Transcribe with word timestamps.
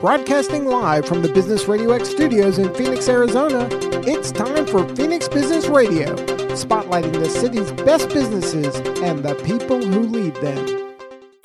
Broadcasting 0.00 0.66
live 0.66 1.06
from 1.06 1.22
the 1.22 1.28
Business 1.30 1.68
Radio 1.68 1.90
X 1.92 2.10
studios 2.10 2.58
in 2.58 2.72
Phoenix, 2.74 3.08
Arizona, 3.08 3.66
it's 4.06 4.30
time 4.30 4.66
for 4.66 4.86
Phoenix 4.94 5.26
Business 5.26 5.68
Radio, 5.68 6.14
spotlighting 6.54 7.14
the 7.14 7.30
city's 7.30 7.72
best 7.72 8.10
businesses 8.10 8.76
and 9.00 9.24
the 9.24 9.34
people 9.36 9.82
who 9.82 10.00
lead 10.00 10.34
them. 10.36 10.86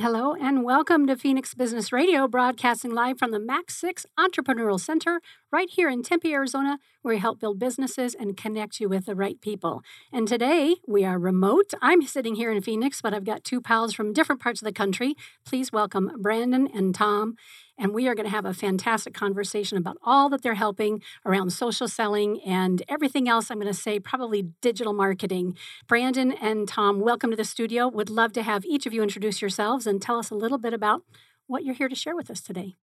Hello 0.01 0.33
and 0.33 0.65
welcome 0.65 1.07
to 1.07 1.15
Phoenix 1.15 1.53
Business 1.53 1.93
Radio, 1.93 2.27
broadcasting 2.27 2.91
live 2.91 3.19
from 3.19 3.31
the 3.31 3.39
Max 3.39 3.77
6 3.77 4.05
Entrepreneurial 4.19 4.79
Center 4.79 5.21
right 5.51 5.69
here 5.69 5.87
in 5.87 6.01
Tempe, 6.01 6.33
Arizona, 6.33 6.79
where 7.03 7.13
we 7.15 7.19
help 7.19 7.39
build 7.39 7.59
businesses 7.59 8.15
and 8.15 8.35
connect 8.35 8.79
you 8.79 8.89
with 8.89 9.05
the 9.05 9.15
right 9.15 9.39
people. 9.39 9.83
And 10.11 10.27
today 10.27 10.75
we 10.87 11.05
are 11.05 11.19
remote. 11.19 11.73
I'm 11.81 12.01
sitting 12.01 12.35
here 12.35 12.51
in 12.51 12.61
Phoenix, 12.61 13.01
but 13.01 13.13
I've 13.13 13.23
got 13.23 13.43
two 13.43 13.61
pals 13.61 13.93
from 13.93 14.11
different 14.11 14.41
parts 14.41 14.59
of 14.59 14.65
the 14.65 14.73
country. 14.73 15.15
Please 15.45 15.71
welcome 15.71 16.11
Brandon 16.19 16.67
and 16.73 16.95
Tom 16.95 17.35
and 17.81 17.95
we 17.95 18.07
are 18.07 18.13
going 18.13 18.27
to 18.27 18.31
have 18.31 18.45
a 18.45 18.53
fantastic 18.53 19.13
conversation 19.13 19.75
about 19.75 19.97
all 20.03 20.29
that 20.29 20.43
they're 20.43 20.53
helping 20.53 21.01
around 21.25 21.49
social 21.49 21.87
selling 21.87 22.39
and 22.41 22.83
everything 22.87 23.27
else. 23.27 23.49
I'm 23.49 23.59
going 23.59 23.73
to 23.73 23.79
say 23.79 23.99
probably 23.99 24.43
digital 24.61 24.93
marketing. 24.93 25.57
Brandon 25.87 26.31
and 26.31 26.67
Tom, 26.67 26.99
welcome 26.99 27.31
to 27.31 27.35
the 27.35 27.43
studio. 27.43 27.87
Would 27.87 28.11
love 28.11 28.33
to 28.33 28.43
have 28.43 28.63
each 28.65 28.85
of 28.85 28.93
you 28.93 29.01
introduce 29.01 29.41
yourselves 29.41 29.87
and 29.87 29.99
tell 29.99 30.19
us 30.19 30.29
a 30.29 30.35
little 30.35 30.59
bit 30.59 30.75
about 30.75 31.01
what 31.47 31.65
you're 31.65 31.75
here 31.75 31.89
to 31.89 31.95
share 31.95 32.15
with 32.15 32.29
us 32.29 32.39
today. 32.39 32.75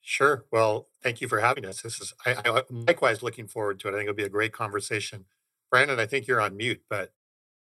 Sure. 0.00 0.44
Well, 0.50 0.88
thank 1.00 1.20
you 1.20 1.28
for 1.28 1.38
having 1.38 1.64
us. 1.64 1.82
This 1.82 2.00
is 2.00 2.12
I, 2.26 2.34
I 2.44 2.62
likewise 2.70 3.22
looking 3.22 3.46
forward 3.46 3.78
to 3.80 3.88
it. 3.88 3.92
I 3.92 3.98
think 3.98 4.08
it'll 4.08 4.16
be 4.16 4.24
a 4.24 4.28
great 4.28 4.52
conversation. 4.52 5.26
Brandon, 5.70 6.00
I 6.00 6.06
think 6.06 6.26
you're 6.26 6.40
on 6.40 6.56
mute, 6.56 6.82
but 6.90 7.12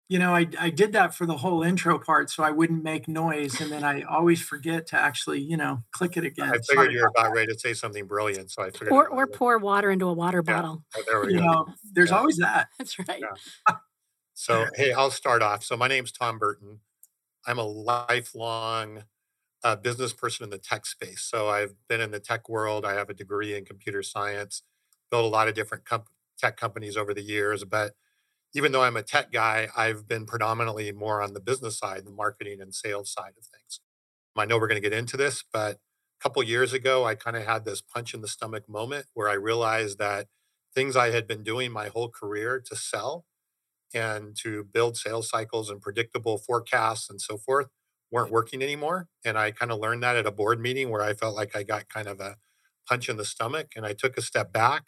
you 0.10 0.20
know, 0.20 0.34
I, 0.34 0.48
I 0.58 0.70
did 0.70 0.94
that 0.94 1.14
for 1.14 1.26
the 1.26 1.36
whole 1.36 1.64
intro 1.64 2.00
part 2.00 2.30
so 2.30 2.42
I 2.42 2.52
wouldn't 2.52 2.84
make 2.84 3.10
noise. 3.10 3.60
And 3.60 3.72
then 3.72 3.84
I 3.84 4.04
always 4.04 4.42
forget 4.42 4.88
to 4.88 4.96
actually, 4.96 5.42
you 5.42 5.58
know, 5.58 5.84
click 5.92 6.16
it 6.16 6.24
again. 6.24 6.48
I 6.48 6.52
figured 6.54 6.66
Sorry 6.66 6.94
you 6.94 7.02
were 7.02 7.08
about 7.08 7.34
ready 7.34 7.52
to 7.52 7.60
say 7.60 7.74
something 7.74 8.06
brilliant. 8.06 8.52
So 8.52 8.64
I 8.64 8.70
figured. 8.70 8.94
Or, 8.94 9.10
or 9.10 9.28
pour 9.28 9.58
water 9.58 9.92
into 9.92 10.06
a 10.06 10.14
water 10.14 10.42
yeah. 10.48 10.54
bottle. 10.54 10.84
Oh, 10.96 11.04
there 11.10 11.22
we 11.22 11.34
you 11.34 11.40
go. 11.40 11.46
Know, 11.46 11.66
there's 11.92 12.12
yeah. 12.12 12.18
always 12.18 12.38
that. 12.38 12.70
That's 12.78 12.98
right. 13.00 13.22
Yeah. 13.22 13.76
So, 14.40 14.68
hey, 14.76 14.92
I'll 14.92 15.10
start 15.10 15.42
off. 15.42 15.64
So, 15.64 15.76
my 15.76 15.88
name's 15.88 16.12
Tom 16.12 16.38
Burton. 16.38 16.82
I'm 17.48 17.58
a 17.58 17.64
lifelong 17.64 19.06
uh, 19.64 19.76
business 19.78 20.14
person 20.14 20.44
in 20.44 20.52
the 20.52 20.60
tech 20.60 20.86
space. 20.86 21.22
So, 21.22 21.50
I've 21.50 21.74
been 21.90 22.02
in 22.02 22.12
the 22.12 22.20
tech 22.20 22.48
world. 22.48 22.86
I 22.86 22.94
have 22.94 23.10
a 23.10 23.16
degree 23.16 23.56
in 23.56 23.66
computer 23.66 24.04
science, 24.04 24.62
built 25.10 25.26
a 25.26 25.28
lot 25.28 25.48
of 25.48 25.56
different 25.56 25.86
comp- 25.86 26.10
tech 26.38 26.56
companies 26.56 26.96
over 26.96 27.16
the 27.16 27.24
years. 27.24 27.64
But 27.64 27.94
even 28.54 28.72
though 28.72 28.84
I'm 28.84 28.98
a 28.98 29.04
tech 29.04 29.32
guy, 29.32 29.70
I've 29.76 30.08
been 30.08 30.26
predominantly 30.26 30.92
more 30.92 31.22
on 31.22 31.34
the 31.34 31.40
business 31.40 31.78
side, 31.78 32.06
the 32.06 32.12
marketing 32.12 32.62
and 32.62 32.74
sales 32.74 33.12
side 33.12 33.34
of 33.38 33.46
things. 33.46 33.80
I 34.38 34.46
know 34.46 34.58
we're 34.58 34.68
going 34.68 34.82
to 34.82 34.90
get 34.90 34.98
into 34.98 35.18
this, 35.18 35.44
but 35.52 35.76
a 35.76 36.24
couple 36.24 36.44
years 36.44 36.74
ago, 36.74 37.06
I 37.06 37.16
kind 37.16 37.36
of 37.38 37.46
had 37.46 37.66
this 37.66 37.82
punch 37.82 38.14
in 38.14 38.22
the 38.22 38.28
stomach 38.28 38.70
moment 38.70 39.08
where 39.14 39.30
I 39.30 39.34
realized 39.34 39.98
that 40.00 40.28
things 40.76 40.96
I 40.96 41.12
had 41.12 41.28
been 41.28 41.44
doing 41.44 41.72
my 41.72 41.88
whole 41.90 42.10
career 42.10 42.62
to 42.68 42.76
sell 42.76 43.26
and 43.94 44.36
to 44.44 44.64
build 44.64 44.98
sales 44.98 45.30
cycles 45.30 45.70
and 45.70 45.82
predictable 45.82 46.38
forecasts 46.38 47.10
and 47.10 47.22
so 47.22 47.38
forth 47.38 47.68
weren't 48.12 48.32
working 48.32 48.62
anymore. 48.62 49.08
And 49.26 49.38
I 49.38 49.52
kind 49.52 49.72
of 49.72 49.80
learned 49.80 50.04
that 50.04 50.16
at 50.16 50.26
a 50.28 50.32
board 50.32 50.60
meeting 50.60 50.90
where 50.90 51.02
I 51.02 51.14
felt 51.14 51.36
like 51.36 51.56
I 51.56 51.64
got 51.64 51.90
kind 51.90 52.08
of 52.08 52.20
a 52.20 52.38
punch 52.88 53.10
in 53.10 53.18
the 53.18 53.26
stomach 53.26 53.70
and 53.76 53.86
I 53.86 53.94
took 53.94 54.18
a 54.18 54.22
step 54.22 54.52
back 54.54 54.86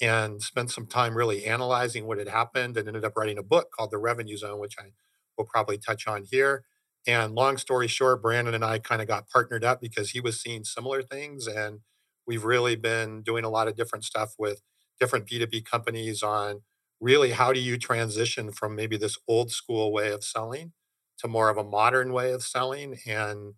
and 0.00 0.42
spent 0.42 0.70
some 0.70 0.86
time 0.86 1.16
really 1.16 1.44
analyzing 1.44 2.06
what 2.06 2.18
had 2.18 2.28
happened 2.28 2.76
and 2.76 2.88
ended 2.88 3.04
up 3.04 3.16
writing 3.16 3.38
a 3.38 3.42
book 3.42 3.70
called 3.70 3.90
The 3.90 3.98
Revenue 3.98 4.36
Zone, 4.36 4.58
which 4.58 4.76
I 4.78 4.92
will 5.36 5.46
probably 5.46 5.78
touch 5.78 6.06
on 6.06 6.24
here. 6.30 6.64
And 7.06 7.34
long 7.34 7.56
story 7.56 7.88
short, 7.88 8.22
Brandon 8.22 8.54
and 8.54 8.64
I 8.64 8.78
kind 8.78 9.00
of 9.02 9.08
got 9.08 9.28
partnered 9.28 9.64
up 9.64 9.80
because 9.80 10.10
he 10.10 10.20
was 10.20 10.40
seeing 10.40 10.64
similar 10.64 11.02
things. 11.02 11.46
And 11.46 11.80
we've 12.26 12.44
really 12.44 12.76
been 12.76 13.22
doing 13.22 13.44
a 13.44 13.50
lot 13.50 13.68
of 13.68 13.76
different 13.76 14.04
stuff 14.04 14.34
with 14.38 14.62
different 14.98 15.26
B2B 15.26 15.64
companies 15.64 16.22
on 16.22 16.60
really 17.00 17.30
how 17.30 17.52
do 17.52 17.60
you 17.60 17.78
transition 17.78 18.52
from 18.52 18.76
maybe 18.76 18.96
this 18.96 19.18
old 19.26 19.50
school 19.50 19.92
way 19.92 20.12
of 20.12 20.22
selling 20.22 20.72
to 21.18 21.28
more 21.28 21.48
of 21.48 21.56
a 21.56 21.64
modern 21.64 22.12
way 22.12 22.32
of 22.32 22.42
selling. 22.42 22.98
And 23.06 23.54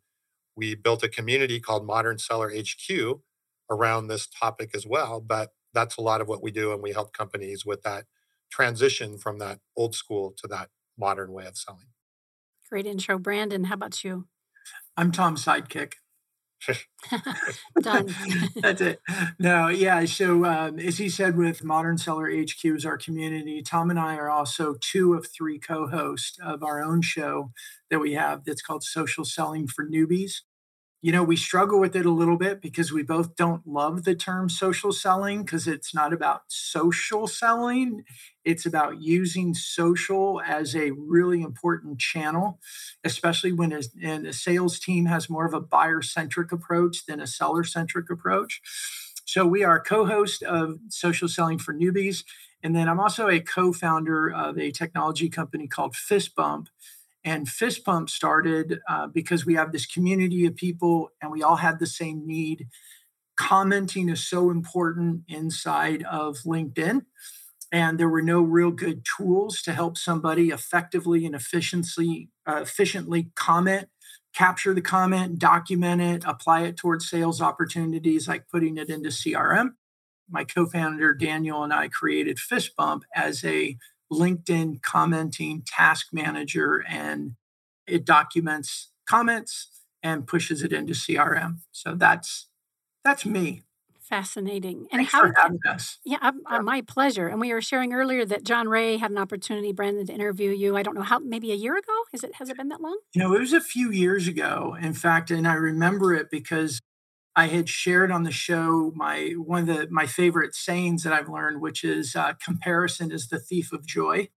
we 0.56 0.74
built 0.74 1.02
a 1.02 1.08
community 1.08 1.60
called 1.60 1.86
Modern 1.86 2.18
Seller 2.18 2.52
HQ 2.54 3.20
around 3.70 4.06
this 4.06 4.26
topic 4.28 4.70
as 4.74 4.86
well. 4.86 5.20
But 5.20 5.50
that's 5.74 5.96
a 5.96 6.00
lot 6.00 6.20
of 6.20 6.28
what 6.28 6.42
we 6.42 6.50
do 6.50 6.72
and 6.72 6.82
we 6.82 6.92
help 6.92 7.12
companies 7.12 7.64
with 7.64 7.82
that 7.82 8.04
transition 8.50 9.18
from 9.18 9.38
that 9.38 9.58
old 9.76 9.94
school 9.94 10.34
to 10.38 10.46
that 10.48 10.68
modern 10.98 11.32
way 11.32 11.46
of 11.46 11.56
selling. 11.56 11.86
Great 12.68 12.86
intro 12.86 13.18
brandon. 13.18 13.64
How 13.64 13.74
about 13.74 14.04
you? 14.04 14.26
I'm 14.96 15.12
tom's 15.12 15.44
sidekick. 15.44 15.94
Done. 17.80 18.14
That's 18.56 18.80
it. 18.80 19.00
No 19.38 19.68
yeah 19.68 20.04
so 20.04 20.44
um, 20.44 20.78
as 20.78 20.98
he 20.98 21.08
said 21.08 21.36
with 21.36 21.64
modern 21.64 21.98
seller 21.98 22.30
hq 22.30 22.64
is 22.64 22.86
our 22.86 22.96
community 22.96 23.62
tom 23.62 23.90
and 23.90 23.98
i 23.98 24.14
are 24.14 24.30
also 24.30 24.76
two 24.80 25.14
of 25.14 25.26
three 25.26 25.58
co-hosts 25.58 26.38
of 26.40 26.62
our 26.62 26.80
own 26.80 27.02
show 27.02 27.50
that 27.90 27.98
we 27.98 28.12
have 28.12 28.44
that's 28.44 28.62
called 28.62 28.84
social 28.84 29.24
selling 29.24 29.66
for 29.66 29.84
newbies 29.84 30.42
you 31.02 31.10
know, 31.10 31.24
we 31.24 31.34
struggle 31.34 31.80
with 31.80 31.96
it 31.96 32.06
a 32.06 32.12
little 32.12 32.38
bit 32.38 32.62
because 32.62 32.92
we 32.92 33.02
both 33.02 33.34
don't 33.34 33.66
love 33.66 34.04
the 34.04 34.14
term 34.14 34.48
social 34.48 34.92
selling 34.92 35.42
because 35.42 35.66
it's 35.66 35.92
not 35.92 36.12
about 36.12 36.42
social 36.46 37.26
selling. 37.26 38.04
It's 38.44 38.64
about 38.64 39.02
using 39.02 39.52
social 39.52 40.40
as 40.46 40.76
a 40.76 40.92
really 40.92 41.42
important 41.42 41.98
channel, 41.98 42.60
especially 43.02 43.52
when 43.52 43.72
a, 43.72 44.32
sales 44.32 44.78
team 44.78 45.06
has 45.06 45.28
more 45.28 45.44
of 45.44 45.54
a 45.54 45.60
buyer 45.60 46.02
centric 46.02 46.52
approach 46.52 47.04
than 47.06 47.20
a 47.20 47.26
seller 47.26 47.64
centric 47.64 48.08
approach. 48.08 48.60
So 49.24 49.44
we 49.44 49.64
are 49.64 49.80
co 49.80 50.06
host 50.06 50.44
of 50.44 50.78
Social 50.88 51.28
Selling 51.28 51.58
for 51.58 51.74
Newbies. 51.74 52.22
And 52.62 52.76
then 52.76 52.88
I'm 52.88 53.00
also 53.00 53.28
a 53.28 53.40
co 53.40 53.72
founder 53.72 54.30
of 54.32 54.56
a 54.56 54.70
technology 54.70 55.28
company 55.28 55.66
called 55.66 55.96
Fist 55.96 56.36
Bump 56.36 56.68
and 57.24 57.48
Fist 57.48 57.84
Bump 57.84 58.10
started 58.10 58.80
uh, 58.88 59.06
because 59.06 59.46
we 59.46 59.54
have 59.54 59.72
this 59.72 59.86
community 59.86 60.44
of 60.46 60.56
people 60.56 61.10
and 61.20 61.30
we 61.30 61.42
all 61.42 61.56
had 61.56 61.78
the 61.78 61.86
same 61.86 62.26
need. 62.26 62.66
Commenting 63.36 64.08
is 64.08 64.26
so 64.26 64.50
important 64.50 65.22
inside 65.28 66.02
of 66.04 66.38
LinkedIn. 66.38 67.02
And 67.70 67.98
there 67.98 68.08
were 68.08 68.22
no 68.22 68.42
real 68.42 68.70
good 68.70 69.06
tools 69.16 69.62
to 69.62 69.72
help 69.72 69.96
somebody 69.96 70.50
effectively 70.50 71.24
and 71.24 71.34
efficiently, 71.34 72.28
uh, 72.46 72.60
efficiently 72.62 73.30
comment, 73.34 73.88
capture 74.34 74.74
the 74.74 74.82
comment, 74.82 75.38
document 75.38 76.02
it, 76.02 76.24
apply 76.26 76.62
it 76.62 76.76
towards 76.76 77.08
sales 77.08 77.40
opportunities, 77.40 78.28
like 78.28 78.48
putting 78.48 78.76
it 78.76 78.90
into 78.90 79.08
CRM. 79.08 79.70
My 80.28 80.44
co 80.44 80.66
founder 80.66 81.14
Daniel 81.14 81.64
and 81.64 81.72
I 81.72 81.88
created 81.88 82.38
Fist 82.38 82.76
Bump 82.76 83.04
as 83.14 83.42
a 83.44 83.76
LinkedIn 84.12 84.82
commenting 84.82 85.62
task 85.66 86.08
manager 86.12 86.84
and 86.88 87.32
it 87.86 88.04
documents 88.04 88.90
comments 89.08 89.68
and 90.02 90.26
pushes 90.26 90.62
it 90.62 90.72
into 90.72 90.92
CRM. 90.92 91.58
So 91.70 91.94
that's 91.94 92.48
that's 93.04 93.26
me. 93.26 93.62
Fascinating. 94.00 94.88
And 94.92 94.98
Thanks 94.98 95.12
how 95.12 95.22
for 95.22 95.34
having 95.36 95.60
us. 95.66 95.98
Yeah, 96.04 96.32
uh, 96.46 96.60
my 96.60 96.82
pleasure. 96.82 97.28
And 97.28 97.40
we 97.40 97.52
were 97.52 97.62
sharing 97.62 97.94
earlier 97.94 98.26
that 98.26 98.44
John 98.44 98.68
Ray 98.68 98.98
had 98.98 99.10
an 99.10 99.16
opportunity, 99.16 99.72
Brandon, 99.72 100.06
to 100.06 100.12
interview 100.12 100.50
you. 100.50 100.76
I 100.76 100.82
don't 100.82 100.94
know 100.94 101.02
how, 101.02 101.18
maybe 101.18 101.50
a 101.50 101.54
year 101.54 101.76
ago. 101.78 101.92
Is 102.12 102.22
it 102.22 102.34
has 102.34 102.50
it 102.50 102.56
been 102.56 102.68
that 102.68 102.82
long? 102.82 102.98
You 103.14 103.22
know, 103.22 103.34
it 103.34 103.40
was 103.40 103.54
a 103.54 103.60
few 103.60 103.90
years 103.90 104.28
ago. 104.28 104.76
In 104.80 104.92
fact, 104.92 105.30
and 105.30 105.48
I 105.48 105.54
remember 105.54 106.12
it 106.12 106.30
because 106.30 106.80
I 107.34 107.46
had 107.46 107.68
shared 107.68 108.10
on 108.10 108.24
the 108.24 108.30
show 108.30 108.92
my 108.94 109.34
one 109.38 109.68
of 109.68 109.76
the 109.76 109.88
my 109.90 110.06
favorite 110.06 110.54
sayings 110.54 111.02
that 111.02 111.12
I've 111.12 111.28
learned, 111.28 111.60
which 111.60 111.82
is 111.82 112.14
uh, 112.14 112.34
comparison 112.44 113.10
is 113.10 113.28
the 113.28 113.38
thief 113.38 113.72
of 113.72 113.86
joy. 113.86 114.28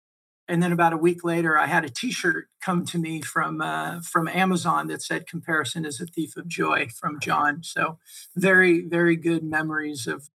And 0.48 0.62
then 0.62 0.72
about 0.72 0.94
a 0.94 0.98
week 0.98 1.24
later, 1.24 1.58
I 1.58 1.66
had 1.66 1.84
a 1.84 1.90
T-shirt 1.90 2.50
come 2.62 2.86
to 2.86 3.00
me 3.00 3.22
from 3.22 3.62
uh, 3.62 4.00
from 4.02 4.28
Amazon 4.28 4.88
that 4.88 5.02
said 5.02 5.28
"Comparison 5.28 5.86
is 5.86 6.00
a 6.00 6.06
thief 6.06 6.38
of 6.38 6.48
joy" 6.48 6.88
from 6.88 7.20
John. 7.20 7.64
So 7.64 7.98
very 8.36 8.82
very 8.88 9.16
good 9.18 9.44
memories 9.44 10.08
of 10.08 10.30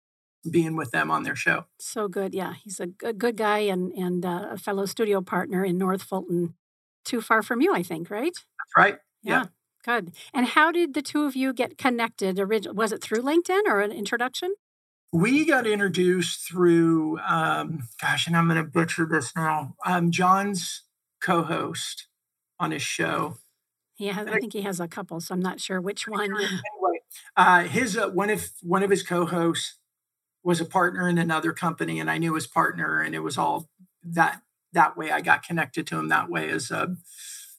being 0.49 0.75
with 0.75 0.91
them 0.91 1.11
on 1.11 1.23
their 1.23 1.35
show. 1.35 1.65
So 1.79 2.07
good, 2.07 2.33
yeah. 2.33 2.53
He's 2.63 2.79
a 2.79 2.87
good 2.87 3.19
good 3.19 3.37
guy 3.37 3.59
and 3.59 3.91
and 3.93 4.25
uh, 4.25 4.47
a 4.51 4.57
fellow 4.57 4.85
studio 4.85 5.21
partner 5.21 5.63
in 5.63 5.77
North 5.77 6.03
Fulton, 6.03 6.55
too 7.05 7.21
far 7.21 7.41
from 7.41 7.61
you, 7.61 7.73
I 7.73 7.83
think, 7.83 8.09
right? 8.09 8.33
That's 8.33 8.77
right. 8.77 8.97
yeah. 9.23 9.43
yeah. 9.43 9.45
Good. 9.83 10.13
And 10.33 10.45
how 10.47 10.71
did 10.71 10.93
the 10.93 11.01
two 11.01 11.25
of 11.25 11.35
you 11.35 11.53
get 11.53 11.77
connected? 11.77 12.39
Originally? 12.39 12.75
Was 12.75 12.91
it 12.91 13.01
through 13.01 13.21
LinkedIn 13.21 13.63
or 13.65 13.81
an 13.81 13.91
introduction? 13.91 14.53
We 15.11 15.45
got 15.45 15.65
introduced 15.65 16.47
through, 16.47 17.17
um, 17.19 17.87
gosh, 17.99 18.27
and 18.27 18.37
I'm 18.37 18.47
going 18.47 18.63
to 18.63 18.69
butcher 18.69 19.07
this 19.09 19.35
now. 19.35 19.75
Um, 19.85 20.11
John's 20.11 20.83
co-host 21.19 22.07
on 22.59 22.71
his 22.71 22.83
show. 22.83 23.37
Yeah, 23.97 24.23
I 24.27 24.39
think 24.39 24.53
he 24.53 24.61
has 24.61 24.79
a 24.79 24.87
couple, 24.87 25.19
so 25.19 25.33
I'm 25.33 25.41
not 25.41 25.59
sure 25.59 25.81
which 25.81 26.07
one. 26.07 26.31
Anyway, 26.31 27.01
uh, 27.35 27.63
his 27.63 27.97
uh, 27.97 28.09
one 28.09 28.29
of 28.29 28.49
one 28.61 28.81
of 28.81 28.89
his 28.89 29.03
co-hosts 29.03 29.77
was 30.41 30.61
a 30.61 30.65
partner 30.65 31.09
in 31.09 31.17
another 31.17 31.51
company, 31.51 31.99
and 31.99 32.09
I 32.09 32.17
knew 32.17 32.33
his 32.35 32.47
partner, 32.47 33.01
and 33.01 33.13
it 33.13 33.19
was 33.19 33.37
all 33.37 33.69
that 34.03 34.41
that 34.71 34.95
way. 34.95 35.11
I 35.11 35.19
got 35.19 35.43
connected 35.43 35.85
to 35.87 35.99
him 35.99 36.07
that 36.09 36.29
way 36.29 36.49
as 36.49 36.71
a, 36.71 36.95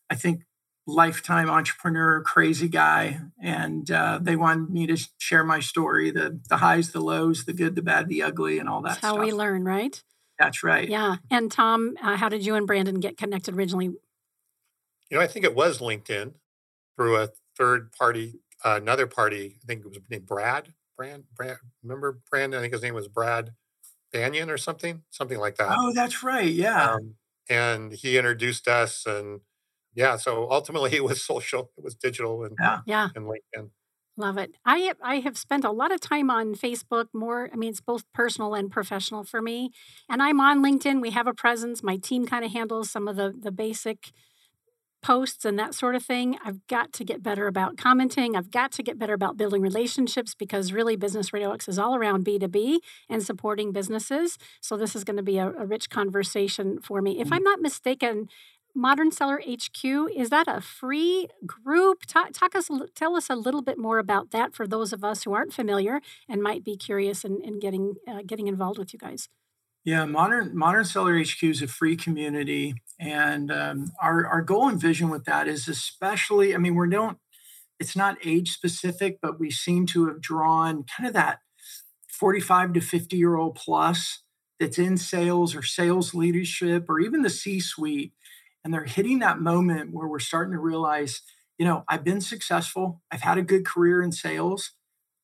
I 0.08 0.14
think 0.14 0.44
lifetime 0.87 1.49
entrepreneur, 1.49 2.23
crazy 2.23 2.69
guy, 2.69 3.21
and 3.43 3.91
uh, 3.91 4.19
they 4.21 4.37
wanted 4.37 4.71
me 4.71 4.87
to 4.87 4.97
share 5.19 5.44
my 5.44 5.61
story 5.61 6.11
the 6.11 6.41
the 6.49 6.59
highs, 6.59 6.93
the 6.93 7.00
lows, 7.00 7.44
the 7.44 7.53
good, 7.53 7.75
the 7.75 7.82
bad, 7.82 8.09
the 8.09 8.23
ugly, 8.23 8.59
and 8.59 8.69
all 8.69 8.82
that. 8.82 8.91
That's 8.91 9.00
how 9.00 9.12
stuff. 9.15 9.25
we 9.25 9.32
learn, 9.32 9.65
right? 9.65 10.03
That's 10.38 10.62
right. 10.65 10.88
Yeah. 10.88 11.17
And 11.31 11.53
Tom, 11.53 11.97
uh, 12.03 12.17
how 12.17 12.31
did 12.31 12.44
you 12.44 12.55
and 12.55 12.67
Brandon 12.67 12.99
get 12.99 13.19
connected 13.19 13.55
originally? 13.55 13.87
You 15.11 15.19
know, 15.19 15.21
I 15.21 15.27
think 15.27 15.44
it 15.44 15.55
was 15.55 15.81
LinkedIn 15.81 16.32
through 16.97 17.17
a 17.17 17.29
third 17.59 17.93
party, 17.93 18.41
uh, 18.65 18.79
another 18.81 19.06
party. 19.06 19.59
I 19.62 19.67
think 19.67 19.85
it 19.85 19.88
was 19.88 19.99
named 20.09 20.26
Brad. 20.26 20.73
Brand, 20.97 21.25
Brad. 21.35 21.59
Remember 21.83 22.21
Brandon? 22.31 22.59
I 22.59 22.62
think 22.62 22.73
his 22.73 22.83
name 22.83 22.94
was 22.94 23.09
Brad 23.09 23.53
Banyan 24.12 24.50
or 24.50 24.56
something, 24.56 25.03
something 25.11 25.38
like 25.38 25.56
that. 25.56 25.75
Oh, 25.79 25.93
that's 25.93 26.23
right. 26.23 26.50
Yeah. 26.50 26.93
Um, 26.93 27.15
and 27.49 27.93
he 27.93 28.17
introduced 28.17 28.69
us, 28.69 29.06
and 29.06 29.41
yeah, 29.94 30.16
so 30.16 30.50
ultimately 30.50 30.90
it 30.96 31.04
was 31.04 31.22
social, 31.25 31.70
it 31.76 31.84
was 31.84 31.94
digital, 31.94 32.44
and 32.44 32.56
Yeah. 32.60 32.81
Yeah. 32.87 33.08
and 33.14 33.26
LinkedIn. 33.26 33.70
Love 34.16 34.37
it. 34.37 34.54
I 34.66 34.78
have, 34.78 34.96
I 35.02 35.20
have 35.20 35.38
spent 35.38 35.64
a 35.64 35.70
lot 35.70 35.92
of 35.92 36.00
time 36.00 36.31
on 36.31 36.54
Facebook. 36.54 37.06
More, 37.14 37.48
I 37.52 37.56
mean, 37.56 37.70
it's 37.70 37.81
both 37.81 38.04
personal 38.12 38.54
and 38.54 38.70
professional 38.70 39.25
for 39.25 39.40
me. 39.40 39.70
And 40.10 40.22
I'm 40.22 40.40
on 40.40 40.62
LinkedIn. 40.62 41.00
We 41.00 41.10
have 41.10 41.26
a 41.26 41.32
presence. 41.32 41.82
My 41.82 41.96
team 41.96 42.26
kind 42.26 42.44
of 42.44 42.52
handles 42.52 42.90
some 42.90 43.08
of 43.08 43.16
the 43.16 43.32
the 43.37 43.52
basic 43.52 44.12
posts 45.02 45.44
and 45.44 45.58
that 45.58 45.75
sort 45.75 45.94
of 45.94 46.04
thing. 46.04 46.37
I've 46.44 46.66
got 46.66 46.92
to 46.94 47.04
get 47.04 47.22
better 47.22 47.46
about 47.46 47.76
commenting. 47.76 48.37
I've 48.37 48.50
got 48.50 48.72
to 48.72 48.82
get 48.82 48.98
better 48.98 49.14
about 49.14 49.37
building 49.37 49.62
relationships 49.62 50.34
because 50.34 50.72
really 50.72 50.96
Business 50.96 51.32
Radio 51.32 51.52
X 51.52 51.69
is 51.69 51.78
all 51.78 51.96
around 51.96 52.25
B2B 52.25 52.78
and 53.08 53.22
supporting 53.22 53.72
businesses. 53.72 54.37
So 54.60 54.76
this 54.76 54.94
is 54.94 55.04
going 55.04 55.16
to 55.16 55.22
be 55.22 55.38
a, 55.38 55.48
a 55.52 55.66
rich 55.66 55.90
conversation 55.90 56.81
for 56.81 57.00
me. 57.00 57.20
If 57.20 57.32
I'm 57.32 57.40
mm. 57.40 57.44
not 57.44 57.60
mistaken, 57.60 58.28
Modern 58.75 59.11
Seller 59.11 59.40
HQ 59.40 59.84
is 60.14 60.31
that 60.31 60.46
a 60.49 60.61
free 60.61 61.28
group? 61.46 62.06
Talk, 62.06 62.32
talk 62.32 62.55
us, 62.55 62.69
tell 62.94 63.17
us 63.17 63.28
a 63.28 63.37
little 63.37 63.62
bit 63.62 63.78
more 63.78 63.99
about 63.99 64.31
that 64.31 64.55
for 64.55 64.67
those 64.67 64.93
of 64.93 65.05
us 65.05 65.25
who 65.25 65.32
aren't 65.32 65.52
familiar 65.52 66.00
and 66.28 66.43
might 66.43 66.64
be 66.64 66.76
curious 66.76 67.25
in, 67.25 67.40
in 67.43 67.58
getting 67.58 67.94
uh, 68.08 68.20
getting 68.26 68.49
involved 68.49 68.78
with 68.78 68.93
you 68.93 68.99
guys. 68.99 69.28
Yeah, 69.84 70.05
modern 70.05 70.56
modern 70.56 70.84
seller 70.84 71.19
HQ 71.19 71.43
is 71.43 71.62
a 71.62 71.67
free 71.67 71.96
community, 71.96 72.75
and 72.99 73.50
um, 73.50 73.93
our 74.00 74.26
our 74.26 74.43
goal 74.43 74.69
and 74.69 74.81
vision 74.81 75.08
with 75.08 75.25
that 75.25 75.49
is 75.49 75.69
especially. 75.69 76.55
I 76.55 76.58
mean, 76.58 76.76
we 76.76 76.90
don't. 76.90 77.16
It's 77.78 77.96
not 77.96 78.19
age 78.23 78.50
specific, 78.50 79.19
but 79.23 79.40
we 79.40 79.50
seem 79.50 79.87
to 79.87 80.06
have 80.08 80.20
drawn 80.20 80.84
kind 80.84 81.06
of 81.06 81.14
that 81.14 81.38
forty 82.06 82.40
five 82.40 82.75
to 82.75 82.82
fifty 82.82 83.16
year 83.16 83.37
old 83.37 83.55
plus 83.55 84.23
that's 84.58 84.78
in 84.78 84.99
sales 84.99 85.56
or 85.56 85.62
sales 85.62 86.12
leadership 86.12 86.84
or 86.90 87.00
even 87.00 87.23
the 87.23 87.31
C 87.31 87.58
suite, 87.58 88.12
and 88.65 88.73
they're 88.73 88.85
hitting 88.85 89.21
that 89.21 89.41
moment 89.41 89.93
where 89.93 90.09
we're 90.09 90.19
starting 90.19 90.53
to 90.53 90.59
realize, 90.59 91.23
you 91.59 91.65
know, 91.65 91.85
I've 91.89 92.05
been 92.05 92.21
successful, 92.21 93.03
I've 93.11 93.23
had 93.23 93.39
a 93.39 93.43
good 93.43 93.67
career 93.67 94.03
in 94.03 94.12
sales, 94.12 94.73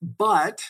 but 0.03 0.63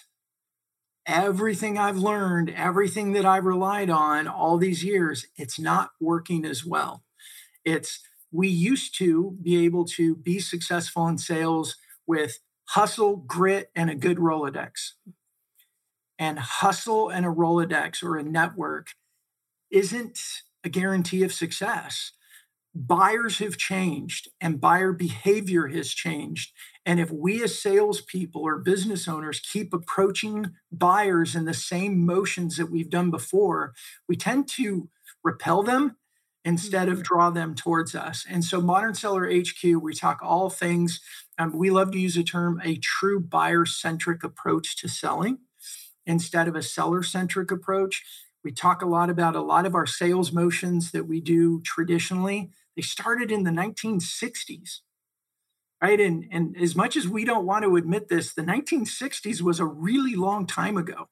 everything 1.07 1.79
I've 1.79 1.97
learned, 1.97 2.51
everything 2.51 3.13
that 3.13 3.25
I've 3.25 3.45
relied 3.45 3.91
on 3.91 4.27
all 4.27 4.59
these 4.59 4.83
years, 4.83 5.27
it's 5.37 5.59
not 5.59 5.91
working 6.01 6.45
as 6.45 6.65
well. 6.65 7.05
It's 7.65 8.01
we 8.33 8.49
used 8.49 8.97
to 8.99 9.37
be 9.41 9.65
able 9.65 9.85
to 9.85 10.17
be 10.17 10.41
successful 10.41 11.07
in 11.07 11.19
sales 11.19 11.77
with 12.07 12.39
hustle, 12.71 13.17
grit, 13.17 13.71
and 13.75 13.89
a 13.89 13.95
good 13.95 14.19
Rolodex. 14.19 14.93
And 16.19 16.39
hustle 16.39 17.09
and 17.09 17.25
a 17.25 17.31
Rolodex 17.31 18.03
or 18.03 18.17
a 18.17 18.23
network 18.23 18.89
isn't 19.71 20.19
a 20.65 20.69
guarantee 20.69 21.23
of 21.23 21.33
success. 21.33 22.13
Buyers 22.79 23.39
have 23.39 23.57
changed 23.57 24.29
and 24.39 24.61
buyer 24.61 24.93
behavior 24.93 25.69
has 25.69 25.95
changed. 25.95 26.53
And 26.85 27.01
if 27.01 27.11
we 27.11 27.43
as 27.43 27.59
salespeople 27.59 28.43
or 28.43 28.59
business 28.59 29.09
owners 29.09 29.41
keep 29.41 29.73
approaching 29.73 30.53
buyers 30.71 31.35
in 31.35 31.47
the 31.47 31.55
same 31.55 32.05
motions 32.05 32.59
that 32.59 32.71
we've 32.71 32.91
done 32.91 33.11
before, 33.11 33.73
we 34.07 34.15
tend 34.15 34.47
to 34.51 34.91
repel 35.25 35.63
them 35.63 35.97
instead 36.45 36.91
of 36.91 37.03
draw 37.03 37.31
them 37.31 37.55
towards 37.55 37.95
us. 37.95 38.27
And 38.29 38.45
so, 38.45 38.61
Modern 38.61 38.95
Seller 38.95 39.27
HQ, 39.27 39.65
we 39.83 39.95
talk 39.95 40.21
all 40.23 40.51
things. 40.51 41.01
Um, 41.39 41.57
we 41.57 41.71
love 41.71 41.93
to 41.93 41.99
use 41.99 42.15
the 42.15 42.23
term 42.23 42.61
a 42.63 42.77
true 42.77 43.21
buyer 43.21 43.65
centric 43.65 44.23
approach 44.23 44.77
to 44.83 44.89
selling 44.89 45.39
instead 46.05 46.47
of 46.47 46.55
a 46.55 46.63
seller 46.63 47.03
centric 47.03 47.51
approach. 47.51 48.05
We 48.45 48.53
talk 48.53 48.81
a 48.81 48.87
lot 48.87 49.11
about 49.11 49.35
a 49.35 49.41
lot 49.41 49.67
of 49.67 49.75
our 49.75 49.87
sales 49.87 50.31
motions 50.31 50.93
that 50.93 51.09
we 51.09 51.21
do 51.21 51.63
traditionally. 51.63 52.51
They 52.77 52.83
started 52.83 53.33
in 53.33 53.45
the 53.45 53.51
1960s 53.51 54.81
right? 55.83 56.01
And 56.01 56.27
and 56.31 56.57
as 56.57 56.75
much 56.75 56.97
as 56.97 57.09
we 57.09 57.25
don't 57.25 57.47
want 57.47 57.65
to 57.65 57.77
admit 57.77 58.09
this 58.09 58.35
the 58.35 58.43
1960s 58.43 59.41
was 59.43 59.61
a 59.61 59.67
really 59.67 60.15
long 60.15 60.47
time 60.47 60.77
ago 60.77 61.09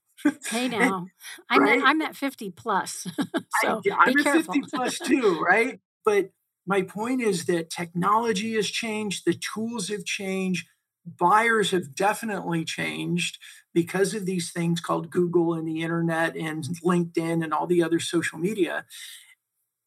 hey 0.46 0.69
now 0.69 1.06
i'm 1.50 1.62
right? 1.62 1.81
at, 1.81 1.84
i'm 1.84 2.00
at 2.00 2.16
50 2.16 2.50
plus 2.50 3.06
so 3.62 3.82
I, 3.93 4.08
am 4.08 4.14
be 4.14 4.20
at 4.20 4.25
careful. 4.25 4.55
50 4.55 4.69
plus 4.72 4.99
too 5.05 5.40
right? 5.40 5.81
But 6.05 6.31
my 6.66 6.82
point 6.82 7.20
is 7.20 7.46
that 7.46 7.70
technology 7.70 8.55
has 8.55 8.69
changed 8.69 9.25
the 9.26 9.34
tools 9.34 9.88
have 9.88 10.05
changed 10.05 10.67
buyers 11.05 11.72
have 11.72 11.94
definitely 11.94 12.64
changed 12.64 13.38
because 13.75 14.14
of 14.14 14.25
these 14.25 14.50
things 14.50 14.81
called 14.81 15.10
google 15.10 15.52
and 15.52 15.69
the 15.69 15.82
internet 15.82 16.37
and 16.37 16.64
linkedin 16.84 17.43
and 17.44 17.52
all 17.52 17.67
the 17.67 17.82
other 17.82 18.00
social 18.00 18.38
media 18.38 18.87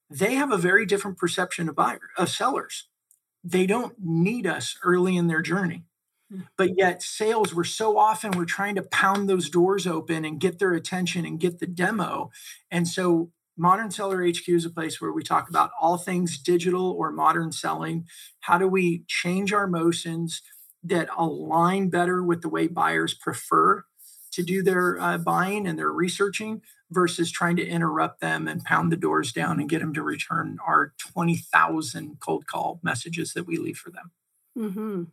they 0.09 0.35
have 0.35 0.51
a 0.51 0.57
very 0.57 0.85
different 0.85 1.17
perception 1.17 1.69
of 1.69 1.75
buyer 1.75 2.09
of 2.17 2.29
sellers 2.29 2.87
they 3.43 3.65
don't 3.65 3.95
need 3.99 4.45
us 4.45 4.77
early 4.83 5.15
in 5.15 5.27
their 5.27 5.41
journey. 5.41 5.85
But 6.57 6.77
yet, 6.77 7.01
sales, 7.01 7.55
we're 7.55 7.63
so 7.63 7.97
often 7.97 8.31
we're 8.31 8.43
trying 8.43 8.75
to 8.75 8.83
pound 8.83 9.29
those 9.29 9.49
doors 9.49 9.87
open 9.87 10.25
and 10.25 10.41
get 10.41 10.59
their 10.59 10.73
attention 10.73 11.25
and 11.25 11.39
get 11.39 11.59
the 11.59 11.67
demo. 11.67 12.31
And 12.69 12.85
so, 12.85 13.31
Modern 13.55 13.89
Seller 13.89 14.27
HQ 14.27 14.49
is 14.49 14.65
a 14.65 14.69
place 14.69 14.99
where 14.99 15.13
we 15.13 15.23
talk 15.23 15.49
about 15.49 15.71
all 15.79 15.97
things 15.97 16.37
digital 16.37 16.91
or 16.91 17.11
modern 17.11 17.53
selling. 17.53 18.05
How 18.41 18.57
do 18.57 18.67
we 18.67 19.03
change 19.07 19.53
our 19.53 19.67
motions 19.67 20.41
that 20.83 21.07
align 21.17 21.89
better 21.89 22.21
with 22.21 22.41
the 22.41 22.49
way 22.49 22.67
buyers 22.67 23.13
prefer 23.13 23.85
to 24.31 24.43
do 24.43 24.61
their 24.61 24.99
uh, 24.99 25.17
buying 25.17 25.65
and 25.65 25.79
their 25.79 25.91
researching 25.91 26.61
versus 26.91 27.31
trying 27.31 27.55
to 27.57 27.67
interrupt 27.67 28.21
them 28.21 28.47
and 28.47 28.63
pound 28.63 28.91
the 28.91 28.97
doors 28.97 29.33
down 29.33 29.59
and 29.59 29.69
get 29.69 29.79
them 29.79 29.93
to 29.93 30.01
return 30.01 30.57
our 30.65 30.93
20,000 30.97 32.19
cold 32.19 32.47
call 32.47 32.79
messages 32.81 33.33
that 33.33 33.45
we 33.45 33.57
leave 33.57 33.77
for 33.77 33.91
them. 33.91 34.11
mm-hmm. 34.57 35.03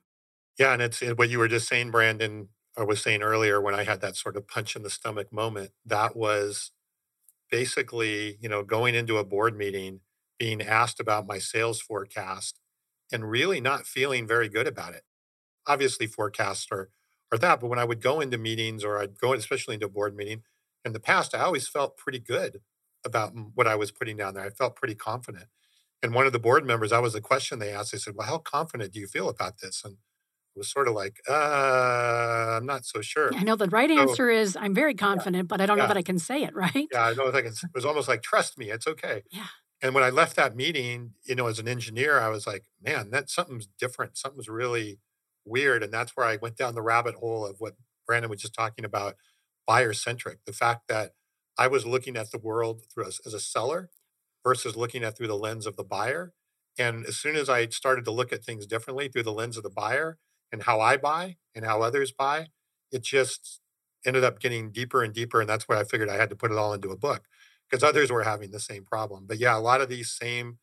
Yeah, 0.59 0.73
and 0.73 0.83
it's 0.83 1.01
what 1.01 1.31
you 1.31 1.39
were 1.41 1.49
just 1.49 1.67
saying, 1.67 1.91
Brandon, 1.91 2.49
or 2.77 2.87
was 2.87 3.03
saying 3.03 3.23
earlier 3.23 3.61
when 3.61 3.75
I 3.75 3.85
had 3.85 4.01
that 4.03 4.17
sort 4.17 4.37
of 4.37 4.47
punch 4.47 4.77
in 4.77 4.83
the 4.83 4.91
stomach 4.91 5.33
moment. 5.33 5.73
That 5.85 6.17
was 6.17 6.71
basically, 7.51 8.39
you 8.41 8.49
know, 8.49 8.63
going 8.63 8.95
into 8.95 9.19
a 9.19 9.25
board 9.25 9.57
meeting, 9.57 10.01
being 10.39 10.63
asked 10.63 11.01
about 11.01 11.27
my 11.27 11.39
sales 11.39 11.81
forecast, 11.81 12.61
and 13.13 13.29
really 13.29 13.61
not 13.61 13.87
feeling 13.87 14.27
very 14.27 14.49
good 14.49 14.67
about 14.67 14.95
it. 14.95 15.03
Obviously, 15.67 16.07
forecasts 16.07 16.69
are 16.71 16.91
are 17.33 17.39
that, 17.39 17.61
but 17.61 17.69
when 17.69 17.79
I 17.79 17.85
would 17.85 18.01
go 18.01 18.21
into 18.21 18.39
meetings 18.39 18.85
or 18.85 18.99
I'd 18.99 19.19
go, 19.19 19.33
especially 19.33 19.75
into 19.75 19.87
a 19.87 19.91
board 19.91 20.15
meeting, 20.15 20.43
in 20.85 20.93
the 20.93 21.01
past, 21.01 21.35
I 21.35 21.41
always 21.41 21.67
felt 21.69 21.97
pretty 21.97 22.19
good 22.19 22.61
about 23.05 23.33
what 23.55 23.67
I 23.67 23.75
was 23.77 23.91
putting 23.91 24.17
down 24.17 24.35
there. 24.35 24.45
I 24.45 24.51
felt 24.51 24.77
pretty 24.77 24.95
confident. 24.95 25.47
And 26.03 26.15
one 26.15 26.27
of 26.27 26.33
the 26.33 26.39
board 26.39 26.67
members, 26.67 26.91
that 26.91 27.03
was 27.03 27.13
the 27.15 27.21
question 27.21 27.59
they 27.59 27.71
asked. 27.73 27.93
They 27.93 27.99
said, 27.99 28.15
"Well, 28.17 28.27
how 28.27 28.39
confident 28.39 28.93
do 28.93 29.01
you 29.01 29.07
feel 29.07 29.29
about 29.29 29.59
this?" 29.61 29.83
And 29.85 29.95
it 29.95 30.59
was 30.59 30.71
sort 30.71 30.87
of 30.87 30.95
like, 30.95 31.21
uh, 31.29 32.59
I'm 32.59 32.67
not 32.67 32.85
so 32.85 33.01
sure. 33.01 33.35
I 33.35 33.43
know 33.43 33.57
the 33.57 33.69
right 33.69 33.91
So- 33.91 33.99
answer 33.99 34.31
is 34.31 34.57
I'm 34.57 34.75
very 34.75 34.95
confident, 34.95 35.49
but 35.49 35.61
I 35.61 35.67
don't 35.67 35.79
know 35.79 35.87
that 35.89 35.97
I 35.97 36.03
can 36.03 36.19
say 36.19 36.43
it, 36.45 36.55
right? 36.55 36.87
Yeah, 36.93 37.07
I 37.07 37.15
know. 37.15 37.25
Like 37.27 37.45
it's, 37.47 37.65
it 37.65 37.71
was 37.75 37.85
almost 37.85 38.09
like, 38.09 38.23
trust 38.23 38.57
me, 38.59 38.71
it's 38.71 38.87
okay. 38.87 39.23
Yeah. 39.31 39.47
And 39.83 39.95
when 39.95 40.05
I 40.05 40.11
left 40.11 40.37
that 40.37 40.55
meeting, 40.57 41.15
you 41.25 41.35
know, 41.35 41.47
as 41.49 41.59
an 41.59 41.69
engineer, 41.69 42.19
I 42.21 42.29
was 42.29 42.47
like, 42.47 42.65
man, 42.81 43.11
that 43.11 43.29
something's 43.29 43.67
different. 43.79 44.17
Something's 44.17 44.49
really 44.49 44.99
weird. 45.45 45.83
And 45.83 45.93
that's 45.93 46.13
where 46.17 46.27
I 46.27 46.37
went 46.37 46.57
down 46.57 46.75
the 46.75 46.83
rabbit 46.83 47.17
hole 47.17 47.45
of 47.47 47.57
what 47.59 47.75
Brandon 48.07 48.31
was 48.31 48.41
just 48.41 48.55
talking 48.55 48.85
about, 48.85 49.17
buyer 49.67 49.93
centric. 49.93 50.45
The 50.45 50.53
fact 50.53 50.89
that 50.89 51.13
I 51.57 51.67
was 51.69 51.87
looking 51.87 52.17
at 52.17 52.31
the 52.31 52.39
world 52.39 52.83
through 52.93 53.07
as, 53.07 53.21
as 53.25 53.35
a 53.35 53.41
seller 53.41 53.91
versus 54.45 54.77
looking 54.77 55.03
at 55.05 55.17
through 55.17 55.29
the 55.29 55.37
lens 55.37 55.67
of 55.67 55.77
the 55.77 55.85
buyer. 55.85 56.33
And 56.79 57.07
as 57.07 57.17
soon 57.17 57.37
as 57.37 57.49
I 57.49 57.67
started 57.69 58.05
to 58.05 58.11
look 58.11 58.33
at 58.33 58.45
things 58.45 58.67
differently 58.67 59.09
through 59.09 59.23
the 59.23 59.33
lens 59.33 59.57
of 59.57 59.63
the 59.63 59.71
buyer 59.71 60.19
and 60.53 60.65
how 60.65 60.81
I 60.81 60.97
buy 60.97 61.37
and 61.55 61.65
how 61.65 61.83
others 61.83 62.13
buy, 62.13 62.49
it 62.91 63.03
just 63.03 63.61
ended 64.05 64.25
up 64.25 64.41
getting 64.41 64.71
deeper 64.71 65.03
and 65.03 65.15
deeper. 65.15 65.41
And 65.41 65.49
that's 65.49 65.69
why 65.69 65.79
I 65.79 65.85
figured 65.85 66.11
I 66.11 66.17
had 66.17 66.31
to 66.31 66.37
put 66.37 66.51
it 66.51 66.59
all 66.59 66.75
into 66.75 66.91
a 66.91 66.97
book 66.97 67.25
because 67.71 67.83
others 67.83 68.11
were 68.11 68.25
having 68.25 68.51
the 68.51 68.61
same 68.61 68.85
problem. 68.85 69.25
But 69.27 69.39
yeah, 69.39 69.57
a 69.57 69.61
lot 69.61 69.81
of 69.81 69.89
these 69.89 70.11
same, 70.11 70.59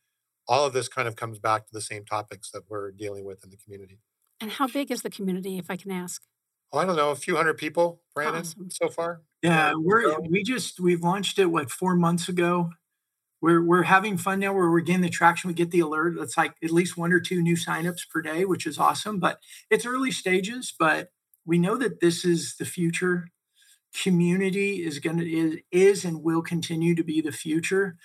all 0.46 0.66
of 0.66 0.72
this 0.72 0.88
kind 0.88 1.08
of 1.08 1.16
comes 1.16 1.38
back 1.38 1.66
to 1.66 1.72
the 1.72 1.80
same 1.80 2.04
topics 2.04 2.50
that 2.50 2.62
we're 2.68 2.90
dealing 2.92 3.24
with 3.24 3.42
in 3.42 3.50
the 3.50 3.56
community. 3.56 3.98
And 4.40 4.50
how 4.50 4.66
big 4.66 4.90
is 4.90 5.02
the 5.02 5.10
community, 5.10 5.58
if 5.58 5.70
I 5.70 5.76
can 5.76 5.90
ask? 5.90 6.22
Oh, 6.72 6.78
I 6.78 6.84
don't 6.86 6.96
know, 6.96 7.10
a 7.10 7.16
few 7.16 7.36
hundred 7.36 7.58
people, 7.58 8.00
Brandon, 8.14 8.40
Awesome. 8.40 8.70
so 8.70 8.88
far. 8.88 9.20
Yeah, 9.42 9.68
Yeah, 9.70 9.74
we're 9.76 10.18
we 10.20 10.42
just 10.42 10.80
we've 10.80 11.02
launched 11.02 11.38
it 11.38 11.46
what 11.46 11.70
four 11.70 11.94
months 11.96 12.28
ago. 12.28 12.70
we're 13.42 13.62
we're 13.64 13.82
having 13.84 14.16
fun 14.18 14.40
now 14.40 14.52
where 14.54 14.70
we're 14.70 14.80
getting 14.80 15.02
the 15.02 15.08
traction. 15.10 15.48
We 15.48 15.54
get 15.54 15.70
the 15.70 15.80
alert. 15.80 16.16
It's 16.18 16.36
like 16.38 16.54
at 16.62 16.70
least 16.70 16.96
one 16.96 17.12
or 17.12 17.20
two 17.20 17.42
new 17.42 17.56
signups 17.56 18.08
per 18.10 18.22
day, 18.22 18.44
which 18.44 18.66
is 18.66 18.78
awesome. 18.78 19.18
But 19.20 19.40
it's 19.70 19.86
early 19.86 20.10
stages, 20.12 20.74
but 20.78 21.10
we 21.44 21.58
know 21.58 21.76
that 21.76 22.00
this 22.00 22.24
is 22.24 22.56
the 22.58 22.64
future. 22.64 23.28
Community 24.02 24.84
is 24.84 25.00
gonna 25.00 25.24
is, 25.24 25.56
is 25.70 26.04
and 26.06 26.22
will 26.22 26.42
continue 26.42 26.94
to 26.94 27.04
be 27.04 27.20
the 27.20 27.32
future. 27.32 27.96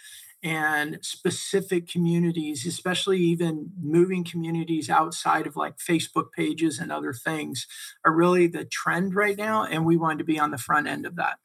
And 0.44 1.00
specific 1.01 1.89
communities, 1.89 2.65
especially 2.65 3.20
even 3.20 3.72
moving 3.82 4.24
communities 4.24 4.89
outside 4.89 5.48
of 5.48 5.56
like 5.56 5.77
Facebook 5.77 6.32
pages 6.32 6.77
and 6.79 6.91
other 6.91 7.12
things, 7.12 7.65
are 8.06 8.13
really 8.13 8.48
the 8.48 8.65
trend 8.65 9.15
right 9.15 9.38
now. 9.38 9.63
And 9.63 9.86
we 9.86 9.98
wanted 9.98 10.20
to 10.20 10.24
be 10.24 10.39
on 10.39 10.51
the 10.51 10.58
front 10.58 10.88
end 10.88 11.06
of 11.06 11.15
that. 11.15 11.38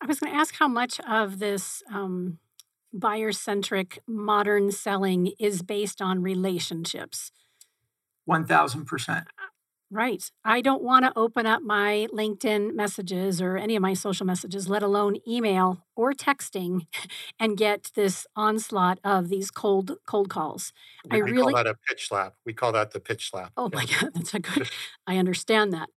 I 0.00 0.06
was 0.06 0.20
going 0.20 0.32
to 0.32 0.38
ask 0.38 0.54
how 0.54 0.68
much 0.68 1.00
of 1.00 1.40
this 1.40 1.82
um, 1.92 2.38
buyer 2.92 3.32
centric 3.32 3.98
modern 4.06 4.70
selling 4.70 5.32
is 5.38 5.62
based 5.62 6.00
on 6.00 6.22
relationships. 6.22 7.32
1000%. 8.28 9.24
Right. 9.90 10.30
I 10.44 10.60
don't 10.60 10.82
want 10.82 11.06
to 11.06 11.12
open 11.16 11.46
up 11.46 11.62
my 11.62 12.08
LinkedIn 12.12 12.74
messages 12.74 13.40
or 13.40 13.56
any 13.56 13.74
of 13.74 13.80
my 13.80 13.94
social 13.94 14.26
messages, 14.26 14.68
let 14.68 14.82
alone 14.82 15.16
email 15.26 15.86
or 15.96 16.12
texting, 16.12 16.86
and 17.40 17.56
get 17.56 17.90
this 17.94 18.26
onslaught 18.36 18.98
of 19.02 19.30
these 19.30 19.50
cold 19.50 19.96
cold 20.06 20.28
calls. 20.28 20.72
We, 21.10 21.18
I 21.18 21.22
we 21.22 21.32
really 21.32 21.54
call 21.54 21.64
that 21.64 21.70
a 21.70 21.74
pitch 21.88 22.08
slap. 22.08 22.34
We 22.44 22.52
call 22.52 22.72
that 22.72 22.90
the 22.90 23.00
pitch 23.00 23.30
slap. 23.30 23.52
Oh 23.56 23.70
yeah. 23.72 23.78
my 23.78 23.86
god, 23.86 24.10
that's 24.14 24.34
a 24.34 24.40
good. 24.40 24.68
I 25.06 25.16
understand 25.16 25.72
that. 25.72 25.88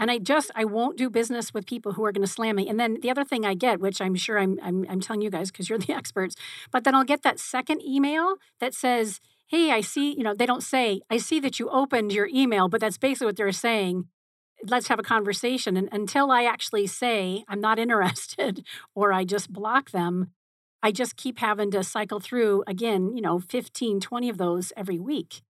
And 0.00 0.10
I 0.10 0.18
just 0.18 0.50
I 0.56 0.64
won't 0.64 0.96
do 0.98 1.08
business 1.08 1.54
with 1.54 1.66
people 1.66 1.92
who 1.92 2.04
are 2.04 2.12
going 2.12 2.26
to 2.26 2.32
slam 2.32 2.56
me. 2.56 2.68
And 2.68 2.78
then 2.78 2.98
the 3.02 3.10
other 3.10 3.24
thing 3.24 3.44
I 3.46 3.54
get, 3.54 3.80
which 3.80 4.00
I'm 4.00 4.16
sure 4.16 4.38
I'm 4.38 4.58
I'm, 4.62 4.84
I'm 4.88 5.00
telling 5.00 5.22
you 5.22 5.30
guys 5.30 5.52
because 5.52 5.68
you're 5.68 5.78
the 5.78 5.92
experts, 5.96 6.34
but 6.72 6.82
then 6.82 6.94
I'll 6.96 7.04
get 7.04 7.22
that 7.22 7.38
second 7.38 7.82
email 7.82 8.36
that 8.58 8.74
says, 8.74 9.20
"Hey, 9.48 9.70
I 9.72 9.80
see." 9.80 10.14
You 10.16 10.22
know, 10.24 10.34
they 10.34 10.46
don't 10.46 10.62
say, 10.62 11.00
"I 11.10 11.18
see 11.18 11.40
that 11.40 11.58
you 11.58 11.68
opened 11.70 12.12
your 12.12 12.28
email," 12.32 12.68
but 12.68 12.80
that's 12.80 12.98
basically 12.98 13.26
what 13.26 13.36
they're 13.36 13.52
saying. 13.52 14.08
Let's 14.66 14.88
have 14.88 14.98
a 14.98 15.02
conversation. 15.04 15.76
And 15.76 15.88
until 15.92 16.30
I 16.30 16.44
actually 16.44 16.86
say 16.86 17.44
I'm 17.48 17.60
not 17.60 17.78
interested 17.84 18.64
or 18.94 19.12
I 19.12 19.24
just 19.24 19.52
block 19.52 19.90
them, 19.90 20.32
I 20.82 20.92
just 20.92 21.16
keep 21.16 21.38
having 21.38 21.70
to 21.72 21.82
cycle 21.82 22.20
through 22.20 22.64
again, 22.66 23.14
you 23.16 23.22
know, 23.22 23.38
15, 23.40 24.00
20 24.00 24.28
of 24.28 24.38
those 24.38 24.72
every 24.76 24.98
week. 24.98 25.42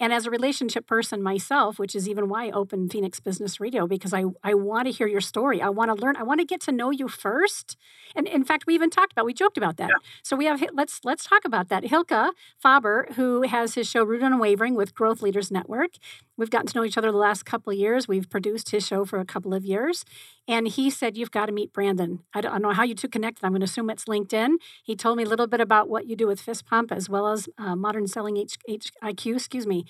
And 0.00 0.12
as 0.12 0.26
a 0.26 0.30
relationship 0.30 0.86
person 0.86 1.22
myself, 1.22 1.78
which 1.78 1.96
is 1.96 2.08
even 2.08 2.28
why 2.28 2.46
I 2.46 2.50
opened 2.50 2.92
Phoenix 2.92 3.18
Business 3.18 3.58
Radio, 3.58 3.86
because 3.86 4.14
I, 4.14 4.24
I 4.44 4.54
want 4.54 4.86
to 4.86 4.92
hear 4.92 5.06
your 5.06 5.20
story. 5.20 5.60
I 5.60 5.68
want 5.70 5.94
to 5.94 6.00
learn. 6.00 6.16
I 6.16 6.22
want 6.22 6.40
to 6.40 6.46
get 6.46 6.60
to 6.62 6.72
know 6.72 6.90
you 6.90 7.08
first. 7.08 7.76
And 8.14 8.28
in 8.28 8.44
fact, 8.44 8.66
we 8.66 8.74
even 8.74 8.90
talked 8.90 9.12
about, 9.12 9.26
we 9.26 9.34
joked 9.34 9.58
about 9.58 9.76
that. 9.78 9.88
Yeah. 9.88 10.08
So 10.22 10.36
we 10.36 10.44
have, 10.44 10.62
let's 10.72 11.00
let's 11.04 11.24
talk 11.24 11.44
about 11.44 11.68
that. 11.68 11.84
Hilke 11.84 12.30
Faber, 12.58 13.08
who 13.16 13.42
has 13.42 13.74
his 13.74 13.88
show 13.88 14.04
Rooted 14.04 14.24
and 14.24 14.34
Unwavering 14.34 14.74
with 14.74 14.94
Growth 14.94 15.22
Leaders 15.22 15.50
Network. 15.50 15.90
We've 16.38 16.48
gotten 16.48 16.68
to 16.68 16.78
know 16.78 16.84
each 16.84 16.96
other 16.96 17.12
the 17.12 17.18
last 17.18 17.44
couple 17.44 17.72
of 17.72 17.78
years. 17.78 18.08
We've 18.08 18.30
produced 18.30 18.70
his 18.70 18.86
show 18.86 19.04
for 19.04 19.18
a 19.18 19.24
couple 19.24 19.52
of 19.52 19.64
years. 19.64 20.04
And 20.46 20.68
he 20.68 20.88
said, 20.88 21.18
You've 21.18 21.30
got 21.30 21.46
to 21.46 21.52
meet 21.52 21.72
Brandon. 21.72 22.20
I 22.32 22.40
don't, 22.40 22.62
know 22.62 22.72
how 22.72 22.84
you 22.84 22.94
two 22.94 23.08
connected. 23.08 23.44
I'm 23.44 23.52
going 23.52 23.60
to 23.60 23.64
assume 23.64 23.90
it's 23.90 24.06
LinkedIn. 24.06 24.54
He 24.82 24.96
told 24.96 25.18
me 25.18 25.24
a 25.24 25.28
little 25.28 25.46
bit 25.46 25.60
about 25.60 25.88
what 25.90 26.06
you 26.06 26.16
do 26.16 26.26
with 26.26 26.40
Fist 26.40 26.64
Bump 26.70 26.90
as 26.92 27.10
well 27.10 27.28
as 27.28 27.48
uh, 27.58 27.76
Modern 27.76 28.06
Selling 28.06 28.36
H- 28.36 28.56
H- 28.68 28.92
IQ, 29.02 29.34
excuse 29.34 29.66
me 29.66 29.84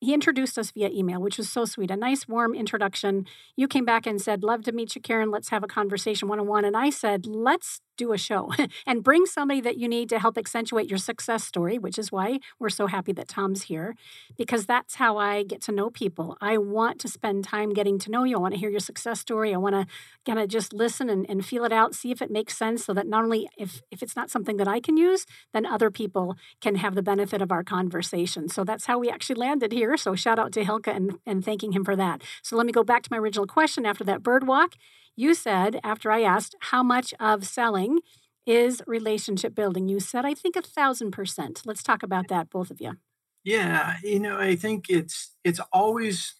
he 0.00 0.14
introduced 0.14 0.58
us 0.58 0.70
via 0.70 0.88
email, 0.88 1.20
which 1.20 1.36
was 1.36 1.50
so 1.50 1.64
sweet. 1.64 1.90
A 1.90 1.96
nice, 1.96 2.26
warm 2.26 2.54
introduction. 2.54 3.26
You 3.54 3.68
came 3.68 3.84
back 3.84 4.06
and 4.06 4.20
said, 4.20 4.42
Love 4.42 4.62
to 4.62 4.72
meet 4.72 4.94
you, 4.94 5.00
Karen. 5.00 5.30
Let's 5.30 5.50
have 5.50 5.62
a 5.62 5.68
conversation 5.68 6.26
one 6.26 6.40
on 6.40 6.46
one. 6.46 6.64
And 6.64 6.76
I 6.76 6.90
said, 6.90 7.26
Let's 7.26 7.80
do 8.00 8.12
a 8.14 8.18
show 8.18 8.50
and 8.86 9.04
bring 9.04 9.26
somebody 9.26 9.60
that 9.60 9.76
you 9.76 9.86
need 9.86 10.08
to 10.08 10.18
help 10.18 10.38
accentuate 10.38 10.88
your 10.88 10.98
success 10.98 11.44
story, 11.44 11.78
which 11.78 11.98
is 11.98 12.10
why 12.10 12.38
we're 12.58 12.70
so 12.70 12.86
happy 12.86 13.12
that 13.12 13.28
Tom's 13.28 13.62
here, 13.64 13.94
because 14.38 14.64
that's 14.64 14.94
how 14.94 15.18
I 15.18 15.42
get 15.42 15.60
to 15.62 15.72
know 15.72 15.90
people. 15.90 16.38
I 16.40 16.56
want 16.56 16.98
to 17.00 17.08
spend 17.08 17.44
time 17.44 17.74
getting 17.74 17.98
to 17.98 18.10
know 18.10 18.24
you. 18.24 18.36
I 18.36 18.40
want 18.40 18.54
to 18.54 18.60
hear 18.60 18.70
your 18.70 18.80
success 18.80 19.20
story. 19.20 19.52
I 19.52 19.58
want 19.58 19.74
to 19.74 19.86
kind 20.24 20.38
of 20.38 20.48
just 20.48 20.72
listen 20.72 21.10
and, 21.10 21.28
and 21.28 21.44
feel 21.44 21.64
it 21.64 21.72
out, 21.72 21.94
see 21.94 22.10
if 22.10 22.22
it 22.22 22.30
makes 22.30 22.56
sense 22.56 22.84
so 22.86 22.94
that 22.94 23.06
not 23.06 23.22
only 23.22 23.48
if, 23.58 23.82
if 23.90 24.02
it's 24.02 24.16
not 24.16 24.30
something 24.30 24.56
that 24.56 24.66
I 24.66 24.80
can 24.80 24.96
use, 24.96 25.26
then 25.52 25.66
other 25.66 25.90
people 25.90 26.36
can 26.62 26.76
have 26.76 26.94
the 26.94 27.02
benefit 27.02 27.42
of 27.42 27.52
our 27.52 27.62
conversation. 27.62 28.48
So 28.48 28.64
that's 28.64 28.86
how 28.86 28.98
we 28.98 29.10
actually 29.10 29.36
landed 29.36 29.72
here. 29.72 29.89
So 29.96 30.14
shout 30.14 30.38
out 30.38 30.52
to 30.52 30.64
Hilke 30.64 30.94
and, 30.94 31.18
and 31.26 31.44
thanking 31.44 31.72
him 31.72 31.84
for 31.84 31.96
that. 31.96 32.22
So 32.42 32.56
let 32.56 32.66
me 32.66 32.72
go 32.72 32.84
back 32.84 33.02
to 33.04 33.08
my 33.10 33.18
original 33.18 33.46
question 33.46 33.86
after 33.86 34.04
that 34.04 34.22
bird 34.22 34.46
walk. 34.46 34.74
You 35.16 35.34
said, 35.34 35.80
after 35.82 36.10
I 36.10 36.22
asked, 36.22 36.54
how 36.60 36.82
much 36.82 37.12
of 37.20 37.46
selling 37.46 38.00
is 38.46 38.82
relationship 38.86 39.54
building? 39.54 39.88
You 39.88 40.00
said, 40.00 40.24
I 40.24 40.34
think 40.34 40.56
a 40.56 40.62
thousand 40.62 41.10
percent. 41.10 41.62
Let's 41.64 41.82
talk 41.82 42.02
about 42.02 42.28
that, 42.28 42.50
both 42.50 42.70
of 42.70 42.80
you. 42.80 42.96
Yeah, 43.44 43.96
you 44.02 44.20
know, 44.20 44.38
I 44.38 44.56
think 44.56 44.86
it's 44.88 45.34
it's 45.44 45.60
always 45.72 46.34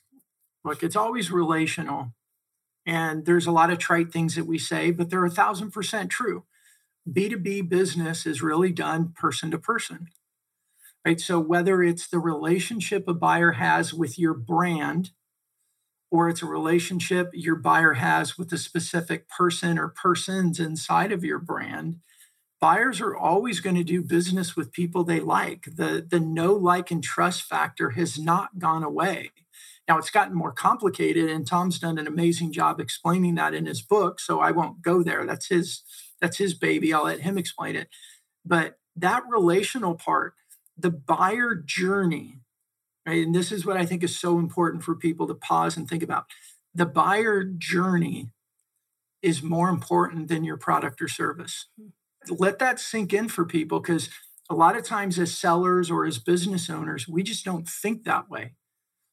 look, 0.64 0.82
it's 0.82 0.96
always 0.96 1.30
relational. 1.30 2.12
And 2.86 3.24
there's 3.24 3.46
a 3.46 3.52
lot 3.52 3.70
of 3.70 3.78
trite 3.78 4.12
things 4.12 4.34
that 4.34 4.46
we 4.46 4.58
say, 4.58 4.90
but 4.90 5.10
they're 5.10 5.24
a 5.24 5.30
thousand 5.30 5.70
percent 5.70 6.10
true. 6.10 6.44
B2B 7.10 7.68
business 7.68 8.26
is 8.26 8.42
really 8.42 8.72
done 8.72 9.12
person 9.16 9.50
to 9.50 9.58
person. 9.58 10.08
Right. 11.04 11.20
So 11.20 11.40
whether 11.40 11.82
it's 11.82 12.08
the 12.08 12.18
relationship 12.18 13.08
a 13.08 13.14
buyer 13.14 13.52
has 13.52 13.94
with 13.94 14.18
your 14.18 14.34
brand 14.34 15.10
or 16.10 16.28
it's 16.28 16.42
a 16.42 16.46
relationship 16.46 17.30
your 17.32 17.56
buyer 17.56 17.94
has 17.94 18.36
with 18.36 18.52
a 18.52 18.58
specific 18.58 19.28
person 19.28 19.78
or 19.78 19.88
persons 19.88 20.60
inside 20.60 21.12
of 21.12 21.24
your 21.24 21.38
brand 21.38 21.96
buyers 22.60 23.00
are 23.00 23.16
always 23.16 23.60
going 23.60 23.76
to 23.76 23.84
do 23.84 24.02
business 24.02 24.56
with 24.56 24.72
people 24.72 25.04
they 25.04 25.20
like. 25.20 25.64
The 25.64 26.06
the 26.08 26.20
know 26.20 26.54
like 26.54 26.90
and 26.90 27.02
trust 27.02 27.42
factor 27.42 27.90
has 27.90 28.18
not 28.18 28.58
gone 28.58 28.84
away. 28.84 29.30
Now 29.88 29.98
it's 29.98 30.10
gotten 30.10 30.36
more 30.36 30.52
complicated 30.52 31.30
and 31.30 31.46
tom's 31.46 31.78
done 31.78 31.98
an 31.98 32.06
amazing 32.06 32.52
job 32.52 32.80
explaining 32.80 33.34
that 33.36 33.54
in 33.54 33.66
his 33.66 33.82
book 33.82 34.20
so 34.20 34.40
i 34.40 34.50
won't 34.52 34.82
go 34.82 35.02
there. 35.02 35.26
That's 35.26 35.48
his 35.48 35.82
that's 36.20 36.38
his 36.38 36.54
baby. 36.54 36.92
I'll 36.92 37.04
let 37.04 37.20
him 37.20 37.38
explain 37.38 37.76
it. 37.76 37.88
But 38.44 38.78
that 38.96 39.22
relational 39.28 39.94
part 39.94 40.34
the 40.82 40.90
buyer 40.90 41.54
journey 41.54 42.40
Right? 43.06 43.24
And 43.24 43.34
this 43.34 43.50
is 43.50 43.64
what 43.64 43.76
I 43.76 43.86
think 43.86 44.02
is 44.02 44.18
so 44.18 44.38
important 44.38 44.84
for 44.84 44.94
people 44.94 45.26
to 45.26 45.34
pause 45.34 45.76
and 45.76 45.88
think 45.88 46.02
about. 46.02 46.26
The 46.74 46.86
buyer 46.86 47.44
journey 47.44 48.30
is 49.22 49.42
more 49.42 49.68
important 49.68 50.28
than 50.28 50.44
your 50.44 50.56
product 50.56 51.00
or 51.02 51.08
service. 51.08 51.66
Let 52.28 52.58
that 52.58 52.78
sink 52.78 53.12
in 53.12 53.28
for 53.28 53.44
people 53.44 53.80
because 53.80 54.10
a 54.48 54.54
lot 54.54 54.76
of 54.76 54.84
times, 54.84 55.18
as 55.18 55.36
sellers 55.36 55.90
or 55.90 56.04
as 56.04 56.18
business 56.18 56.68
owners, 56.68 57.08
we 57.08 57.22
just 57.22 57.44
don't 57.44 57.68
think 57.68 58.04
that 58.04 58.28
way. 58.28 58.54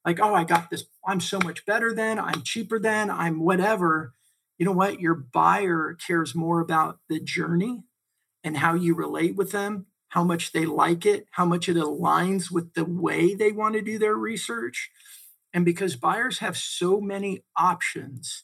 Like, 0.05 0.19
oh, 0.21 0.33
I 0.33 0.43
got 0.43 0.69
this, 0.69 0.86
I'm 1.05 1.19
so 1.19 1.39
much 1.39 1.65
better 1.65 1.93
than, 1.93 2.19
I'm 2.19 2.41
cheaper 2.41 2.79
than, 2.79 3.09
I'm 3.09 3.39
whatever. 3.39 4.13
You 4.57 4.65
know 4.65 4.71
what? 4.71 5.00
Your 5.00 5.15
buyer 5.15 5.97
cares 6.05 6.33
more 6.36 6.59
about 6.59 7.00
the 7.09 7.19
journey 7.19 7.83
and 8.43 8.57
how 8.57 8.74
you 8.74 8.95
relate 8.95 9.36
with 9.36 9.51
them 9.51 9.88
how 10.10 10.24
much 10.24 10.52
they 10.52 10.66
like 10.66 11.06
it, 11.06 11.28
how 11.32 11.46
much 11.46 11.68
it 11.68 11.76
aligns 11.76 12.52
with 12.52 12.74
the 12.74 12.86
way 12.86 13.36
they 13.36 13.52
want 13.52 13.76
to 13.76 13.82
do 13.82 14.00
their 14.00 14.16
research. 14.16 14.90
And 15.54 15.66
because 15.66 15.96
buyers 15.96 16.40
have 16.40 16.58
so 16.58 17.02
many 17.02 17.44
options, 17.56 18.44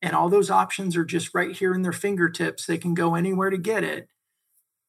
and 0.00 0.14
all 0.14 0.28
those 0.28 0.50
options 0.50 0.96
are 0.96 1.04
just 1.04 1.34
right 1.34 1.56
here 1.56 1.74
in 1.74 1.82
their 1.82 1.92
fingertips, 1.92 2.66
they 2.66 2.78
can 2.78 2.94
go 2.94 3.14
anywhere 3.14 3.50
to 3.50 3.58
get 3.58 3.82
it. 3.82 4.08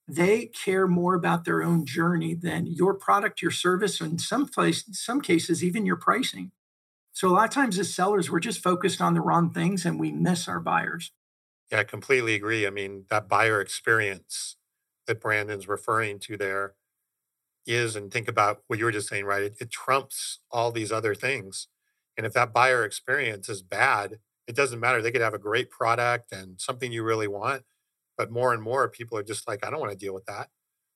They 0.07 0.47
care 0.47 0.87
more 0.87 1.13
about 1.13 1.45
their 1.45 1.61
own 1.63 1.85
journey 1.85 2.33
than 2.33 2.65
your 2.65 2.93
product, 2.95 3.41
your 3.41 3.51
service, 3.51 4.01
and 4.01 4.19
some 4.19 4.47
place, 4.47 4.83
some 4.91 5.21
cases, 5.21 5.63
even 5.63 5.85
your 5.85 5.95
pricing. 5.95 6.51
So 7.11 7.27
a 7.27 7.31
lot 7.31 7.45
of 7.45 7.53
times 7.53 7.77
as 7.77 7.93
sellers, 7.93 8.29
we're 8.29 8.39
just 8.39 8.63
focused 8.63 9.01
on 9.01 9.13
the 9.13 9.21
wrong 9.21 9.51
things 9.51 9.85
and 9.85 9.99
we 9.99 10.11
miss 10.11 10.47
our 10.47 10.59
buyers. 10.59 11.11
Yeah, 11.71 11.79
I 11.79 11.83
completely 11.83 12.33
agree. 12.33 12.65
I 12.65 12.71
mean, 12.71 13.05
that 13.09 13.27
buyer 13.27 13.61
experience 13.61 14.55
that 15.09 15.21
Brandon's 15.21 15.67
referring 15.67 16.19
to 16.19 16.37
there 16.37 16.75
is, 17.65 17.97
and 17.97 18.11
think 18.11 18.29
about 18.29 18.63
what 18.67 18.79
you 18.79 18.85
were 18.85 18.91
just 18.91 19.09
saying, 19.09 19.25
right? 19.25 19.43
It, 19.43 19.57
it 19.59 19.69
trumps 19.69 20.39
all 20.49 20.71
these 20.71 20.91
other 20.91 21.13
things. 21.13 21.67
And 22.17 22.25
if 22.25 22.33
that 22.33 22.53
buyer 22.53 22.85
experience 22.85 23.49
is 23.49 23.61
bad, 23.61 24.19
it 24.47 24.55
doesn't 24.55 24.79
matter. 24.79 25.01
They 25.01 25.11
could 25.11 25.21
have 25.21 25.33
a 25.33 25.39
great 25.39 25.69
product 25.69 26.31
and 26.31 26.59
something 26.59 26.91
you 26.91 27.03
really 27.03 27.27
want, 27.27 27.63
but 28.17 28.31
more 28.31 28.53
and 28.53 28.63
more 28.63 28.89
people 28.89 29.17
are 29.17 29.23
just 29.23 29.47
like, 29.47 29.65
I 29.65 29.69
don't 29.69 29.81
want 29.81 29.91
to 29.91 29.97
deal 29.97 30.13
with 30.13 30.25
that. 30.25 30.49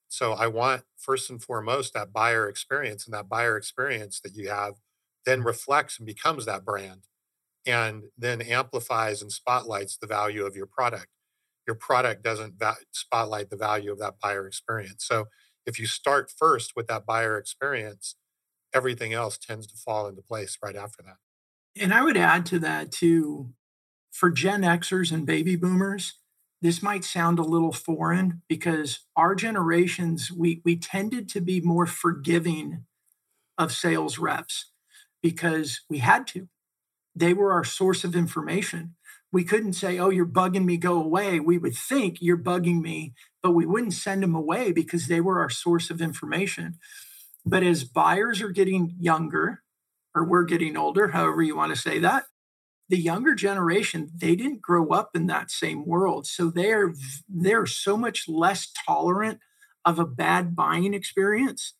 So 0.08 0.32
I 0.32 0.46
want 0.46 0.84
first 0.96 1.30
and 1.30 1.42
foremost 1.42 1.92
that 1.94 2.12
buyer 2.12 2.48
experience, 2.48 3.04
and 3.04 3.14
that 3.14 3.28
buyer 3.28 3.56
experience 3.56 4.20
that 4.20 4.34
you 4.34 4.48
have 4.48 4.74
then 5.26 5.42
reflects 5.42 5.98
and 5.98 6.06
becomes 6.06 6.46
that 6.46 6.64
brand 6.64 7.02
and 7.66 8.04
then 8.18 8.42
amplifies 8.42 9.22
and 9.22 9.32
spotlights 9.32 9.96
the 9.96 10.06
value 10.06 10.44
of 10.44 10.54
your 10.56 10.66
product 10.66 11.08
your 11.66 11.76
product 11.76 12.22
doesn't 12.22 12.58
va- 12.58 12.76
spotlight 12.92 13.50
the 13.50 13.56
value 13.56 13.92
of 13.92 13.98
that 13.98 14.14
buyer 14.20 14.46
experience. 14.46 15.04
So 15.06 15.26
if 15.66 15.78
you 15.78 15.86
start 15.86 16.30
first 16.30 16.72
with 16.76 16.86
that 16.88 17.06
buyer 17.06 17.38
experience, 17.38 18.16
everything 18.74 19.12
else 19.12 19.38
tends 19.38 19.66
to 19.68 19.76
fall 19.76 20.06
into 20.06 20.22
place 20.22 20.58
right 20.62 20.76
after 20.76 21.02
that. 21.02 21.16
And 21.80 21.92
I 21.92 22.02
would 22.02 22.16
add 22.16 22.46
to 22.46 22.58
that 22.60 22.92
too, 22.92 23.54
for 24.12 24.30
Gen 24.30 24.62
Xers 24.62 25.10
and 25.10 25.26
baby 25.26 25.56
boomers, 25.56 26.14
this 26.62 26.82
might 26.82 27.04
sound 27.04 27.38
a 27.38 27.42
little 27.42 27.72
foreign 27.72 28.42
because 28.48 29.00
our 29.16 29.34
generations 29.34 30.30
we 30.32 30.62
we 30.64 30.76
tended 30.76 31.28
to 31.30 31.40
be 31.40 31.60
more 31.60 31.86
forgiving 31.86 32.86
of 33.58 33.72
sales 33.72 34.18
reps 34.18 34.70
because 35.22 35.82
we 35.90 35.98
had 35.98 36.26
to 36.28 36.48
they 37.14 37.34
were 37.34 37.52
our 37.52 37.64
source 37.64 38.02
of 38.02 38.16
information 38.16 38.94
we 39.34 39.44
couldn't 39.44 39.74
say 39.74 39.98
oh 39.98 40.10
you're 40.10 40.24
bugging 40.24 40.64
me 40.64 40.76
go 40.76 41.02
away. 41.02 41.40
We 41.40 41.58
would 41.58 41.74
think 41.74 42.18
you're 42.20 42.38
bugging 42.38 42.80
me 42.80 43.12
but 43.42 43.50
we 43.50 43.66
wouldn't 43.66 43.92
send 43.92 44.22
them 44.22 44.34
away 44.34 44.72
because 44.72 45.06
they 45.06 45.20
were 45.20 45.40
our 45.40 45.50
source 45.50 45.90
of 45.90 46.00
information. 46.00 46.78
But 47.44 47.62
as 47.62 47.84
buyers 47.84 48.40
are 48.40 48.48
getting 48.48 48.94
younger 48.98 49.62
or 50.14 50.24
we're 50.24 50.44
getting 50.44 50.76
older 50.76 51.08
however 51.08 51.42
you 51.42 51.56
want 51.56 51.74
to 51.74 51.80
say 51.80 51.98
that 51.98 52.24
the 52.88 52.98
younger 52.98 53.34
generation 53.34 54.10
they 54.16 54.36
didn't 54.36 54.62
grow 54.62 54.88
up 54.90 55.10
in 55.14 55.26
that 55.26 55.50
same 55.50 55.84
world. 55.84 56.26
So 56.26 56.50
they're 56.50 56.94
they're 57.28 57.66
so 57.66 57.96
much 57.96 58.28
less 58.28 58.70
tolerant 58.86 59.40
of 59.84 59.98
a 59.98 60.06
bad 60.06 60.54
buying 60.54 60.94
experience. 60.94 61.74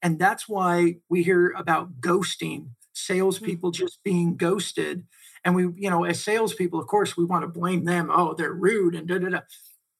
And 0.00 0.18
that's 0.18 0.48
why 0.48 0.96
we 1.08 1.22
hear 1.22 1.52
about 1.56 2.00
ghosting 2.00 2.70
salespeople 2.92 3.72
mm-hmm. 3.72 3.84
just 3.84 4.02
being 4.04 4.36
ghosted 4.36 5.04
and 5.44 5.54
we 5.54 5.62
you 5.76 5.90
know 5.90 6.04
as 6.04 6.22
salespeople 6.22 6.80
of 6.80 6.86
course 6.86 7.16
we 7.16 7.24
want 7.24 7.42
to 7.42 7.48
blame 7.48 7.84
them 7.84 8.10
oh 8.12 8.34
they're 8.34 8.52
rude 8.52 8.94
and 8.94 9.08
da 9.08 9.18
da 9.18 9.28
da 9.28 9.40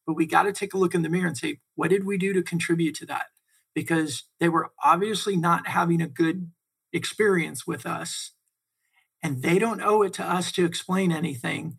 but 0.06 0.14
we 0.14 0.26
got 0.26 0.42
to 0.44 0.52
take 0.52 0.74
a 0.74 0.78
look 0.78 0.94
in 0.94 1.02
the 1.02 1.08
mirror 1.08 1.28
and 1.28 1.38
say 1.38 1.58
what 1.74 1.90
did 1.90 2.04
we 2.04 2.18
do 2.18 2.32
to 2.32 2.42
contribute 2.42 2.94
to 2.94 3.06
that 3.06 3.26
because 3.74 4.24
they 4.40 4.48
were 4.48 4.72
obviously 4.84 5.36
not 5.36 5.68
having 5.68 6.00
a 6.00 6.08
good 6.08 6.50
experience 6.92 7.66
with 7.66 7.86
us 7.86 8.32
and 9.22 9.42
they 9.42 9.58
don't 9.58 9.82
owe 9.82 10.02
it 10.02 10.12
to 10.14 10.24
us 10.24 10.50
to 10.52 10.64
explain 10.64 11.12
anything. 11.12 11.78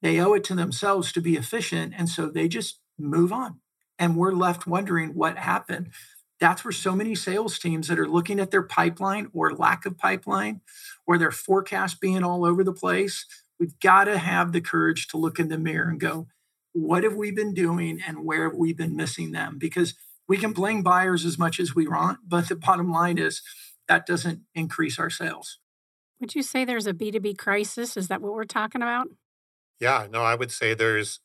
They 0.00 0.20
owe 0.20 0.34
it 0.34 0.44
to 0.44 0.54
themselves 0.54 1.12
to 1.12 1.20
be 1.20 1.36
efficient. 1.36 1.94
And 1.96 2.08
so 2.08 2.28
they 2.28 2.46
just 2.48 2.80
move 2.98 3.32
on. 3.32 3.60
And 3.98 4.16
we're 4.16 4.32
left 4.32 4.66
wondering 4.66 5.10
what 5.10 5.36
happened. 5.36 5.90
That's 6.40 6.64
where 6.64 6.72
so 6.72 6.94
many 6.94 7.14
sales 7.14 7.58
teams 7.58 7.88
that 7.88 7.98
are 7.98 8.08
looking 8.08 8.40
at 8.40 8.50
their 8.50 8.62
pipeline 8.62 9.28
or 9.32 9.54
lack 9.54 9.86
of 9.86 9.96
pipeline 9.96 10.60
or 11.06 11.16
their 11.16 11.30
forecast 11.30 12.00
being 12.00 12.24
all 12.24 12.44
over 12.44 12.64
the 12.64 12.72
place, 12.72 13.26
we've 13.58 13.78
got 13.80 14.04
to 14.04 14.18
have 14.18 14.52
the 14.52 14.60
courage 14.60 15.08
to 15.08 15.16
look 15.16 15.38
in 15.38 15.48
the 15.48 15.58
mirror 15.58 15.88
and 15.88 16.00
go, 16.00 16.26
what 16.72 17.04
have 17.04 17.14
we 17.14 17.30
been 17.30 17.54
doing 17.54 18.00
and 18.06 18.24
where 18.24 18.48
have 18.48 18.58
we 18.58 18.72
been 18.72 18.96
missing 18.96 19.30
them? 19.30 19.58
Because 19.58 19.94
we 20.26 20.36
can 20.36 20.52
blame 20.52 20.82
buyers 20.82 21.24
as 21.24 21.38
much 21.38 21.60
as 21.60 21.74
we 21.74 21.86
want, 21.86 22.18
but 22.26 22.48
the 22.48 22.56
bottom 22.56 22.90
line 22.90 23.18
is 23.18 23.42
that 23.88 24.06
doesn't 24.06 24.40
increase 24.54 24.98
our 24.98 25.10
sales. 25.10 25.58
Would 26.20 26.34
you 26.34 26.42
say 26.42 26.64
there's 26.64 26.86
a 26.86 26.94
B2B 26.94 27.38
crisis? 27.38 27.96
Is 27.96 28.08
that 28.08 28.22
what 28.22 28.32
we're 28.32 28.44
talking 28.44 28.82
about? 28.82 29.08
Yeah, 29.80 30.06
no, 30.10 30.22
I 30.22 30.34
would 30.34 30.50
say 30.50 30.74
there's 30.74 31.20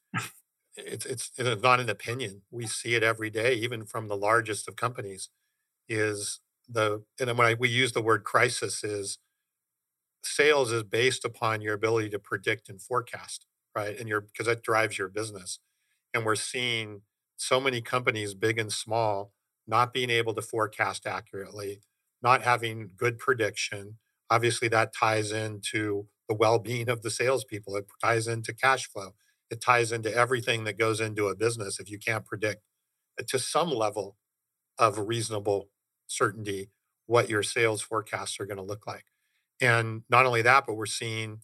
it's 0.86 1.06
it's 1.06 1.32
it's 1.38 1.62
not 1.64 1.80
an 1.80 1.90
opinion. 1.90 2.44
We 2.52 2.68
see 2.68 2.96
it 2.96 3.04
every 3.04 3.30
day, 3.30 3.54
even 3.56 3.86
from 3.86 4.08
the 4.08 4.18
largest 4.18 4.68
of 4.68 4.76
companies. 4.76 5.30
Is 5.90 6.40
the 6.70 7.04
and 7.20 7.38
when 7.38 7.48
I, 7.48 7.54
we 7.56 7.70
use 7.70 7.94
the 7.94 8.02
word 8.02 8.24
crisis, 8.24 8.84
is 8.84 9.20
sales 10.24 10.72
is 10.72 10.84
based 10.84 11.26
upon 11.26 11.62
your 11.62 11.74
ability 11.74 12.10
to 12.10 12.20
predict 12.20 12.70
and 12.70 12.82
forecast, 12.82 13.46
right? 13.76 13.98
And 13.98 14.08
your 14.10 14.22
because 14.22 14.48
that 14.48 14.64
drives 14.64 14.98
your 14.98 15.10
business. 15.10 15.60
And 16.14 16.26
we're 16.26 16.36
seeing 16.36 17.04
so 17.38 17.60
many 17.62 17.82
companies, 17.82 18.34
big 18.36 18.60
and 18.60 18.72
small, 18.74 19.34
not 19.68 19.94
being 19.94 20.10
able 20.12 20.34
to 20.36 20.42
forecast 20.42 21.08
accurately, 21.08 21.82
not 22.22 22.44
having 22.44 22.92
good 22.98 23.18
prediction, 23.20 23.98
obviously 24.30 24.68
that 24.70 24.94
ties 24.96 25.32
into 25.32 26.08
the 26.30 26.36
well-being 26.36 26.90
of 26.90 27.02
the 27.04 27.12
salespeople. 27.12 27.76
It 27.78 27.88
ties 28.04 28.28
into 28.28 28.54
cash 28.54 28.88
flow. 28.88 29.16
It 29.52 29.62
ties 29.62 29.92
into 29.92 30.14
everything 30.14 30.64
that 30.66 30.78
goes 30.78 31.00
into 31.02 31.28
a 31.28 31.36
business. 31.36 31.80
If 31.80 31.90
you 31.90 32.00
can't 32.00 32.26
predict 32.26 32.62
uh, 33.20 33.24
to 33.30 33.40
some 33.40 33.72
level 33.72 34.18
of 34.80 34.98
reasonable 35.00 35.70
certainty 36.08 36.72
what 37.08 37.30
your 37.30 37.44
sales 37.44 37.82
forecasts 37.82 38.40
are 38.40 38.46
going 38.46 38.58
to 38.58 38.64
look 38.64 38.88
like. 38.88 39.06
And 39.62 40.04
not 40.10 40.26
only 40.26 40.42
that, 40.44 40.66
but 40.68 40.76
we're 40.76 40.86
seeing 40.86 41.42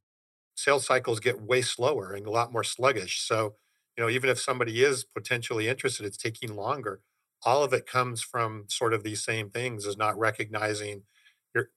sales 0.55 0.85
cycles 0.85 1.19
get 1.19 1.41
way 1.41 1.61
slower 1.61 2.13
and 2.13 2.25
a 2.25 2.31
lot 2.31 2.51
more 2.51 2.63
sluggish. 2.63 3.21
So, 3.21 3.55
you 3.97 4.03
know, 4.03 4.09
even 4.09 4.29
if 4.29 4.39
somebody 4.39 4.83
is 4.83 5.03
potentially 5.03 5.67
interested, 5.67 6.05
it's 6.05 6.17
taking 6.17 6.55
longer. 6.55 7.01
All 7.45 7.63
of 7.63 7.73
it 7.73 7.85
comes 7.87 8.21
from 8.21 8.65
sort 8.69 8.93
of 8.93 9.03
these 9.03 9.23
same 9.23 9.49
things 9.49 9.85
is 9.85 9.97
not 9.97 10.17
recognizing 10.17 11.03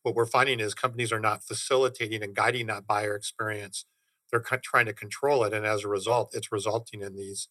what 0.03 0.15
we're 0.15 0.27
finding 0.27 0.61
is 0.61 0.75
companies 0.75 1.13
are 1.13 1.21
not 1.21 1.45
facilitating 1.45 2.23
and 2.23 2.35
guiding 2.35 2.67
that 2.67 2.87
buyer 2.87 3.15
experience. 3.15 3.85
They're 4.31 4.41
trying 4.41 4.87
to 4.87 4.93
control 4.93 5.45
it, 5.45 5.53
and 5.53 5.65
as 5.67 5.85
a 5.85 5.89
result, 5.89 6.35
it's 6.35 6.53
resulting 6.53 7.03
in 7.03 7.17
these 7.17 7.49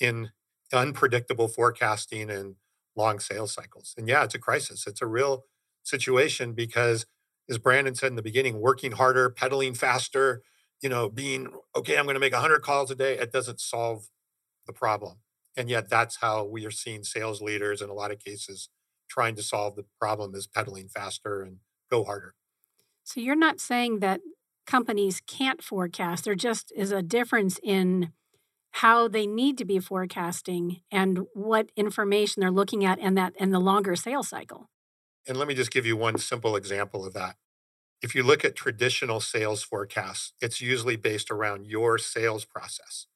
in 0.00 0.30
unpredictable 0.72 1.48
forecasting 1.48 2.30
and 2.30 2.56
long 2.96 3.18
sales 3.18 3.52
cycles. 3.52 3.94
And 3.96 4.08
yeah, 4.08 4.24
it's 4.24 4.34
a 4.34 4.38
crisis. 4.38 4.86
It's 4.86 5.02
a 5.02 5.06
real 5.06 5.44
situation 5.82 6.52
because, 6.52 7.06
as 7.48 7.58
Brandon 7.58 7.94
said 7.94 8.08
in 8.08 8.16
the 8.16 8.22
beginning, 8.22 8.60
working 8.60 8.92
harder, 8.92 9.30
pedaling 9.30 9.74
faster, 9.74 10.42
you 10.82 10.88
know, 10.88 11.08
being 11.08 11.48
okay, 11.74 11.96
I'm 11.96 12.04
going 12.04 12.14
to 12.14 12.20
make 12.20 12.32
100 12.32 12.60
calls 12.62 12.90
a 12.90 12.94
day. 12.94 13.18
It 13.18 13.32
doesn't 13.32 13.60
solve 13.60 14.08
the 14.66 14.72
problem. 14.72 15.18
And 15.56 15.70
yet, 15.70 15.88
that's 15.88 16.16
how 16.16 16.44
we 16.44 16.66
are 16.66 16.70
seeing 16.70 17.02
sales 17.04 17.40
leaders 17.40 17.80
in 17.80 17.88
a 17.88 17.94
lot 17.94 18.10
of 18.10 18.18
cases 18.18 18.68
trying 19.08 19.36
to 19.36 19.42
solve 19.42 19.76
the 19.76 19.84
problem 20.00 20.34
is 20.34 20.46
pedaling 20.46 20.88
faster 20.88 21.40
and 21.40 21.58
go 21.90 22.04
harder. 22.04 22.34
So 23.04 23.20
you're 23.20 23.36
not 23.36 23.60
saying 23.60 24.00
that 24.00 24.20
companies 24.66 25.22
can't 25.26 25.62
forecast. 25.62 26.24
There 26.24 26.34
just 26.34 26.72
is 26.76 26.92
a 26.92 27.02
difference 27.02 27.58
in 27.62 28.12
how 28.72 29.08
they 29.08 29.26
need 29.26 29.56
to 29.58 29.64
be 29.64 29.78
forecasting 29.78 30.82
and 30.90 31.20
what 31.32 31.70
information 31.76 32.40
they're 32.40 32.50
looking 32.50 32.84
at 32.84 32.98
and 32.98 33.16
that 33.16 33.32
and 33.40 33.52
the 33.52 33.58
longer 33.58 33.96
sales 33.96 34.28
cycle. 34.28 34.68
And 35.26 35.38
let 35.38 35.48
me 35.48 35.54
just 35.54 35.70
give 35.70 35.86
you 35.86 35.96
one 35.96 36.18
simple 36.18 36.56
example 36.56 37.04
of 37.04 37.14
that. 37.14 37.36
If 38.02 38.14
you 38.14 38.22
look 38.22 38.44
at 38.44 38.54
traditional 38.54 39.20
sales 39.20 39.62
forecasts, 39.62 40.32
it's 40.42 40.60
usually 40.60 40.96
based 40.96 41.30
around 41.30 41.66
your 41.66 41.96
sales 41.96 42.44
process, 42.44 43.06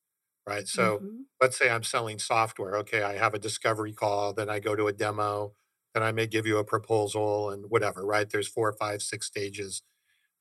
right? 0.49 0.67
So 0.67 0.97
mm-hmm. 0.97 1.23
let's 1.43 1.59
say 1.59 1.69
I'm 1.69 1.83
selling 1.83 2.19
software. 2.19 2.77
Okay, 2.79 3.03
I 3.03 3.19
have 3.19 3.35
a 3.35 3.39
discovery 3.39 3.93
call, 3.93 4.33
then 4.33 4.49
I 4.49 4.61
go 4.61 4.75
to 4.75 4.87
a 4.87 4.93
demo, 4.93 5.53
then 5.93 6.03
I 6.03 6.13
may 6.13 6.27
give 6.27 6.47
you 6.47 6.57
a 6.57 6.65
proposal 6.65 7.51
and 7.51 7.67
whatever, 7.69 8.07
right? 8.07 8.29
There's 8.29 8.49
four, 8.49 8.73
five, 8.73 9.03
six 9.03 9.27
stages 9.27 9.83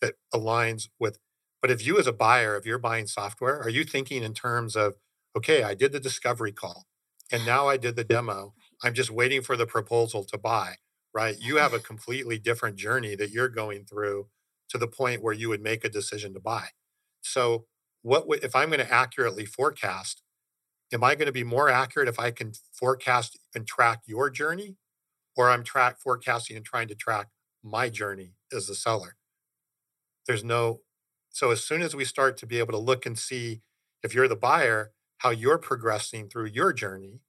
that 0.02 0.16
aligns 0.34 0.90
with. 1.00 1.20
But 1.62 1.72
if 1.72 1.86
you, 1.86 2.00
as 2.00 2.08
a 2.08 2.14
buyer, 2.14 2.58
if 2.58 2.66
you're 2.66 2.80
buying 2.80 3.08
software, 3.08 3.60
are 3.62 3.70
you 3.70 3.84
thinking 3.84 4.24
in 4.24 4.34
terms 4.34 4.76
of, 4.76 4.94
okay, 5.36 5.64
I 5.64 5.74
did 5.74 5.92
the 5.92 6.00
discovery 6.00 6.52
call 6.52 6.86
and 7.32 7.46
now 7.46 7.68
I 7.68 7.78
did 7.78 7.96
the 7.96 8.04
demo. 8.04 8.54
I'm 8.84 8.94
just 8.94 9.12
waiting 9.12 9.42
for 9.42 9.58
the 9.58 9.66
proposal 9.66 10.24
to 10.26 10.38
buy, 10.38 10.76
right? 11.14 11.36
You 11.40 11.58
have 11.58 11.74
a 11.74 11.80
completely 11.92 12.40
different 12.40 12.78
journey 12.78 13.16
that 13.16 13.32
you're 13.32 13.50
going 13.50 13.86
through 13.86 14.28
to 14.70 14.78
the 14.78 14.88
point 14.88 15.24
where 15.24 15.34
you 15.34 15.50
would 15.50 15.62
make 15.62 15.84
a 15.84 15.90
decision 15.90 16.34
to 16.34 16.40
buy. 16.40 16.68
So, 17.22 17.66
what 18.02 18.28
would, 18.30 18.44
if 18.44 18.56
I'm 18.56 18.70
going 18.70 18.80
to 18.80 18.94
accurately 18.94 19.46
forecast? 19.46 20.22
Am 20.94 21.04
I 21.04 21.16
going 21.16 21.26
to 21.26 21.34
be 21.34 21.44
more 21.44 21.70
accurate 21.70 22.08
if 22.08 22.18
I 22.18 22.32
can 22.32 22.54
forecast 22.72 23.38
and 23.54 23.68
track 23.68 24.04
your 24.06 24.30
journey 24.30 24.78
or 25.40 25.50
I'm 25.50 25.64
track 25.64 26.00
forecasting 26.00 26.58
and 26.58 26.66
trying 26.66 26.90
to 26.90 26.96
track 26.96 27.28
my 27.64 27.90
journey 27.90 28.34
as 28.52 28.68
the 28.68 28.76
seller. 28.76 29.16
There's 30.28 30.44
no 30.44 30.82
so 31.30 31.52
as 31.52 31.64
soon 31.64 31.82
as 31.82 31.96
we 31.96 32.06
start 32.06 32.38
to 32.38 32.48
be 32.48 32.60
able 32.60 32.74
to 32.74 32.80
look 32.80 33.06
and 33.06 33.18
see 33.18 33.62
if 34.04 34.14
you're 34.14 34.28
the 34.28 34.36
buyer, 34.36 34.92
how 35.20 35.30
you're 35.30 35.58
progressing 35.58 36.28
through 36.28 36.48
your 36.48 36.74
journey, 36.74 37.22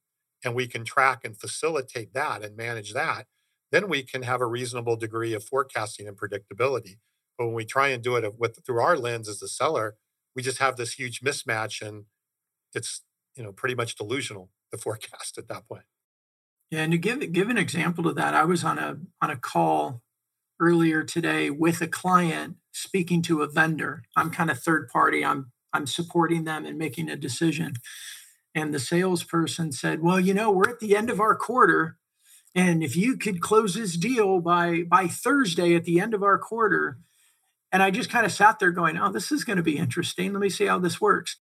and 0.43 0.55
we 0.55 0.67
can 0.67 0.83
track 0.83 1.23
and 1.23 1.39
facilitate 1.39 2.13
that 2.13 2.43
and 2.43 2.57
manage 2.57 2.93
that, 2.93 3.27
then 3.71 3.87
we 3.87 4.03
can 4.03 4.23
have 4.23 4.41
a 4.41 4.45
reasonable 4.45 4.95
degree 4.95 5.33
of 5.33 5.43
forecasting 5.43 6.07
and 6.07 6.17
predictability. 6.17 6.97
But 7.37 7.45
when 7.45 7.55
we 7.55 7.65
try 7.65 7.89
and 7.89 8.03
do 8.03 8.15
it 8.15 8.39
with 8.39 8.59
through 8.65 8.81
our 8.81 8.97
lens 8.97 9.29
as 9.29 9.39
the 9.39 9.47
seller, 9.47 9.95
we 10.35 10.41
just 10.41 10.59
have 10.59 10.77
this 10.77 10.93
huge 10.93 11.21
mismatch 11.21 11.85
and 11.85 12.05
it's 12.73 13.01
you 13.35 13.43
know 13.43 13.51
pretty 13.51 13.75
much 13.75 13.95
delusional 13.95 14.49
the 14.71 14.77
forecast 14.79 15.37
at 15.37 15.47
that 15.47 15.67
point. 15.67 15.85
Yeah, 16.69 16.83
and 16.83 16.91
to 16.91 16.97
give 16.97 17.31
give 17.31 17.49
an 17.49 17.57
example 17.57 18.07
of 18.07 18.15
that, 18.15 18.33
I 18.33 18.45
was 18.45 18.63
on 18.63 18.77
a 18.77 18.97
on 19.21 19.29
a 19.29 19.37
call 19.37 20.01
earlier 20.61 21.03
today 21.03 21.49
with 21.49 21.81
a 21.81 21.87
client 21.87 22.55
speaking 22.71 23.21
to 23.23 23.41
a 23.41 23.47
vendor. 23.47 24.03
I'm 24.15 24.29
kind 24.29 24.51
of 24.51 24.59
third 24.59 24.87
party. 24.87 25.25
I'm 25.25 25.51
I'm 25.73 25.87
supporting 25.87 26.43
them 26.43 26.65
and 26.65 26.77
making 26.77 27.09
a 27.09 27.15
decision. 27.15 27.73
And 28.53 28.73
the 28.73 28.79
salesperson 28.79 29.71
said, 29.71 30.01
"Well, 30.01 30.19
you 30.19 30.33
know, 30.33 30.51
we're 30.51 30.69
at 30.69 30.79
the 30.79 30.95
end 30.95 31.09
of 31.09 31.19
our 31.19 31.35
quarter, 31.35 31.97
and 32.53 32.83
if 32.83 32.95
you 32.95 33.17
could 33.17 33.41
close 33.41 33.73
this 33.73 33.97
deal 33.97 34.39
by 34.39 34.83
by 34.83 35.07
Thursday 35.07 35.75
at 35.75 35.85
the 35.85 35.99
end 35.99 36.13
of 36.13 36.23
our 36.23 36.37
quarter." 36.37 36.99
And 37.73 37.81
I 37.81 37.89
just 37.89 38.09
kind 38.09 38.25
of 38.25 38.31
sat 38.31 38.59
there 38.59 38.71
going, 38.71 38.97
"Oh, 38.97 39.11
this 39.11 39.31
is 39.31 39.43
going 39.43 39.57
to 39.57 39.63
be 39.63 39.77
interesting. 39.77 40.33
Let 40.33 40.41
me 40.41 40.49
see 40.49 40.65
how 40.65 40.79
this 40.79 41.01
works." 41.01 41.37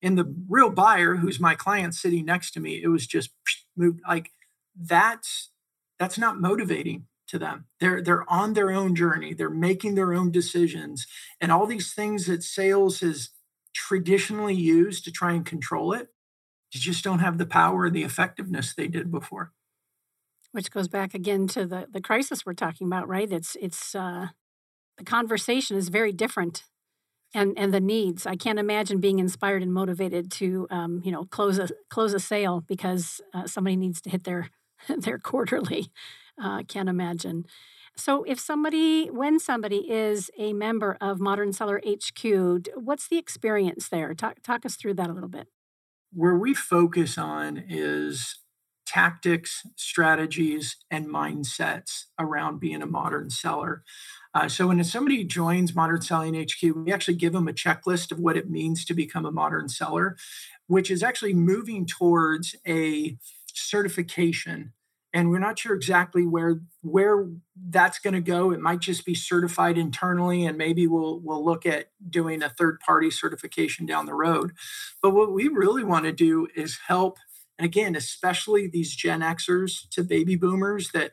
And 0.00 0.18
the 0.18 0.34
real 0.48 0.70
buyer, 0.70 1.16
who's 1.16 1.38
my 1.38 1.54
client 1.54 1.94
sitting 1.94 2.24
next 2.24 2.52
to 2.52 2.60
me, 2.60 2.82
it 2.82 2.88
was 2.88 3.06
just 3.06 3.30
moved 3.76 4.00
like 4.08 4.30
that's 4.76 5.50
that's 5.98 6.18
not 6.18 6.40
motivating 6.40 7.06
to 7.32 7.38
them. 7.38 7.64
They're 7.80 8.00
they're 8.00 8.30
on 8.30 8.52
their 8.52 8.70
own 8.70 8.94
journey. 8.94 9.32
They're 9.34 9.50
making 9.50 9.94
their 9.94 10.12
own 10.12 10.30
decisions, 10.30 11.06
and 11.40 11.50
all 11.50 11.66
these 11.66 11.92
things 11.92 12.26
that 12.26 12.42
sales 12.42 13.00
has 13.00 13.30
traditionally 13.74 14.54
used 14.54 15.04
to 15.04 15.10
try 15.10 15.32
and 15.32 15.44
control 15.44 15.94
it. 15.94 16.08
you 16.72 16.80
just 16.80 17.02
don't 17.02 17.20
have 17.20 17.38
the 17.38 17.46
power 17.46 17.82
or 17.82 17.90
the 17.90 18.04
effectiveness 18.04 18.74
they 18.74 18.86
did 18.86 19.10
before. 19.10 19.52
Which 20.52 20.70
goes 20.70 20.88
back 20.88 21.14
again 21.14 21.48
to 21.48 21.64
the 21.64 21.88
the 21.90 22.02
crisis 22.02 22.44
we're 22.44 22.52
talking 22.52 22.86
about, 22.86 23.08
right? 23.08 23.32
It's 23.32 23.56
it's 23.60 23.94
uh, 23.94 24.28
the 24.98 25.04
conversation 25.04 25.78
is 25.78 25.88
very 25.88 26.12
different, 26.12 26.64
and 27.32 27.54
and 27.56 27.72
the 27.72 27.80
needs. 27.80 28.26
I 28.26 28.36
can't 28.36 28.58
imagine 28.58 29.00
being 29.00 29.18
inspired 29.18 29.62
and 29.62 29.72
motivated 29.72 30.30
to 30.32 30.66
um, 30.70 31.00
you 31.02 31.12
know 31.12 31.24
close 31.24 31.58
a 31.58 31.70
close 31.88 32.12
a 32.12 32.20
sale 32.20 32.60
because 32.60 33.22
uh, 33.32 33.46
somebody 33.46 33.76
needs 33.76 34.02
to 34.02 34.10
hit 34.10 34.24
their 34.24 34.50
their 34.98 35.18
quarterly. 35.18 35.90
Uh, 36.40 36.62
can't 36.66 36.88
imagine. 36.88 37.46
So, 37.96 38.22
if 38.24 38.40
somebody, 38.40 39.08
when 39.08 39.38
somebody 39.38 39.90
is 39.90 40.30
a 40.38 40.52
member 40.52 40.96
of 41.00 41.20
Modern 41.20 41.52
Seller 41.52 41.80
HQ, 41.86 42.68
what's 42.74 43.08
the 43.08 43.18
experience 43.18 43.88
there? 43.88 44.14
Talk, 44.14 44.42
talk 44.42 44.64
us 44.64 44.76
through 44.76 44.94
that 44.94 45.10
a 45.10 45.12
little 45.12 45.28
bit. 45.28 45.48
Where 46.12 46.36
we 46.36 46.54
focus 46.54 47.18
on 47.18 47.64
is 47.68 48.38
tactics, 48.86 49.66
strategies, 49.76 50.76
and 50.90 51.06
mindsets 51.06 52.04
around 52.18 52.60
being 52.60 52.82
a 52.82 52.86
modern 52.86 53.30
seller. 53.30 53.82
Uh, 54.34 54.48
so 54.48 54.68
when 54.68 54.82
somebody 54.84 55.24
joins 55.24 55.74
Modern 55.74 56.00
Selling 56.00 56.34
HQ, 56.34 56.74
we 56.74 56.92
actually 56.92 57.14
give 57.14 57.32
them 57.32 57.48
a 57.48 57.52
checklist 57.52 58.12
of 58.12 58.18
what 58.18 58.36
it 58.36 58.50
means 58.50 58.84
to 58.86 58.94
become 58.94 59.24
a 59.24 59.30
modern 59.32 59.68
seller, 59.68 60.16
which 60.66 60.90
is 60.90 61.02
actually 61.02 61.34
moving 61.34 61.86
towards 61.86 62.56
a 62.66 63.16
certification 63.46 64.72
and 65.14 65.28
we're 65.30 65.38
not 65.38 65.58
sure 65.58 65.74
exactly 65.74 66.26
where 66.26 66.60
where 66.82 67.28
that's 67.68 67.98
going 67.98 68.14
to 68.14 68.20
go. 68.20 68.50
It 68.50 68.60
might 68.60 68.80
just 68.80 69.04
be 69.04 69.14
certified 69.14 69.76
internally 69.76 70.46
and 70.46 70.56
maybe 70.56 70.86
we'll 70.86 71.20
we'll 71.20 71.44
look 71.44 71.66
at 71.66 71.90
doing 72.08 72.42
a 72.42 72.48
third 72.48 72.80
party 72.80 73.10
certification 73.10 73.86
down 73.86 74.06
the 74.06 74.14
road. 74.14 74.52
But 75.02 75.10
what 75.10 75.32
we 75.32 75.48
really 75.48 75.84
want 75.84 76.04
to 76.06 76.12
do 76.12 76.48
is 76.54 76.78
help 76.86 77.18
and 77.58 77.66
again 77.66 77.94
especially 77.94 78.66
these 78.66 78.96
gen 78.96 79.20
xers 79.20 79.88
to 79.90 80.02
baby 80.02 80.36
boomers 80.36 80.90
that 80.92 81.12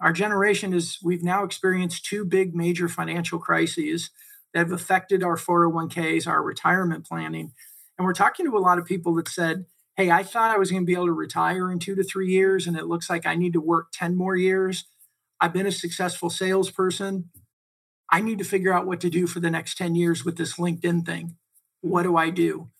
our 0.00 0.12
generation 0.12 0.72
is 0.74 0.98
we've 1.02 1.24
now 1.24 1.42
experienced 1.42 2.04
two 2.04 2.24
big 2.24 2.54
major 2.54 2.88
financial 2.88 3.38
crises 3.38 4.10
that 4.52 4.60
have 4.60 4.72
affected 4.72 5.22
our 5.22 5.36
401ks 5.36 6.26
our 6.26 6.42
retirement 6.42 7.06
planning. 7.06 7.52
And 7.96 8.06
we're 8.06 8.14
talking 8.14 8.46
to 8.46 8.56
a 8.56 8.60
lot 8.60 8.78
of 8.78 8.84
people 8.84 9.14
that 9.16 9.28
said 9.28 9.66
hey, 9.98 10.12
I 10.12 10.22
thought 10.22 10.52
I 10.52 10.58
was 10.58 10.70
going 10.70 10.82
to 10.82 10.86
be 10.86 10.94
able 10.94 11.06
to 11.06 11.12
retire 11.12 11.72
in 11.72 11.80
two 11.80 11.96
to 11.96 12.04
three 12.04 12.28
years, 12.28 12.68
and 12.68 12.76
it 12.76 12.86
looks 12.86 13.10
like 13.10 13.26
I 13.26 13.34
need 13.34 13.52
to 13.54 13.60
work 13.60 13.88
10 13.92 14.16
more 14.16 14.36
years. 14.36 14.84
I've 15.40 15.52
been 15.52 15.66
a 15.66 15.72
successful 15.72 16.30
salesperson. 16.30 17.30
I 18.08 18.20
need 18.20 18.38
to 18.38 18.44
figure 18.44 18.72
out 18.72 18.86
what 18.86 19.00
to 19.00 19.10
do 19.10 19.26
for 19.26 19.40
the 19.40 19.50
next 19.50 19.76
10 19.76 19.96
years 19.96 20.24
with 20.24 20.36
this 20.36 20.54
LinkedIn 20.54 21.04
thing. 21.04 21.36
What 21.80 22.04
do 22.04 22.16
I 22.16 22.30
do? 22.30 22.70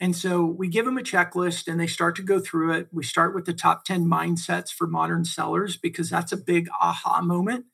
And 0.00 0.16
so 0.16 0.44
we 0.44 0.66
give 0.66 0.84
them 0.84 0.98
a 0.98 1.02
checklist 1.02 1.68
and 1.68 1.78
they 1.78 1.86
start 1.86 2.16
to 2.16 2.22
go 2.22 2.40
through 2.40 2.72
it. 2.72 2.88
We 2.90 3.04
start 3.04 3.36
with 3.36 3.44
the 3.44 3.54
top 3.54 3.84
10 3.84 4.06
mindsets 4.06 4.70
for 4.70 4.88
modern 4.88 5.24
sellers 5.24 5.76
because 5.76 6.10
that's 6.10 6.32
a 6.32 6.36
big 6.36 6.68
aha 6.80 7.22
moment. 7.22 7.66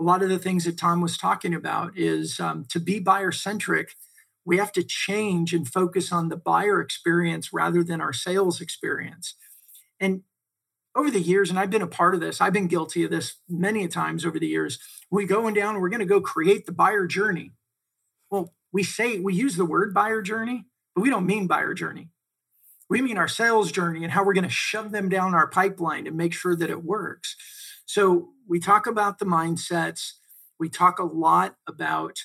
A 0.00 0.02
lot 0.02 0.22
of 0.22 0.28
the 0.28 0.38
things 0.38 0.64
that 0.64 0.76
Tom 0.76 1.00
was 1.00 1.16
talking 1.16 1.54
about 1.54 1.96
is 1.96 2.40
um, 2.40 2.66
to 2.70 2.80
be 2.80 2.98
buyer 2.98 3.30
centric 3.30 3.94
we 4.44 4.56
have 4.58 4.72
to 4.72 4.82
change 4.82 5.52
and 5.52 5.68
focus 5.68 6.12
on 6.12 6.28
the 6.28 6.36
buyer 6.36 6.80
experience 6.80 7.52
rather 7.52 7.84
than 7.84 8.00
our 8.00 8.12
sales 8.12 8.60
experience. 8.60 9.34
And 10.00 10.22
over 10.94 11.10
the 11.10 11.20
years, 11.20 11.48
and 11.48 11.58
I've 11.58 11.70
been 11.70 11.82
a 11.82 11.86
part 11.86 12.14
of 12.14 12.20
this, 12.20 12.40
I've 12.40 12.52
been 12.52 12.66
guilty 12.66 13.04
of 13.04 13.10
this 13.10 13.36
many 13.48 13.84
a 13.84 13.88
times 13.88 14.26
over 14.26 14.38
the 14.38 14.48
years. 14.48 14.78
We 15.10 15.24
going 15.24 15.54
down, 15.54 15.80
we're 15.80 15.88
going 15.88 16.00
to 16.00 16.06
go 16.06 16.20
create 16.20 16.66
the 16.66 16.72
buyer 16.72 17.06
journey. 17.06 17.52
Well, 18.30 18.52
we 18.72 18.82
say 18.82 19.18
we 19.18 19.34
use 19.34 19.56
the 19.56 19.64
word 19.64 19.94
buyer 19.94 20.22
journey, 20.22 20.66
but 20.94 21.02
we 21.02 21.10
don't 21.10 21.26
mean 21.26 21.46
buyer 21.46 21.74
journey. 21.74 22.08
We 22.90 23.00
mean 23.00 23.16
our 23.16 23.28
sales 23.28 23.72
journey 23.72 24.02
and 24.02 24.12
how 24.12 24.24
we're 24.24 24.34
going 24.34 24.44
to 24.44 24.50
shove 24.50 24.90
them 24.90 25.08
down 25.08 25.34
our 25.34 25.46
pipeline 25.46 26.06
and 26.06 26.16
make 26.16 26.34
sure 26.34 26.56
that 26.56 26.68
it 26.68 26.84
works. 26.84 27.36
So 27.86 28.30
we 28.46 28.60
talk 28.60 28.86
about 28.86 29.18
the 29.18 29.24
mindsets. 29.24 30.12
We 30.58 30.68
talk 30.68 30.98
a 30.98 31.04
lot 31.04 31.56
about 31.66 32.18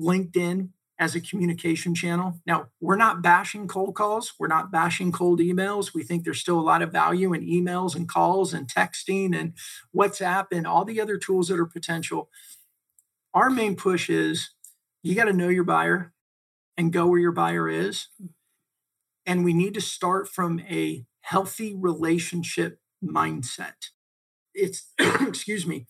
LinkedIn 0.00 0.70
as 0.98 1.14
a 1.14 1.20
communication 1.20 1.94
channel. 1.94 2.40
Now, 2.44 2.68
we're 2.80 2.96
not 2.96 3.22
bashing 3.22 3.68
cold 3.68 3.94
calls, 3.94 4.34
we're 4.38 4.48
not 4.48 4.72
bashing 4.72 5.12
cold 5.12 5.40
emails. 5.40 5.94
We 5.94 6.02
think 6.02 6.24
there's 6.24 6.40
still 6.40 6.58
a 6.58 6.60
lot 6.60 6.82
of 6.82 6.90
value 6.92 7.32
in 7.32 7.42
emails 7.46 7.94
and 7.94 8.08
calls 8.08 8.52
and 8.52 8.66
texting 8.66 9.38
and 9.38 9.54
WhatsApp 9.94 10.46
and 10.50 10.66
all 10.66 10.84
the 10.84 11.00
other 11.00 11.16
tools 11.16 11.48
that 11.48 11.60
are 11.60 11.66
potential. 11.66 12.30
Our 13.32 13.50
main 13.50 13.76
push 13.76 14.10
is 14.10 14.50
you 15.02 15.14
got 15.14 15.26
to 15.26 15.32
know 15.32 15.48
your 15.48 15.64
buyer 15.64 16.12
and 16.76 16.92
go 16.92 17.06
where 17.06 17.20
your 17.20 17.32
buyer 17.32 17.68
is. 17.68 18.08
And 19.24 19.44
we 19.44 19.52
need 19.52 19.74
to 19.74 19.80
start 19.80 20.28
from 20.28 20.60
a 20.60 21.04
healthy 21.20 21.74
relationship 21.76 22.80
mindset. 23.04 23.90
It's, 24.54 24.92
excuse 24.98 25.66
me, 25.66 25.86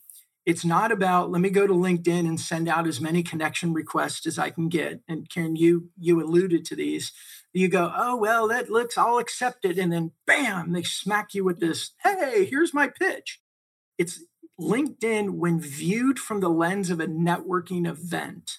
it's 0.48 0.64
not 0.64 0.90
about 0.90 1.30
let 1.30 1.42
me 1.42 1.50
go 1.50 1.66
to 1.66 1.74
linkedin 1.74 2.26
and 2.26 2.40
send 2.40 2.70
out 2.70 2.86
as 2.86 3.02
many 3.02 3.22
connection 3.22 3.74
requests 3.74 4.26
as 4.26 4.38
i 4.38 4.48
can 4.48 4.70
get. 4.70 5.00
And 5.06 5.28
karen 5.28 5.56
you 5.56 5.90
you 5.98 6.22
alluded 6.22 6.64
to 6.64 6.74
these. 6.74 7.12
You 7.52 7.68
go 7.68 7.92
oh 7.94 8.16
well 8.16 8.48
that 8.48 8.70
looks 8.70 8.96
accept 8.96 9.66
it. 9.66 9.78
And 9.78 9.92
then 9.92 10.12
bam 10.26 10.72
they 10.72 10.82
smack 10.82 11.34
you 11.34 11.44
with 11.44 11.60
this 11.60 11.92
hey 12.02 12.46
here's 12.46 12.72
my 12.72 12.88
pitch. 12.88 13.42
It's 13.98 14.24
linkedin 14.58 15.32
when 15.32 15.60
viewed 15.60 16.18
from 16.18 16.40
the 16.40 16.48
lens 16.48 16.88
of 16.88 16.98
a 16.98 17.06
networking 17.06 17.86
event 17.86 18.58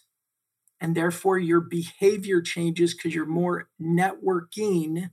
and 0.80 0.94
therefore 0.94 1.40
your 1.40 1.60
behavior 1.60 2.40
changes 2.40 2.94
because 2.94 3.16
you're 3.16 3.26
more 3.26 3.68
networking 3.82 5.10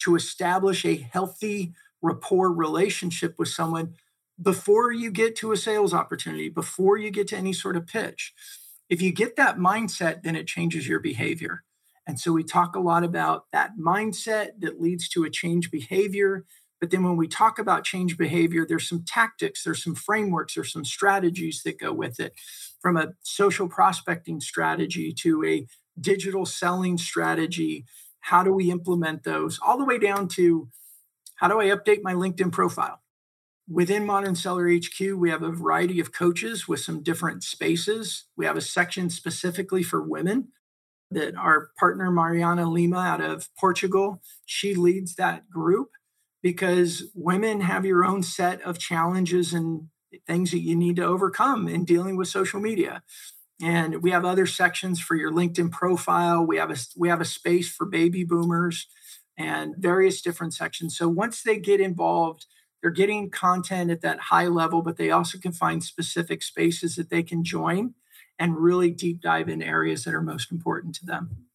to 0.00 0.16
establish 0.16 0.84
a 0.84 0.96
healthy 0.96 1.74
rapport 2.02 2.52
relationship 2.52 3.36
with 3.38 3.48
someone 3.48 3.94
before 4.40 4.92
you 4.92 5.10
get 5.10 5.36
to 5.36 5.52
a 5.52 5.56
sales 5.56 5.92
opportunity, 5.92 6.48
before 6.48 6.96
you 6.96 7.10
get 7.10 7.28
to 7.28 7.36
any 7.36 7.52
sort 7.52 7.76
of 7.76 7.86
pitch. 7.86 8.32
If 8.88 9.02
you 9.02 9.12
get 9.12 9.36
that 9.36 9.58
mindset, 9.58 10.22
then 10.22 10.36
it 10.36 10.46
changes 10.46 10.88
your 10.88 11.00
behavior. 11.00 11.64
And 12.06 12.18
so 12.18 12.32
we 12.32 12.42
talk 12.42 12.74
a 12.74 12.80
lot 12.80 13.04
about 13.04 13.46
that 13.52 13.72
mindset 13.78 14.60
that 14.60 14.80
leads 14.80 15.08
to 15.10 15.24
a 15.24 15.30
change 15.30 15.70
behavior. 15.70 16.46
But 16.80 16.90
then 16.90 17.02
when 17.02 17.16
we 17.16 17.28
talk 17.28 17.58
about 17.58 17.84
change 17.84 18.16
behavior, 18.16 18.64
there's 18.66 18.88
some 18.88 19.04
tactics, 19.06 19.64
there's 19.64 19.82
some 19.82 19.94
frameworks, 19.94 20.54
there's 20.54 20.72
some 20.72 20.84
strategies 20.84 21.62
that 21.64 21.78
go 21.78 21.92
with 21.92 22.18
it 22.18 22.32
from 22.80 22.96
a 22.96 23.08
social 23.22 23.68
prospecting 23.68 24.40
strategy 24.40 25.12
to 25.20 25.44
a 25.44 25.66
digital 26.00 26.46
selling 26.46 26.96
strategy. 26.96 27.84
How 28.20 28.42
do 28.42 28.52
we 28.52 28.70
implement 28.70 29.24
those? 29.24 29.58
All 29.60 29.76
the 29.76 29.84
way 29.84 29.98
down 29.98 30.28
to 30.28 30.68
how 31.34 31.48
do 31.48 31.60
I 31.60 31.66
update 31.66 32.02
my 32.02 32.14
LinkedIn 32.14 32.52
profile? 32.52 33.00
Within 33.70 34.06
Modern 34.06 34.34
Seller 34.34 34.70
HQ, 34.70 34.98
we 35.16 35.28
have 35.28 35.42
a 35.42 35.50
variety 35.50 36.00
of 36.00 36.12
coaches 36.12 36.66
with 36.66 36.80
some 36.80 37.02
different 37.02 37.44
spaces. 37.44 38.24
We 38.34 38.46
have 38.46 38.56
a 38.56 38.62
section 38.62 39.10
specifically 39.10 39.82
for 39.82 40.02
women 40.02 40.48
that 41.10 41.36
our 41.36 41.70
partner 41.78 42.10
Mariana 42.10 42.70
Lima 42.70 42.98
out 42.98 43.20
of 43.20 43.48
Portugal, 43.58 44.22
she 44.46 44.74
leads 44.74 45.16
that 45.16 45.50
group 45.50 45.90
because 46.42 47.04
women 47.14 47.60
have 47.60 47.84
your 47.84 48.04
own 48.04 48.22
set 48.22 48.62
of 48.62 48.78
challenges 48.78 49.52
and 49.52 49.88
things 50.26 50.50
that 50.50 50.60
you 50.60 50.74
need 50.74 50.96
to 50.96 51.04
overcome 51.04 51.68
in 51.68 51.84
dealing 51.84 52.16
with 52.16 52.28
social 52.28 52.60
media. 52.60 53.02
And 53.60 54.02
we 54.02 54.12
have 54.12 54.24
other 54.24 54.46
sections 54.46 55.00
for 55.00 55.14
your 55.14 55.32
LinkedIn 55.32 55.72
profile. 55.72 56.46
We 56.46 56.56
have 56.56 56.70
a 56.70 56.76
we 56.96 57.08
have 57.08 57.20
a 57.20 57.26
space 57.26 57.68
for 57.68 57.86
baby 57.86 58.24
boomers 58.24 58.86
and 59.36 59.74
various 59.76 60.22
different 60.22 60.54
sections. 60.54 60.96
So 60.96 61.08
once 61.08 61.42
they 61.42 61.58
get 61.58 61.80
involved, 61.80 62.46
they're 62.80 62.90
getting 62.90 63.30
content 63.30 63.90
at 63.90 64.02
that 64.02 64.20
high 64.20 64.46
level, 64.46 64.82
but 64.82 64.96
they 64.96 65.10
also 65.10 65.38
can 65.38 65.52
find 65.52 65.82
specific 65.82 66.42
spaces 66.42 66.96
that 66.96 67.10
they 67.10 67.22
can 67.22 67.42
join 67.44 67.94
and 68.38 68.56
really 68.56 68.90
deep 68.90 69.20
dive 69.20 69.48
in 69.48 69.62
areas 69.62 70.04
that 70.04 70.14
are 70.14 70.22
most 70.22 70.52
important 70.52 70.94
to 70.96 71.06
them. 71.06 71.46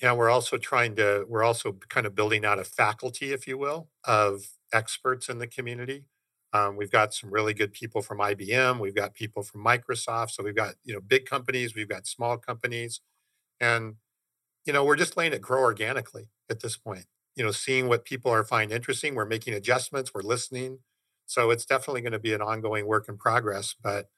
Yeah, 0.00 0.12
we're 0.12 0.30
also 0.30 0.56
trying 0.56 0.96
to, 0.96 1.26
we're 1.28 1.44
also 1.44 1.76
kind 1.90 2.06
of 2.06 2.14
building 2.14 2.44
out 2.46 2.58
a 2.58 2.64
faculty, 2.64 3.32
if 3.32 3.46
you 3.46 3.58
will, 3.58 3.88
of 4.04 4.44
experts 4.72 5.28
in 5.28 5.38
the 5.38 5.46
community. 5.46 6.06
Um, 6.54 6.76
we've 6.76 6.90
got 6.90 7.12
some 7.12 7.30
really 7.30 7.52
good 7.52 7.72
people 7.72 8.00
from 8.00 8.18
IBM. 8.18 8.80
We've 8.80 8.94
got 8.94 9.12
people 9.14 9.42
from 9.42 9.62
Microsoft. 9.62 10.30
So 10.30 10.42
we've 10.42 10.56
got, 10.56 10.74
you 10.84 10.94
know, 10.94 11.00
big 11.00 11.26
companies, 11.26 11.74
we've 11.74 11.88
got 11.88 12.06
small 12.06 12.38
companies. 12.38 13.02
And, 13.60 13.96
you 14.64 14.72
know, 14.72 14.84
we're 14.84 14.96
just 14.96 15.18
letting 15.18 15.34
it 15.34 15.42
grow 15.42 15.60
organically 15.60 16.28
at 16.48 16.60
this 16.60 16.78
point 16.78 17.04
you 17.36 17.44
know, 17.44 17.50
seeing 17.50 17.88
what 17.88 18.04
people 18.04 18.30
are 18.30 18.44
find 18.44 18.72
interesting. 18.72 19.14
We're 19.14 19.26
making 19.26 19.54
adjustments. 19.54 20.12
We're 20.14 20.22
listening. 20.22 20.80
So 21.26 21.50
it's 21.50 21.64
definitely 21.64 22.00
going 22.00 22.12
to 22.12 22.18
be 22.18 22.34
an 22.34 22.42
ongoing 22.42 22.86
work 22.86 23.08
in 23.08 23.16
progress. 23.16 23.74
But 23.80 24.10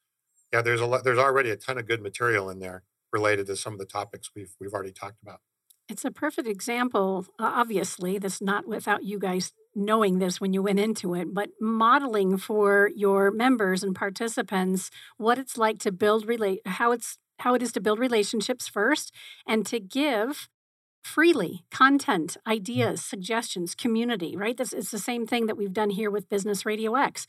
yeah, 0.53 0.62
there's 0.62 0.81
a 0.81 0.87
lot. 0.87 1.05
There's 1.05 1.18
already 1.18 1.51
a 1.51 1.57
ton 1.57 1.79
of 1.79 1.87
good 1.87 2.03
material 2.03 2.48
in 2.51 2.59
there 2.59 2.85
related 3.12 3.46
to 3.46 3.57
some 3.57 3.75
of 3.75 3.79
the 3.79 3.87
topics 3.87 4.31
we've 4.35 4.55
we've 4.61 4.72
already 4.72 4.92
talked 4.92 5.20
about. 5.22 5.40
It's 5.88 6.05
a 6.05 6.11
perfect 6.11 6.48
example. 6.48 7.27
Obviously, 7.38 8.18
that's 8.18 8.40
not 8.40 8.66
without 8.66 9.05
you 9.05 9.18
guys 9.18 9.53
knowing 9.75 10.18
this 10.18 10.40
when 10.40 10.53
you 10.53 10.62
went 10.62 10.79
into 10.79 11.14
it, 11.14 11.35
but 11.35 11.51
modeling 11.61 12.37
for 12.37 12.90
your 12.94 13.31
members 13.31 13.83
and 13.83 13.94
participants 13.94 14.90
what 15.16 15.38
it's 15.38 15.59
like 15.59 15.79
to 15.81 15.92
build 15.92 16.27
relate 16.27 16.61
how 16.66 16.92
it's 16.92 17.18
how 17.40 17.55
it 17.55 17.62
is 17.62 17.72
to 17.72 17.81
build 17.81 17.98
relationships 17.98 18.68
first 18.68 19.12
and 19.46 19.66
to 19.66 19.81
give 19.81 20.48
freely 21.02 21.64
content, 21.70 22.36
ideas, 22.46 23.04
suggestions, 23.04 23.74
community, 23.74 24.36
right? 24.36 24.56
This 24.56 24.72
is 24.72 24.90
the 24.90 24.98
same 24.98 25.26
thing 25.26 25.46
that 25.46 25.56
we've 25.56 25.72
done 25.72 25.90
here 25.90 26.10
with 26.10 26.28
Business 26.28 26.64
Radio 26.64 26.94
X. 26.94 27.26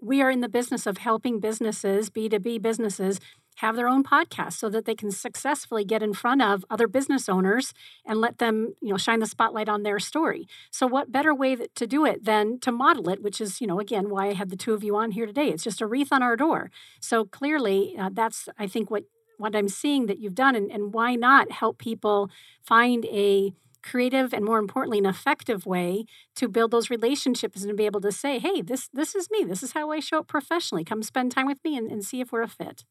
We 0.00 0.20
are 0.20 0.30
in 0.30 0.40
the 0.40 0.48
business 0.48 0.86
of 0.86 0.98
helping 0.98 1.38
businesses, 1.38 2.10
B2B 2.10 2.60
businesses, 2.60 3.20
have 3.56 3.76
their 3.76 3.88
own 3.88 4.02
podcast 4.02 4.54
so 4.54 4.68
that 4.70 4.84
they 4.86 4.94
can 4.94 5.10
successfully 5.10 5.84
get 5.84 6.02
in 6.02 6.14
front 6.14 6.42
of 6.42 6.64
other 6.70 6.88
business 6.88 7.28
owners 7.28 7.74
and 8.04 8.20
let 8.20 8.38
them, 8.38 8.74
you 8.80 8.88
know, 8.88 8.96
shine 8.96 9.20
the 9.20 9.26
spotlight 9.26 9.68
on 9.68 9.82
their 9.82 9.98
story. 9.98 10.46
So 10.70 10.86
what 10.86 11.12
better 11.12 11.34
way 11.34 11.56
to 11.56 11.86
do 11.86 12.04
it 12.04 12.24
than 12.24 12.58
to 12.60 12.72
model 12.72 13.08
it, 13.10 13.22
which 13.22 13.40
is, 13.40 13.60
you 13.60 13.66
know, 13.66 13.78
again, 13.78 14.08
why 14.08 14.28
I 14.28 14.32
had 14.32 14.50
the 14.50 14.56
two 14.56 14.72
of 14.72 14.82
you 14.82 14.96
on 14.96 15.12
here 15.12 15.26
today. 15.26 15.48
It's 15.48 15.64
just 15.64 15.80
a 15.80 15.86
wreath 15.86 16.12
on 16.12 16.22
our 16.22 16.36
door. 16.36 16.70
So 17.00 17.24
clearly, 17.24 17.94
uh, 17.98 18.10
that's 18.12 18.48
I 18.58 18.66
think 18.66 18.90
what 18.90 19.04
what 19.42 19.54
I'm 19.56 19.68
seeing 19.68 20.06
that 20.06 20.18
you've 20.18 20.34
done 20.34 20.56
and, 20.56 20.70
and 20.70 20.92
why 20.94 21.14
not 21.14 21.52
help 21.52 21.78
people 21.78 22.30
find 22.62 23.04
a 23.06 23.52
creative 23.82 24.32
and 24.32 24.44
more 24.44 24.58
importantly 24.58 24.98
an 24.98 25.06
effective 25.06 25.66
way 25.66 26.04
to 26.36 26.48
build 26.48 26.70
those 26.70 26.88
relationships 26.88 27.62
and 27.62 27.68
to 27.68 27.74
be 27.74 27.84
able 27.84 28.00
to 28.00 28.12
say 28.12 28.38
hey 28.38 28.62
this 28.62 28.88
this 28.92 29.12
is 29.16 29.28
me 29.28 29.42
this 29.42 29.60
is 29.60 29.72
how 29.72 29.90
i 29.90 29.98
show 29.98 30.18
up 30.18 30.28
professionally 30.28 30.84
come 30.84 31.02
spend 31.02 31.32
time 31.32 31.48
with 31.48 31.58
me 31.64 31.76
and, 31.76 31.90
and 31.90 32.04
see 32.04 32.20
if 32.20 32.30
we're 32.30 32.42
a 32.42 32.48
fit 32.48 32.84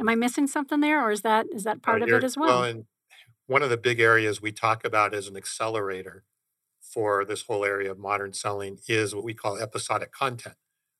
Am 0.00 0.08
I 0.08 0.14
missing 0.14 0.46
something 0.46 0.80
there, 0.80 1.04
or 1.06 1.10
is 1.10 1.20
that 1.22 1.46
is 1.52 1.64
that 1.64 1.76
uh, 1.76 1.80
part 1.80 2.02
of 2.02 2.08
it 2.08 2.24
as 2.24 2.36
well? 2.36 2.60
Well, 2.60 2.64
and 2.64 2.84
one 3.46 3.62
of 3.62 3.68
the 3.68 3.76
big 3.76 4.00
areas 4.00 4.40
we 4.40 4.50
talk 4.50 4.84
about 4.84 5.12
as 5.12 5.28
an 5.28 5.36
accelerator 5.36 6.24
for 6.80 7.24
this 7.24 7.42
whole 7.42 7.64
area 7.64 7.90
of 7.90 7.98
modern 7.98 8.32
selling 8.32 8.78
is 8.88 9.14
what 9.14 9.24
we 9.24 9.34
call 9.34 9.58
episodic 9.58 10.10
content, 10.10 10.56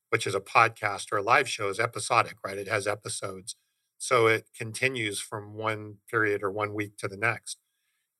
which 0.09 0.27
is 0.27 0.35
a 0.35 0.39
podcast 0.39 1.11
or 1.11 1.17
a 1.17 1.23
live 1.23 1.49
show 1.49 1.67
is 1.69 1.79
episodic, 1.79 2.35
right? 2.45 2.59
It 2.59 2.67
has 2.67 2.85
episodes. 2.85 3.55
So 4.01 4.25
it 4.25 4.47
continues 4.57 5.19
from 5.19 5.53
one 5.53 5.97
period 6.09 6.41
or 6.41 6.49
one 6.49 6.73
week 6.73 6.97
to 6.97 7.07
the 7.07 7.17
next. 7.17 7.57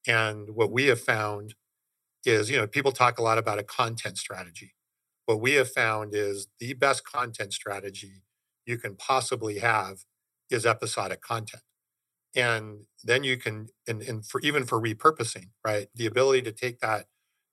And 0.08 0.52
what 0.52 0.72
we 0.72 0.86
have 0.88 1.02
found 1.02 1.56
is, 2.26 2.52
you 2.52 2.58
know, 2.58 2.68
people 2.68 2.92
talk 2.92 3.20
a 3.20 3.24
lot 3.24 3.40
about 3.40 3.60
a 3.60 3.64
content 3.64 4.18
strategy. 4.20 4.76
What 5.26 5.42
we 5.42 5.54
have 5.54 5.72
found 5.72 6.14
is 6.14 6.48
the 6.60 6.74
best 6.74 7.04
content 7.06 7.54
strategy 7.54 8.24
you 8.66 8.78
can 8.78 8.96
possibly 8.96 9.60
have 9.60 10.06
is 10.52 10.66
episodic 10.66 11.22
content 11.22 11.64
and 12.36 12.86
then 13.04 13.24
you 13.24 13.38
can 13.38 13.68
and, 13.88 14.02
and 14.02 14.26
for 14.26 14.42
even 14.42 14.66
for 14.66 14.82
repurposing 14.82 15.50
right 15.66 15.90
the 15.96 16.06
ability 16.06 16.42
to 16.42 16.52
take 16.52 16.80
that 16.80 17.06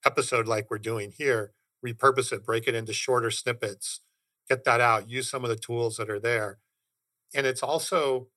episode 0.05 0.47
like 0.47 0.71
we're 0.71 0.79
doing 0.79 1.13
here 1.17 1.53
repurpose 1.85 2.33
it 2.33 2.45
break 2.45 2.69
it 2.69 2.75
into 2.75 2.93
shorter 2.93 3.31
snippets 3.31 4.01
get 4.49 4.65
that 4.65 4.81
out 4.81 5.09
use 5.09 5.31
some 5.31 5.45
of 5.45 5.51
the 5.51 5.57
tools 5.57 5.97
that 5.97 6.11
are 6.11 6.21
there 6.21 6.59
and 7.35 7.47
it's 7.47 7.63
also 7.63 8.29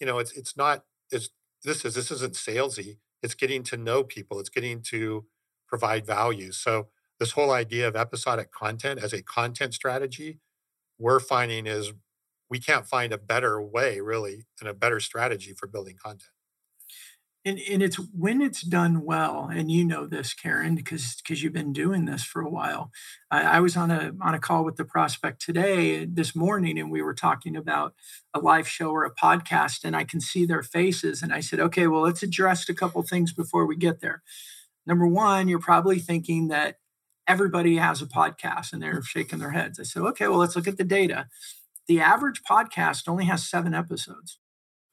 you 0.00 0.06
know 0.06 0.18
it's 0.18 0.32
it's 0.32 0.56
not 0.56 0.84
it's 1.10 1.30
this 1.64 1.84
is 1.84 1.94
this 1.94 2.10
isn't 2.10 2.34
salesy 2.34 2.98
it's 3.22 3.34
getting 3.34 3.62
to 3.62 3.76
know 3.76 4.02
people 4.02 4.40
it's 4.40 4.48
getting 4.48 4.82
to 4.82 5.24
provide 5.72 6.04
value. 6.04 6.52
So 6.52 6.88
this 7.18 7.32
whole 7.32 7.50
idea 7.50 7.88
of 7.88 7.96
episodic 7.96 8.52
content 8.52 9.02
as 9.02 9.14
a 9.14 9.22
content 9.22 9.72
strategy 9.72 10.38
we're 10.98 11.20
finding 11.20 11.66
is 11.66 11.92
we 12.50 12.58
can't 12.58 12.86
find 12.86 13.12
a 13.12 13.18
better 13.18 13.60
way 13.62 14.00
really 14.00 14.44
and 14.60 14.68
a 14.68 14.74
better 14.74 15.00
strategy 15.00 15.54
for 15.54 15.66
building 15.66 15.96
content 16.02 16.30
and, 17.44 17.58
and 17.70 17.82
it's 17.82 17.96
when 17.96 18.40
it's 18.40 18.62
done 18.62 19.04
well 19.04 19.50
and 19.52 19.70
you 19.70 19.84
know 19.84 20.06
this 20.06 20.32
karen 20.32 20.74
because 20.74 21.16
because 21.16 21.42
you've 21.42 21.52
been 21.52 21.72
doing 21.72 22.04
this 22.04 22.22
for 22.22 22.40
a 22.40 22.48
while. 22.48 22.90
I, 23.30 23.42
I, 23.42 23.60
was 23.60 23.76
on 23.76 23.90
a 23.90 24.12
on 24.20 24.34
a 24.34 24.38
call 24.38 24.64
with 24.64 24.76
the 24.76 24.84
prospect 24.84 25.42
today 25.42 26.04
this 26.04 26.36
morning 26.36 26.78
and 26.78 26.90
we 26.90 27.02
were 27.02 27.14
talking 27.14 27.56
about 27.56 27.94
a 28.32 28.38
live 28.38 28.68
show 28.68 28.90
or 28.90 29.04
a 29.04 29.14
podcast 29.14 29.84
and 29.84 29.96
i 29.96 30.04
can 30.04 30.20
see 30.20 30.46
their 30.46 30.62
faces 30.62 31.22
and 31.22 31.32
i 31.32 31.40
said 31.40 31.60
okay 31.60 31.86
well 31.86 32.02
let's 32.02 32.22
address 32.22 32.68
a 32.68 32.74
couple 32.74 33.02
things 33.02 33.32
before 33.32 33.66
we 33.66 33.76
get 33.76 34.00
there. 34.00 34.22
Number 34.86 35.06
one 35.06 35.48
you're 35.48 35.58
probably 35.58 35.98
thinking 35.98 36.48
that 36.48 36.76
everybody 37.26 37.76
has 37.76 38.02
a 38.02 38.06
podcast 38.06 38.72
and 38.72 38.82
they're 38.82 39.02
shaking 39.02 39.38
their 39.38 39.52
heads. 39.52 39.80
I 39.80 39.84
said 39.84 40.02
okay 40.02 40.28
well 40.28 40.38
let's 40.38 40.56
look 40.56 40.68
at 40.68 40.76
the 40.76 40.84
data. 40.84 41.28
The 41.88 42.00
average 42.00 42.42
podcast 42.48 43.08
only 43.08 43.24
has 43.24 43.48
seven 43.48 43.74
episodes, 43.74 44.38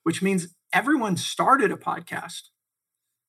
which 0.02 0.24
means 0.24 0.48
everyone 0.74 1.18
started 1.18 1.72
a 1.72 1.78
podcast, 1.78 2.50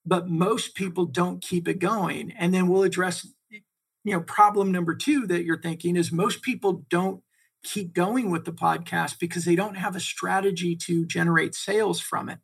but 0.05 0.29
most 0.29 0.75
people 0.75 1.07
don't 1.07 1.43
keep 1.43 1.69
it 1.69 1.79
going. 1.79 2.33
And 2.33 2.53
then 2.53 2.69
we'll 2.69 2.83
address, 2.83 3.27
you 3.51 4.13
know, 4.13 4.21
problem 4.21 4.73
number 4.73 4.95
two 4.95 5.27
that 5.27 5.45
you're 5.45 5.61
thinking 5.61 5.97
is 5.97 6.13
most 6.13 6.43
people 6.43 6.85
don't 6.89 7.23
keep 7.63 7.93
going 7.93 8.31
with 8.31 8.45
the 8.45 8.53
podcast 8.53 9.19
because 9.19 9.45
they 9.45 9.57
don't 9.57 9.77
have 9.77 9.95
a 9.95 10.01
strategy 10.01 10.75
to 10.75 11.05
generate 11.05 11.55
sales 11.55 12.01
from 12.01 12.29
it. 12.29 12.39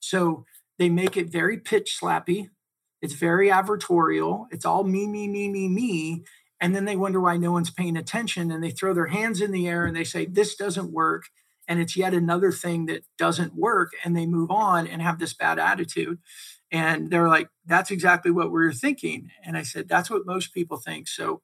So 0.00 0.44
they 0.78 0.90
make 0.90 1.16
it 1.16 1.32
very 1.32 1.58
pitch 1.58 1.98
slappy. 2.00 2.50
It's 3.00 3.14
very 3.14 3.48
advertorial. 3.48 4.46
It's 4.50 4.64
all 4.64 4.84
me, 4.84 5.06
me, 5.06 5.28
me, 5.28 5.48
me, 5.48 5.68
me 5.68 6.24
and 6.60 6.74
then 6.74 6.84
they 6.84 6.96
wonder 6.96 7.20
why 7.20 7.36
no 7.36 7.52
one's 7.52 7.70
paying 7.70 7.96
attention 7.96 8.50
and 8.50 8.62
they 8.62 8.70
throw 8.70 8.92
their 8.92 9.06
hands 9.06 9.40
in 9.40 9.52
the 9.52 9.68
air 9.68 9.86
and 9.86 9.96
they 9.96 10.04
say 10.04 10.26
this 10.26 10.54
doesn't 10.54 10.92
work 10.92 11.24
and 11.68 11.78
it's 11.78 11.96
yet 11.96 12.14
another 12.14 12.50
thing 12.50 12.86
that 12.86 13.04
doesn't 13.18 13.54
work 13.54 13.92
and 14.02 14.16
they 14.16 14.26
move 14.26 14.50
on 14.50 14.86
and 14.86 15.02
have 15.02 15.18
this 15.18 15.34
bad 15.34 15.58
attitude 15.58 16.18
and 16.72 17.10
they're 17.10 17.28
like 17.28 17.48
that's 17.66 17.90
exactly 17.90 18.30
what 18.30 18.50
we 18.50 18.64
are 18.64 18.72
thinking 18.72 19.30
and 19.44 19.56
i 19.56 19.62
said 19.62 19.88
that's 19.88 20.10
what 20.10 20.26
most 20.26 20.52
people 20.52 20.78
think 20.78 21.06
so 21.06 21.40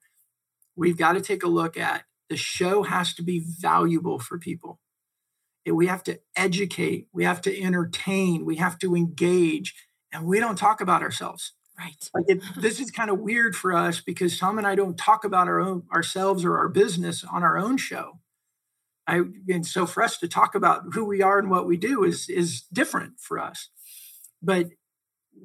we've 0.75 0.99
got 0.99 1.13
to 1.13 1.21
take 1.21 1.43
a 1.43 1.49
look 1.49 1.77
at 1.77 2.05
the 2.29 2.37
show 2.37 2.83
has 2.83 3.15
to 3.15 3.23
be 3.23 3.45
valuable 3.61 4.19
for 4.19 4.39
people 4.39 4.81
we 5.67 5.87
have 5.87 6.03
to 6.03 6.19
educate 6.37 7.07
we 7.13 7.25
have 7.25 7.41
to 7.41 7.63
entertain 7.63 8.45
we 8.45 8.57
have 8.57 8.79
to 8.79 8.97
engage 8.97 9.75
and 10.13 10.25
we 10.27 10.41
don't 10.41 10.57
talk 10.57 10.81
about 10.81 11.03
ourselves 11.03 11.53
Right. 11.77 12.09
Like 12.15 12.25
it, 12.29 12.43
this 12.57 12.79
is 12.79 12.91
kind 12.93 13.11
of 13.11 13.19
weird 13.19 13.57
for 13.57 13.73
us 13.73 14.01
because 14.01 14.39
Tom 14.39 14.59
and 14.59 14.67
I 14.67 14.77
don't 14.77 14.97
talk 14.97 15.25
about 15.25 15.49
our 15.49 15.61
own 15.61 15.83
ourselves 15.93 16.45
or 16.45 16.57
our 16.57 16.69
business 16.69 17.25
on 17.25 17.43
our 17.43 17.59
own 17.59 17.79
show. 17.79 18.21
I 19.07 19.23
and 19.49 19.67
so 19.67 19.87
for 19.87 20.03
us 20.03 20.19
to 20.19 20.29
talk 20.29 20.55
about 20.55 20.95
who 20.95 21.05
we 21.05 21.23
are 21.23 21.38
and 21.38 21.51
what 21.51 21.67
we 21.67 21.77
do 21.77 22.05
is 22.05 22.29
is 22.29 22.62
different 22.73 23.21
for 23.21 23.38
us. 23.38 23.69
But 24.43 24.69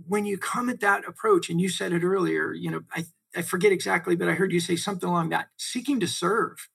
when 0.08 0.26
you 0.26 0.38
come 0.38 0.70
at 0.70 0.80
that 0.82 1.08
approach, 1.08 1.50
and 1.50 1.60
you 1.60 1.70
said 1.70 1.94
it 1.94 2.04
earlier, 2.04 2.54
you 2.54 2.72
know, 2.72 2.82
I, 2.94 3.06
I 3.36 3.42
forget 3.42 3.72
exactly, 3.72 4.16
but 4.16 4.30
I 4.30 4.34
heard 4.34 4.52
you 4.52 4.60
say 4.60 4.76
something 4.76 5.10
along 5.10 5.30
that 5.30 5.48
seeking 5.58 6.00
to 6.00 6.08
serve 6.08 6.70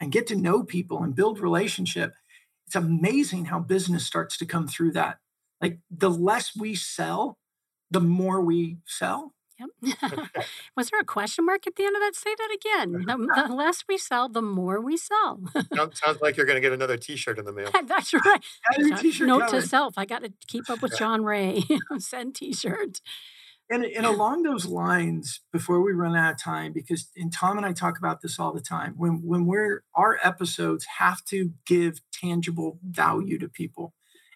and 0.00 0.12
get 0.12 0.26
to 0.28 0.36
know 0.36 0.62
people 0.62 1.02
and 1.02 1.14
build 1.14 1.38
relationship. 1.38 2.14
It's 2.66 2.76
amazing 2.76 3.46
how 3.46 3.60
business 3.60 4.04
starts 4.04 4.36
to 4.38 4.46
come 4.46 4.66
through 4.66 4.92
that. 4.92 5.18
Like 5.60 5.78
the 5.90 6.10
less 6.10 6.56
we 6.56 6.74
sell, 6.74 7.38
the 7.90 8.00
more 8.00 8.40
we 8.40 8.78
sell. 8.84 9.32
Yep. 9.58 10.26
Was 10.76 10.90
there 10.90 11.00
a 11.00 11.04
question 11.04 11.46
mark 11.46 11.66
at 11.66 11.76
the 11.76 11.84
end 11.84 11.96
of 11.96 12.02
that? 12.02 12.14
Say 12.14 12.34
that 12.36 12.54
again. 12.54 13.04
The, 13.06 13.46
the 13.48 13.54
less 13.54 13.84
we 13.88 13.96
sell, 13.96 14.28
the 14.28 14.42
more 14.42 14.80
we 14.80 14.96
sell. 14.96 15.40
Sounds 15.74 16.20
like 16.20 16.36
you're 16.36 16.46
going 16.46 16.56
to 16.56 16.60
get 16.60 16.72
another 16.72 16.96
T-shirt 16.96 17.38
in 17.38 17.44
the 17.44 17.52
mail. 17.52 17.70
That's 17.86 18.12
right. 18.12 18.44
Note 19.20 19.48
to 19.50 19.62
self: 19.62 19.94
I 19.96 20.04
got 20.04 20.22
to 20.22 20.32
keep 20.46 20.68
up 20.68 20.82
with 20.82 20.96
John 20.98 21.24
Ray. 21.24 21.64
Send 21.98 22.34
T-shirt. 22.34 23.00
And, 23.68 23.84
and 23.84 24.06
along 24.06 24.44
those 24.44 24.64
lines, 24.64 25.40
before 25.52 25.80
we 25.80 25.92
run 25.92 26.14
out 26.14 26.34
of 26.34 26.40
time, 26.40 26.72
because 26.72 27.10
and 27.16 27.32
Tom 27.32 27.56
and 27.56 27.66
I 27.66 27.72
talk 27.72 27.98
about 27.98 28.20
this 28.20 28.38
all 28.38 28.52
the 28.52 28.60
time, 28.60 28.94
when 28.96 29.22
when 29.24 29.44
we're 29.46 29.82
our 29.94 30.18
episodes 30.22 30.86
have 30.98 31.24
to 31.26 31.50
give 31.66 32.00
tangible 32.12 32.78
value 32.84 33.38
to 33.38 33.48
people, 33.48 33.94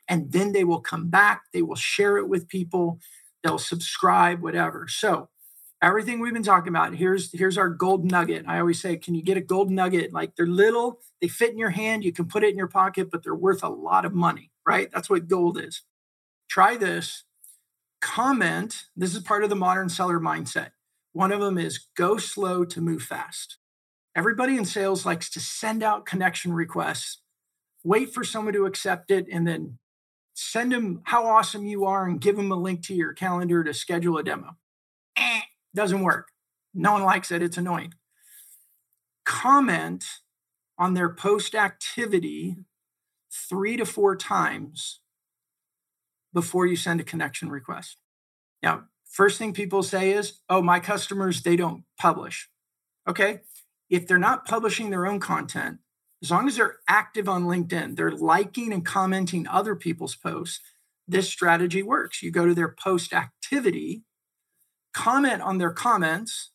and 0.08 0.32
then 0.32 0.52
they 0.52 0.64
will 0.64 0.80
come 0.80 1.08
back, 1.10 1.42
they 1.52 1.62
will 1.62 1.76
share 1.76 2.16
it 2.16 2.28
with 2.28 2.48
people 2.48 2.98
they'll 3.42 3.58
subscribe, 3.58 4.42
whatever. 4.42 4.86
So 4.88 5.28
everything 5.82 6.20
we've 6.20 6.32
been 6.32 6.42
talking 6.42 6.68
about, 6.68 6.94
here's 6.94 7.32
here's 7.32 7.58
our 7.58 7.68
gold 7.68 8.10
nugget. 8.10 8.44
I 8.46 8.60
always 8.60 8.80
say, 8.80 8.96
can 8.96 9.14
you 9.14 9.22
get 9.22 9.36
a 9.36 9.42
gold 9.42 9.70
nugget? 9.70 10.12
Like 10.12 10.36
they're 10.36 10.46
little, 10.46 11.00
they 11.20 11.28
fit 11.28 11.50
in 11.50 11.58
your 11.58 11.70
hand, 11.70 12.04
you 12.04 12.12
can 12.12 12.26
put 12.26 12.44
it 12.44 12.50
in 12.50 12.58
your 12.58 12.68
pocket, 12.68 13.10
but 13.10 13.22
they're 13.22 13.34
worth 13.34 13.62
a 13.62 13.68
lot 13.68 14.04
of 14.04 14.14
money, 14.14 14.50
right? 14.66 14.90
That's 14.92 15.10
what 15.10 15.28
gold 15.28 15.60
is. 15.60 15.82
Try 16.48 16.76
this. 16.76 17.24
Comment. 18.00 18.84
This 18.96 19.14
is 19.14 19.22
part 19.22 19.44
of 19.44 19.50
the 19.50 19.56
modern 19.56 19.88
seller 19.88 20.20
mindset. 20.20 20.70
One 21.12 21.32
of 21.32 21.40
them 21.40 21.58
is 21.58 21.86
go 21.96 22.16
slow 22.18 22.64
to 22.64 22.80
move 22.80 23.02
fast. 23.02 23.58
Everybody 24.16 24.56
in 24.56 24.64
sales 24.64 25.06
likes 25.06 25.30
to 25.30 25.40
send 25.40 25.82
out 25.82 26.06
connection 26.06 26.52
requests, 26.52 27.22
wait 27.84 28.12
for 28.12 28.24
someone 28.24 28.54
to 28.54 28.66
accept 28.66 29.10
it, 29.10 29.26
and 29.30 29.46
then 29.46 29.78
send 30.40 30.72
them 30.72 31.02
how 31.04 31.26
awesome 31.26 31.66
you 31.66 31.84
are 31.84 32.06
and 32.06 32.20
give 32.20 32.36
them 32.36 32.50
a 32.50 32.56
link 32.56 32.82
to 32.82 32.94
your 32.94 33.12
calendar 33.12 33.62
to 33.62 33.74
schedule 33.74 34.16
a 34.16 34.22
demo. 34.22 34.56
Eh, 35.16 35.40
doesn't 35.74 36.02
work. 36.02 36.28
No 36.72 36.92
one 36.92 37.02
likes 37.02 37.30
it. 37.30 37.42
It's 37.42 37.58
annoying. 37.58 37.92
Comment 39.26 40.04
on 40.78 40.94
their 40.94 41.10
post 41.10 41.54
activity 41.54 42.56
three 43.30 43.76
to 43.76 43.84
four 43.84 44.16
times 44.16 45.00
before 46.32 46.66
you 46.66 46.76
send 46.76 47.00
a 47.00 47.04
connection 47.04 47.50
request. 47.50 47.98
Now, 48.62 48.84
first 49.04 49.38
thing 49.38 49.52
people 49.52 49.82
say 49.82 50.12
is, 50.12 50.40
oh, 50.48 50.62
my 50.62 50.80
customers, 50.80 51.42
they 51.42 51.56
don't 51.56 51.84
publish. 51.98 52.48
Okay. 53.06 53.40
If 53.90 54.06
they're 54.06 54.18
not 54.18 54.46
publishing 54.46 54.88
their 54.90 55.06
own 55.06 55.20
content, 55.20 55.78
as 56.22 56.30
long 56.30 56.46
as 56.48 56.56
they're 56.56 56.78
active 56.88 57.28
on 57.28 57.44
LinkedIn, 57.44 57.96
they're 57.96 58.10
liking 58.10 58.72
and 58.72 58.84
commenting 58.84 59.46
other 59.48 59.74
people's 59.74 60.14
posts, 60.14 60.60
this 61.08 61.28
strategy 61.28 61.82
works. 61.82 62.22
You 62.22 62.30
go 62.30 62.46
to 62.46 62.54
their 62.54 62.74
post 62.78 63.12
activity 63.12 64.04
comment 64.92 65.42
on 65.42 65.58
their 65.58 65.70
comments, 65.70 66.50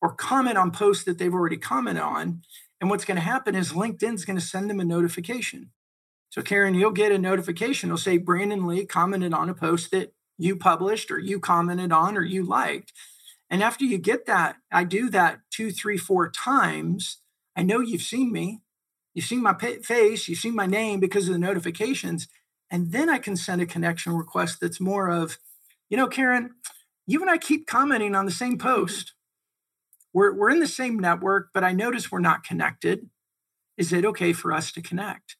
or 0.00 0.14
comment 0.14 0.56
on 0.56 0.70
posts 0.70 1.04
that 1.04 1.18
they've 1.18 1.34
already 1.34 1.56
commented 1.56 2.02
on. 2.02 2.42
And 2.80 2.88
what's 2.88 3.04
going 3.04 3.16
to 3.16 3.22
happen 3.22 3.54
is 3.54 3.72
LinkedIn's 3.72 4.24
going 4.24 4.38
to 4.38 4.44
send 4.44 4.70
them 4.70 4.80
a 4.80 4.84
notification. 4.84 5.70
So, 6.30 6.42
Karen, 6.42 6.74
you'll 6.74 6.92
get 6.92 7.12
a 7.12 7.18
notification. 7.18 7.90
It'll 7.90 7.98
say 7.98 8.16
Brandon 8.16 8.66
Lee 8.66 8.86
commented 8.86 9.34
on 9.34 9.50
a 9.50 9.54
post 9.54 9.90
that 9.90 10.14
you 10.38 10.56
published 10.56 11.10
or 11.10 11.18
you 11.18 11.38
commented 11.38 11.92
on 11.92 12.16
or 12.16 12.22
you 12.22 12.44
liked. 12.44 12.92
And 13.50 13.62
after 13.62 13.84
you 13.84 13.98
get 13.98 14.26
that, 14.26 14.56
I 14.72 14.84
do 14.84 15.10
that 15.10 15.40
two, 15.50 15.72
three, 15.72 15.98
four 15.98 16.30
times. 16.30 17.18
I 17.56 17.62
know 17.62 17.80
you've 17.80 18.00
seen 18.00 18.32
me. 18.32 18.60
You've 19.14 19.26
seen 19.26 19.42
my 19.42 19.54
face. 19.54 20.28
You've 20.28 20.38
seen 20.38 20.54
my 20.54 20.66
name 20.66 21.00
because 21.00 21.28
of 21.28 21.32
the 21.32 21.38
notifications. 21.38 22.28
And 22.70 22.92
then 22.92 23.08
I 23.08 23.18
can 23.18 23.36
send 23.36 23.60
a 23.60 23.66
connection 23.66 24.12
request 24.12 24.58
that's 24.60 24.80
more 24.80 25.08
of, 25.10 25.38
you 25.88 25.96
know, 25.96 26.06
Karen, 26.06 26.50
you 27.06 27.20
and 27.20 27.30
I 27.30 27.38
keep 27.38 27.66
commenting 27.66 28.14
on 28.14 28.26
the 28.26 28.30
same 28.30 28.58
post. 28.58 29.14
We're, 30.12 30.34
we're 30.34 30.50
in 30.50 30.60
the 30.60 30.66
same 30.68 30.98
network, 30.98 31.48
but 31.52 31.64
I 31.64 31.72
notice 31.72 32.10
we're 32.10 32.20
not 32.20 32.44
connected. 32.44 33.10
Is 33.76 33.92
it 33.92 34.04
okay 34.04 34.32
for 34.32 34.52
us 34.52 34.70
to 34.72 34.82
connect? 34.82 35.36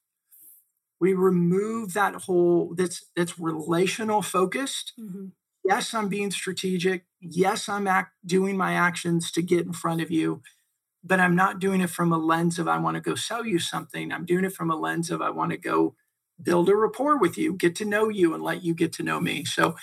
We 1.01 1.15
remove 1.15 1.95
that 1.95 2.15
whole 2.15 2.75
that's 2.77 3.07
that's 3.17 3.39
relational 3.39 4.23
focused. 4.23 4.93
Mm-hmm. 5.01 5.27
Yes, 5.65 5.95
I'm 5.95 6.09
being 6.09 6.31
strategic. 6.31 7.05
Yes, 7.21 7.69
I'm 7.69 7.87
act, 7.87 8.13
doing 8.25 8.57
my 8.57 8.75
actions 8.75 9.31
to 9.33 9.43
get 9.43 9.67
in 9.67 9.73
front 9.73 10.01
of 10.01 10.11
you, 10.11 10.43
but 11.03 11.21
I'm 11.21 11.35
not 11.35 11.59
doing 11.59 11.81
it 11.81 11.91
from 11.91 12.13
a 12.13 12.19
lens 12.19 12.59
of 12.59 12.69
I 12.69 12.79
want 12.79 12.97
to 12.97 13.01
go 13.01 13.15
sell 13.15 13.47
you 13.47 13.59
something. 13.59 14.13
I'm 14.13 14.27
doing 14.27 14.45
it 14.45 14.53
from 14.53 14.71
a 14.71 14.77
lens 14.77 15.11
of 15.11 15.23
I 15.23 15.31
want 15.31 15.53
to 15.53 15.57
go 15.57 15.95
build 16.43 16.69
a 16.69 16.77
rapport 16.77 17.19
with 17.19 17.37
you, 17.39 17.55
get 17.55 17.75
to 17.77 17.85
know 17.85 18.09
you, 18.09 18.35
and 18.35 18.43
let 18.43 18.63
you 18.63 18.75
get 18.75 18.93
to 18.95 19.03
know 19.03 19.21
me. 19.21 19.45
So 19.45 19.77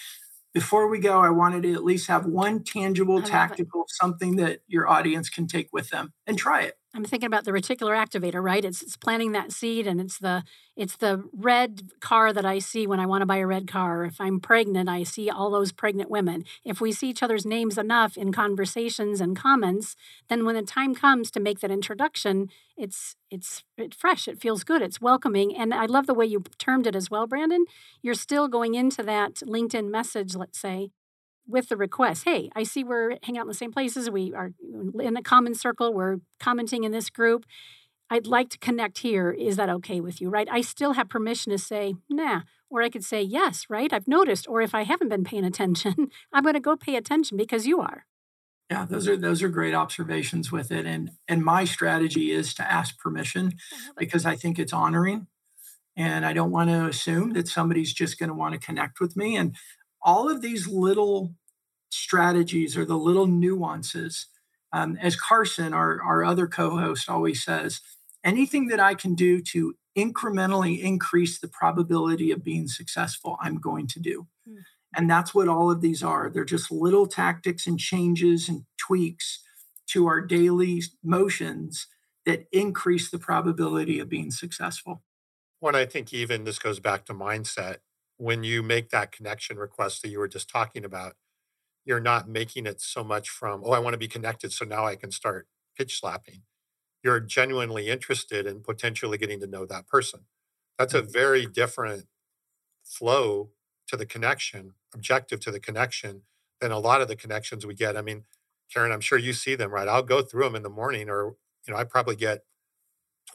before 0.53 0.88
we 0.88 0.99
go, 0.99 1.19
I 1.21 1.30
wanted 1.30 1.63
to 1.63 1.73
at 1.73 1.84
least 1.84 2.08
have 2.08 2.25
one 2.25 2.63
tangible, 2.63 3.21
tactical, 3.21 3.82
it. 3.84 3.91
something 3.91 4.38
that 4.38 4.62
your 4.67 4.88
audience 4.88 5.30
can 5.30 5.47
take 5.47 5.69
with 5.71 5.89
them 5.89 6.13
and 6.25 6.38
try 6.38 6.62
it. 6.62 6.75
I'm 6.97 7.05
thinking 7.05 7.27
about 7.27 7.45
the 7.45 7.51
reticular 7.51 7.95
activator, 7.95 8.41
right? 8.41 8.65
It's, 8.65 8.81
it's 8.81 8.97
planting 8.97 9.31
that 9.33 9.51
seed, 9.51 9.86
and 9.86 10.01
it's 10.01 10.17
the 10.17 10.43
it's 10.75 10.95
the 10.95 11.23
red 11.31 11.91
car 11.99 12.33
that 12.33 12.43
I 12.43 12.57
see 12.57 12.88
when 12.88 12.99
I 12.99 13.05
want 13.05 13.21
to 13.21 13.27
buy 13.27 13.38
a 13.38 13.45
red 13.45 13.67
car. 13.67 14.03
If 14.03 14.19
I'm 14.19 14.39
pregnant, 14.39 14.89
I 14.89 15.03
see 15.03 15.29
all 15.29 15.51
those 15.51 15.71
pregnant 15.71 16.10
women. 16.10 16.43
If 16.65 16.81
we 16.81 16.91
see 16.91 17.10
each 17.10 17.21
other's 17.21 17.45
names 17.45 17.77
enough 17.77 18.17
in 18.17 18.31
conversations 18.31 19.21
and 19.21 19.38
comments, 19.38 19.95
then 20.27 20.43
when 20.43 20.55
the 20.55 20.63
time 20.63 20.95
comes 20.95 21.29
to 21.31 21.39
make 21.39 21.60
that 21.60 21.69
introduction, 21.69 22.49
it's 22.75 23.15
it's 23.29 23.63
it's 23.77 23.95
fresh. 23.95 24.27
It 24.27 24.41
feels 24.41 24.63
good. 24.63 24.81
It's 24.81 24.99
welcoming, 24.99 25.55
and 25.55 25.75
I 25.75 25.86
love 25.86 26.07
the 26.07 26.15
way 26.15 26.25
you 26.25 26.43
termed 26.57 26.88
it 26.88 26.95
as 26.95 27.12
well, 27.12 27.27
Brandon. 27.27 27.65
You're 28.01 28.15
still 28.15 28.47
going 28.47 28.73
into 28.73 29.03
that 29.03 29.36
LinkedIn 29.45 29.91
message, 29.91 30.33
let's 30.33 30.60
say, 30.60 30.89
with 31.47 31.69
the 31.69 31.77
request 31.77 32.23
hey 32.25 32.49
i 32.55 32.63
see 32.63 32.83
we're 32.83 33.17
hanging 33.23 33.39
out 33.39 33.43
in 33.43 33.47
the 33.47 33.53
same 33.53 33.71
places. 33.71 34.10
We 34.10 34.33
are 34.33 34.51
in 34.99 35.17
a 35.17 35.21
common 35.21 35.53
circle. 35.53 35.93
We're 35.93 36.17
commenting 36.39 36.83
in 36.83 36.91
this 36.91 37.10
group. 37.10 37.45
I'd 38.10 38.27
like 38.27 38.49
to 38.51 38.57
connect 38.57 38.99
here. 38.99 39.31
Is 39.31 39.57
that 39.57 39.69
okay 39.69 39.99
with 39.99 40.21
you? 40.21 40.29
Right? 40.29 40.47
I 40.49 40.62
still 40.62 40.93
have 40.93 41.10
permission 41.10 41.51
to 41.51 41.57
say 41.57 41.95
nah 42.10 42.41
or 42.69 42.81
i 42.81 42.89
could 42.89 43.03
say 43.03 43.21
yes 43.21 43.65
right? 43.69 43.91
I've 43.93 44.07
noticed 44.07 44.47
or 44.47 44.62
if 44.62 44.73
i 44.75 44.83
haven't 44.83 45.10
been 45.10 45.23
paying 45.23 45.45
attention 45.45 46.10
i'm 46.33 46.43
going 46.43 46.53
to 46.53 46.60
go 46.60 46.75
pay 46.75 46.95
attention 46.95 47.38
because 47.38 47.67
you 47.67 47.79
are. 47.81 48.05
Yeah 48.69 48.86
those 48.86 49.07
are 49.07 49.17
those 49.17 49.41
are 49.43 49.49
great 49.49 49.73
observations 49.73 50.51
with 50.51 50.71
it 50.71 50.86
and 50.86 51.12
and 51.27 51.43
my 51.43 51.65
strategy 51.65 52.31
is 52.31 52.53
to 52.55 52.71
ask 52.71 52.97
permission 52.99 53.53
because 53.97 54.25
i 54.25 54.36
think 54.36 54.60
it's 54.60 54.73
honoring 54.73 55.27
and 55.95 56.25
i 56.25 56.33
don't 56.33 56.51
want 56.51 56.69
to 56.69 56.86
assume 56.86 57.33
that 57.33 57.47
somebody's 57.47 57.93
just 57.93 58.19
going 58.19 58.29
to 58.29 58.36
want 58.36 58.53
to 58.53 58.60
connect 58.60 58.99
with 58.99 59.15
me 59.15 59.38
and 59.38 59.55
all 60.07 60.29
of 60.29 60.41
these 60.41 60.67
little 60.67 61.35
strategies 61.91 62.77
or 62.77 62.85
the 62.85 62.97
little 62.97 63.27
nuances. 63.27 64.27
Um, 64.71 64.97
as 65.01 65.15
Carson, 65.17 65.73
our, 65.73 66.01
our 66.01 66.23
other 66.23 66.47
co 66.47 66.77
host, 66.77 67.09
always 67.09 67.43
says, 67.43 67.81
anything 68.23 68.67
that 68.67 68.79
I 68.79 68.95
can 68.95 69.13
do 69.13 69.41
to 69.41 69.75
incrementally 69.97 70.79
increase 70.79 71.39
the 71.39 71.47
probability 71.47 72.31
of 72.31 72.43
being 72.43 72.67
successful, 72.67 73.37
I'm 73.41 73.57
going 73.57 73.87
to 73.87 73.99
do. 73.99 74.27
Mm. 74.49 74.55
And 74.95 75.09
that's 75.09 75.35
what 75.35 75.49
all 75.49 75.69
of 75.69 75.81
these 75.81 76.01
are. 76.01 76.29
They're 76.29 76.45
just 76.45 76.71
little 76.71 77.07
tactics 77.07 77.67
and 77.67 77.77
changes 77.77 78.47
and 78.47 78.63
tweaks 78.77 79.43
to 79.87 80.07
our 80.07 80.21
daily 80.21 80.83
motions 81.03 81.87
that 82.25 82.47
increase 82.51 83.09
the 83.09 83.19
probability 83.19 83.99
of 83.99 84.09
being 84.09 84.31
successful. 84.31 85.03
Well, 85.59 85.75
I 85.75 85.85
think 85.85 86.13
even 86.13 86.45
this 86.45 86.59
goes 86.59 86.79
back 86.79 87.05
to 87.05 87.13
mindset. 87.13 87.77
When 88.17 88.43
you 88.43 88.63
make 88.63 88.89
that 88.89 89.12
connection 89.12 89.58
request 89.58 90.01
that 90.01 90.10
you 90.10 90.19
were 90.19 90.27
just 90.27 90.49
talking 90.49 90.84
about, 90.84 91.13
you're 91.86 91.99
not 91.99 92.27
making 92.27 92.65
it 92.65 92.82
so 92.82 93.03
much 93.03 93.30
from, 93.30 93.62
oh, 93.63 93.71
I 93.71 93.80
want 93.80 93.93
to 93.93 93.99
be 93.99 94.08
connected. 94.08 94.51
So 94.51 94.65
now 94.65 94.86
I 94.86 94.95
can 94.95 95.12
start 95.12 95.47
pitch 95.77 95.99
slapping. 95.99 96.41
You're 97.03 97.19
genuinely 97.19 97.88
interested 97.88 98.45
in 98.45 98.62
potentially 98.62 99.17
getting 99.17 99.39
to 99.39 99.47
know 99.47 99.65
that 99.65 99.88
person. 99.88 100.21
That's 100.77 100.93
a 100.93 101.01
mm-hmm. 101.01 101.12
very 101.12 101.45
different 101.45 102.06
flow 102.84 103.51
to 103.88 103.95
the 103.95 104.06
connection, 104.06 104.73
objective 104.93 105.39
to 105.41 105.51
the 105.51 105.60
connection 105.60 106.23
than 106.60 106.71
a 106.71 106.80
lot 106.80 107.01
of 107.01 107.08
the 107.08 107.15
connections 107.15 107.65
we 107.65 107.75
get. 107.75 107.95
I 107.95 108.01
mean, 108.01 108.23
Karen, 108.73 108.91
I'm 108.91 109.01
sure 109.01 109.17
you 109.17 109.34
see 109.34 109.56
them, 109.56 109.71
right? 109.71 109.88
I'll 109.88 110.03
go 110.03 110.21
through 110.21 110.43
them 110.43 110.56
in 110.56 110.63
the 110.63 110.69
morning, 110.69 111.10
or, 111.10 111.36
you 111.65 111.73
know, 111.73 111.77
I 111.77 111.84
probably 111.84 112.15
get 112.15 112.41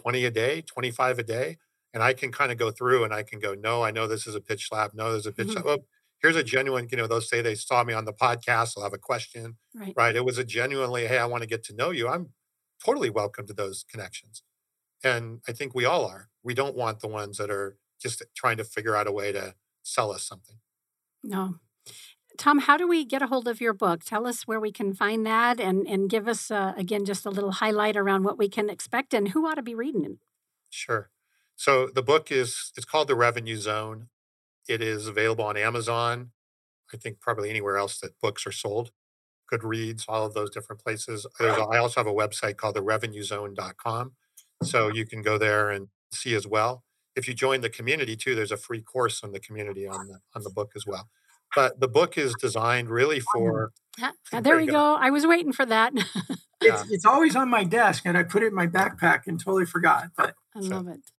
20 0.01 0.25
a 0.25 0.31
day, 0.31 0.61
25 0.63 1.19
a 1.19 1.23
day. 1.23 1.59
And 1.95 2.03
I 2.03 2.15
can 2.15 2.33
kind 2.33 2.51
of 2.51 2.59
go 2.59 2.71
through 2.71 3.05
and 3.05 3.13
I 3.13 3.23
can 3.23 3.39
go, 3.39 3.55
no, 3.55 3.83
I 3.83 3.91
know 3.91 4.07
this 4.07 4.27
is 4.27 4.35
a 4.35 4.41
pitch 4.41 4.69
slap. 4.69 4.93
No, 4.95 5.13
there's 5.13 5.27
a 5.27 5.33
pitch 5.33 5.49
mm-hmm. 5.49 5.63
slap. 5.63 5.81
Oh, 5.81 5.85
here's 6.23 6.37
a 6.37 6.45
genuine, 6.45 6.89
you 6.91 6.97
know, 6.97 7.07
they'll 7.07 7.21
say 7.21 7.43
they 7.43 7.55
saw 7.55 7.85
me 7.85 7.93
on 7.93 8.05
the 8.05 8.13
podcast, 8.13 8.75
they'll 8.75 8.85
have 8.85 8.93
a 8.93 8.99
question, 8.99 9.57
right? 9.75 9.93
right? 9.97 10.17
It 10.17 10.25
was 10.25 10.39
a 10.39 10.45
genuinely, 10.45 11.07
hey, 11.07 11.19
I 11.19 11.27
want 11.27 11.43
to 11.43 11.49
get 11.49 11.65
to 11.65 11.75
know 11.75 11.91
you. 11.91 12.09
I'm 12.09 12.31
totally 12.85 13.11
welcome 13.11 13.47
to 13.47 13.53
those 13.53 13.85
connections. 13.91 14.43
And 15.05 15.41
I 15.49 15.53
think 15.53 15.75
we 15.75 15.85
all 15.85 16.07
are. 16.07 16.29
We 16.43 16.55
don't 16.55 16.77
want 16.77 17.01
the 17.01 17.09
ones 17.09 17.39
that 17.39 17.51
are 17.51 17.77
just 18.01 18.23
trying 18.37 18.57
to 18.57 18.65
figure 18.65 18.97
out 18.97 19.09
a 19.09 19.13
way 19.13 19.33
to 19.33 19.55
sell 19.83 20.13
us 20.13 20.23
something. 20.23 20.57
No. 21.25 21.57
Tom, 22.39 22.61
how 22.61 22.77
do 22.77 22.89
we 22.89 23.05
get 23.05 23.21
a 23.21 23.27
hold 23.27 23.47
of 23.47 23.61
your 23.61 23.75
book? 23.75 24.05
Tell 24.05 24.27
us 24.27 24.47
where 24.47 24.61
we 24.61 24.73
can 24.73 24.95
find 24.95 25.27
that 25.27 25.61
and, 25.61 25.87
and 25.87 26.09
give 26.09 26.29
us, 26.29 26.51
uh, 26.51 26.73
again, 26.77 27.05
just 27.05 27.27
a 27.27 27.31
little 27.31 27.53
highlight 27.53 27.97
around 27.97 28.25
what 28.25 28.39
we 28.39 28.49
can 28.49 28.71
expect 28.71 29.13
and 29.13 29.29
who 29.29 29.47
ought 29.47 29.57
to 29.57 29.63
be 29.63 29.75
reading 29.75 30.05
it. 30.05 30.19
Sure. 30.71 31.11
So 31.63 31.87
the 31.87 32.03
book 32.03 32.33
is, 32.33 32.73
it's 32.77 32.85
called 32.85 33.07
The 33.07 33.15
Revenue 33.15 33.57
Zone. 33.57 34.09
It 34.69 34.83
is 34.83 35.07
available 35.07 35.45
on 35.45 35.57
Amazon. 35.57 36.33
I 36.93 36.97
think 36.97 37.21
probably 37.21 37.51
anywhere 37.51 37.77
else 37.77 38.01
that 38.01 38.19
books 38.21 38.49
are 38.49 38.53
sold. 38.53 38.91
Goodreads, 39.51 40.05
all 40.09 40.27
of 40.27 40.35
those 40.35 40.51
different 40.51 40.83
places. 40.83 41.25
There's, 41.39 41.57
I 41.57 41.79
also 41.79 42.01
have 42.01 42.09
a 42.09 42.13
website 42.13 42.57
called 42.57 42.75
the 42.75 42.83
therevenuezone.com. 42.83 44.11
So 44.65 44.89
you 44.89 45.07
can 45.07 45.23
go 45.23 45.39
there 45.39 45.71
and 45.71 45.87
see 46.11 46.35
as 46.35 46.49
well. 46.49 46.83
If 47.15 47.29
you 47.29 47.35
join 47.35 47.61
the 47.61 47.71
community 47.71 48.17
too, 48.17 48.35
there's 48.35 48.51
a 48.51 48.57
free 48.57 48.83
course 48.83 49.23
on 49.23 49.31
the 49.31 49.39
community 49.39 49.87
on 49.87 50.09
the 50.09 50.19
on 50.35 50.43
the 50.43 50.51
book 50.51 50.73
as 50.75 50.85
well. 50.85 51.11
But 51.55 51.79
the 51.79 51.87
book 51.87 52.19
is 52.19 52.35
designed 52.41 52.91
really 52.91 53.21
for. 53.21 53.71
there 54.33 54.57
we 54.57 54.67
go. 54.67 54.73
go. 54.73 54.95
I 54.97 55.11
was 55.11 55.29
waiting 55.29 55.53
for 55.53 55.67
that. 55.67 55.93
it's, 56.61 56.91
it's 56.91 57.05
always 57.05 57.37
on 57.37 57.49
my 57.49 57.63
desk, 57.63 58.03
and 58.05 58.19
I 58.19 58.25
put 58.25 58.43
it 58.43 58.47
in 58.47 58.55
my 58.55 58.67
backpack 58.67 59.29
and 59.29 59.39
totally 59.39 59.67
forgot. 59.67 60.09
But 60.17 60.35
I 60.57 60.59
love 60.59 60.87
so. 60.87 60.93
it 60.93 61.12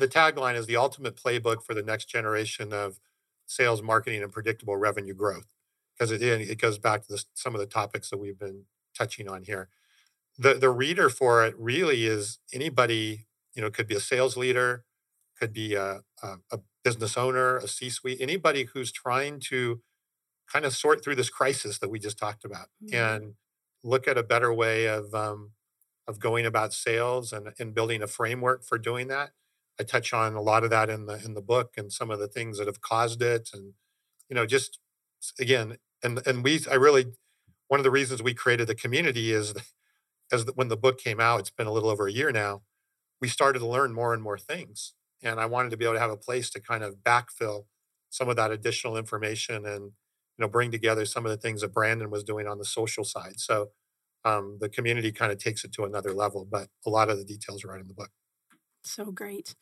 the 0.00 0.08
tagline 0.08 0.56
is 0.56 0.66
the 0.66 0.76
ultimate 0.76 1.16
playbook 1.16 1.62
for 1.62 1.74
the 1.74 1.82
next 1.82 2.06
generation 2.06 2.72
of 2.72 2.98
sales, 3.46 3.82
marketing, 3.82 4.22
and 4.22 4.32
predictable 4.32 4.76
revenue 4.76 5.14
growth. 5.14 5.52
Because 5.96 6.12
it, 6.12 6.22
it 6.22 6.58
goes 6.58 6.78
back 6.78 7.06
to 7.06 7.22
some 7.34 7.54
of 7.54 7.60
the 7.60 7.66
topics 7.66 8.08
that 8.10 8.18
we've 8.18 8.38
been 8.38 8.64
touching 8.96 9.28
on 9.28 9.42
here. 9.42 9.68
The, 10.38 10.54
the 10.54 10.70
reader 10.70 11.10
for 11.10 11.44
it 11.44 11.54
really 11.58 12.06
is 12.06 12.38
anybody, 12.54 13.26
you 13.54 13.60
know, 13.60 13.70
could 13.70 13.86
be 13.86 13.94
a 13.96 14.00
sales 14.00 14.36
leader, 14.36 14.84
could 15.38 15.52
be 15.52 15.74
a, 15.74 16.00
a, 16.22 16.36
a 16.50 16.60
business 16.82 17.18
owner, 17.18 17.58
a 17.58 17.68
C 17.68 17.90
suite, 17.90 18.18
anybody 18.20 18.64
who's 18.72 18.90
trying 18.90 19.40
to 19.50 19.82
kind 20.50 20.64
of 20.64 20.74
sort 20.74 21.04
through 21.04 21.16
this 21.16 21.28
crisis 21.28 21.78
that 21.78 21.90
we 21.90 21.98
just 21.98 22.18
talked 22.18 22.44
about 22.44 22.68
mm-hmm. 22.82 22.94
and 22.94 23.34
look 23.82 24.08
at 24.08 24.16
a 24.16 24.22
better 24.22 24.52
way 24.52 24.86
of, 24.86 25.14
um, 25.14 25.50
of 26.08 26.18
going 26.18 26.46
about 26.46 26.72
sales 26.72 27.32
and, 27.32 27.52
and 27.58 27.74
building 27.74 28.02
a 28.02 28.06
framework 28.06 28.64
for 28.64 28.78
doing 28.78 29.08
that 29.08 29.30
I 29.80 29.82
touch 29.82 30.12
on 30.12 30.34
a 30.34 30.42
lot 30.42 30.62
of 30.62 30.70
that 30.70 30.90
in 30.90 31.06
the 31.06 31.14
in 31.24 31.32
the 31.32 31.40
book 31.40 31.74
and 31.78 31.90
some 31.90 32.10
of 32.10 32.18
the 32.18 32.28
things 32.28 32.58
that 32.58 32.66
have 32.66 32.82
caused 32.82 33.22
it, 33.22 33.48
and 33.54 33.72
you 34.28 34.36
know, 34.36 34.44
just 34.44 34.78
again, 35.40 35.78
and 36.04 36.20
and 36.26 36.44
we, 36.44 36.60
I 36.70 36.74
really, 36.74 37.06
one 37.68 37.80
of 37.80 37.84
the 37.84 37.90
reasons 37.90 38.22
we 38.22 38.34
created 38.34 38.66
the 38.68 38.74
community 38.74 39.32
is, 39.32 39.54
as 40.32 40.44
the, 40.44 40.52
when 40.52 40.68
the 40.68 40.76
book 40.76 40.98
came 40.98 41.18
out, 41.18 41.40
it's 41.40 41.50
been 41.50 41.66
a 41.66 41.72
little 41.72 41.88
over 41.88 42.06
a 42.06 42.12
year 42.12 42.30
now, 42.30 42.62
we 43.22 43.28
started 43.28 43.60
to 43.60 43.66
learn 43.66 43.94
more 43.94 44.12
and 44.12 44.22
more 44.22 44.38
things, 44.38 44.92
and 45.22 45.40
I 45.40 45.46
wanted 45.46 45.70
to 45.70 45.78
be 45.78 45.86
able 45.86 45.94
to 45.94 46.00
have 46.00 46.10
a 46.10 46.16
place 46.16 46.50
to 46.50 46.60
kind 46.60 46.84
of 46.84 46.96
backfill 47.02 47.64
some 48.10 48.28
of 48.28 48.36
that 48.36 48.50
additional 48.50 48.98
information 48.98 49.64
and 49.64 49.84
you 49.84 50.40
know 50.40 50.48
bring 50.48 50.70
together 50.70 51.06
some 51.06 51.24
of 51.24 51.30
the 51.30 51.38
things 51.38 51.62
that 51.62 51.72
Brandon 51.72 52.10
was 52.10 52.22
doing 52.22 52.46
on 52.46 52.58
the 52.58 52.66
social 52.66 53.04
side. 53.04 53.40
So 53.40 53.70
um, 54.26 54.58
the 54.60 54.68
community 54.68 55.10
kind 55.12 55.32
of 55.32 55.38
takes 55.38 55.64
it 55.64 55.72
to 55.72 55.84
another 55.84 56.12
level, 56.12 56.46
but 56.50 56.68
a 56.86 56.90
lot 56.90 57.08
of 57.08 57.16
the 57.16 57.24
details 57.24 57.64
are 57.64 57.68
right 57.68 57.80
in 57.80 57.88
the 57.88 57.94
book. 57.94 58.10
So 58.82 59.10
great. 59.12 59.54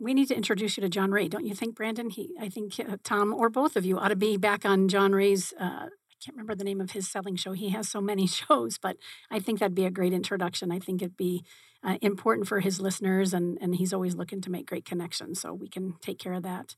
We 0.00 0.14
need 0.14 0.28
to 0.28 0.36
introduce 0.36 0.76
you 0.76 0.82
to 0.82 0.88
John 0.88 1.10
Ray, 1.10 1.28
don't 1.28 1.44
you 1.44 1.54
think, 1.54 1.74
Brandon? 1.74 2.10
He, 2.10 2.30
I 2.40 2.48
think 2.48 2.78
uh, 2.78 2.96
Tom 3.02 3.34
or 3.34 3.50
both 3.50 3.76
of 3.76 3.84
you 3.84 3.98
ought 3.98 4.08
to 4.08 4.16
be 4.16 4.36
back 4.36 4.64
on 4.64 4.88
John 4.88 5.12
Ray's. 5.12 5.52
Uh, 5.58 5.86
I 5.90 6.14
can't 6.24 6.36
remember 6.36 6.54
the 6.54 6.64
name 6.64 6.80
of 6.80 6.92
his 6.92 7.08
selling 7.08 7.36
show. 7.36 7.52
He 7.52 7.70
has 7.70 7.88
so 7.88 8.00
many 8.00 8.26
shows, 8.28 8.78
but 8.78 8.96
I 9.30 9.40
think 9.40 9.58
that'd 9.58 9.74
be 9.74 9.84
a 9.84 9.90
great 9.90 10.12
introduction. 10.12 10.70
I 10.70 10.78
think 10.78 11.02
it'd 11.02 11.16
be 11.16 11.44
uh, 11.82 11.98
important 12.00 12.46
for 12.46 12.60
his 12.60 12.80
listeners, 12.80 13.34
and 13.34 13.58
and 13.60 13.74
he's 13.74 13.92
always 13.92 14.14
looking 14.14 14.40
to 14.42 14.50
make 14.50 14.66
great 14.66 14.84
connections, 14.84 15.40
so 15.40 15.52
we 15.52 15.68
can 15.68 15.94
take 16.00 16.18
care 16.18 16.32
of 16.32 16.42
that. 16.44 16.76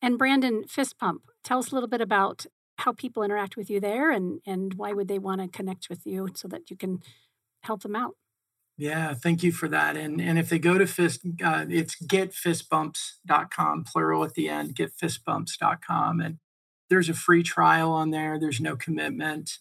And 0.00 0.18
Brandon 0.18 0.64
Fist 0.64 0.98
Bump, 0.98 1.22
tell 1.42 1.58
us 1.58 1.72
a 1.72 1.74
little 1.74 1.88
bit 1.88 2.00
about 2.00 2.46
how 2.78 2.92
people 2.92 3.22
interact 3.22 3.56
with 3.56 3.70
you 3.70 3.80
there, 3.80 4.10
and 4.10 4.40
and 4.46 4.74
why 4.74 4.92
would 4.92 5.08
they 5.08 5.18
want 5.18 5.40
to 5.40 5.48
connect 5.48 5.88
with 5.88 6.06
you 6.06 6.28
so 6.34 6.48
that 6.48 6.70
you 6.70 6.76
can 6.76 7.00
help 7.62 7.82
them 7.82 7.96
out. 7.96 8.14
Yeah, 8.78 9.12
thank 9.14 9.42
you 9.42 9.50
for 9.50 9.68
that. 9.68 9.96
And 9.96 10.20
and 10.20 10.38
if 10.38 10.48
they 10.48 10.60
go 10.60 10.78
to 10.78 10.86
fist, 10.86 11.22
uh, 11.44 11.66
it's 11.68 11.96
getfistbumps.com, 12.00 13.84
plural 13.84 14.24
at 14.24 14.34
the 14.34 14.48
end, 14.48 14.76
getfistbumps.com. 14.76 16.20
And 16.20 16.38
there's 16.88 17.08
a 17.08 17.14
free 17.14 17.42
trial 17.42 17.90
on 17.90 18.10
there. 18.10 18.38
There's 18.38 18.60
no 18.60 18.76
commitment. 18.76 19.58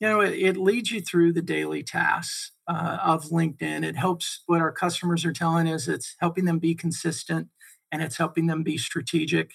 You 0.00 0.08
know, 0.08 0.20
it, 0.20 0.32
it 0.34 0.56
leads 0.56 0.90
you 0.90 1.02
through 1.02 1.34
the 1.34 1.42
daily 1.42 1.82
tasks 1.82 2.52
uh, 2.66 2.98
of 3.02 3.26
LinkedIn. 3.26 3.84
It 3.84 3.96
helps 3.96 4.42
what 4.46 4.62
our 4.62 4.72
customers 4.72 5.24
are 5.26 5.32
telling 5.32 5.68
us. 5.68 5.86
It's 5.86 6.16
helping 6.18 6.46
them 6.46 6.58
be 6.58 6.74
consistent 6.74 7.48
and 7.92 8.02
it's 8.02 8.16
helping 8.16 8.46
them 8.46 8.62
be 8.62 8.78
strategic 8.78 9.52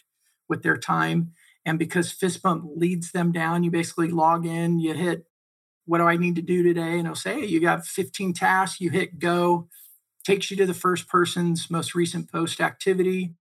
with 0.47 0.61
their 0.61 0.77
time. 0.77 1.31
And 1.65 1.77
because 1.77 2.13
Fistbump 2.13 2.75
leads 2.75 3.11
them 3.11 3.31
down, 3.31 3.63
you 3.63 3.71
basically 3.71 4.09
log 4.09 4.45
in, 4.45 4.79
you 4.79 4.93
hit 4.93 5.25
what 5.91 5.97
do 5.97 6.05
I 6.05 6.15
need 6.15 6.37
to 6.37 6.41
do 6.41 6.63
today? 6.63 6.93
And 6.93 7.01
it'll 7.01 7.15
say, 7.15 7.41
hey, 7.41 7.47
you 7.47 7.59
got 7.59 7.85
15 7.85 8.31
tasks, 8.31 8.79
you 8.79 8.91
hit 8.91 9.19
go, 9.19 9.67
takes 10.23 10.49
you 10.49 10.55
to 10.55 10.65
the 10.65 10.73
first 10.73 11.09
person's 11.09 11.69
most 11.69 11.93
recent 11.93 12.31
post 12.31 12.61
activity. 12.61 13.33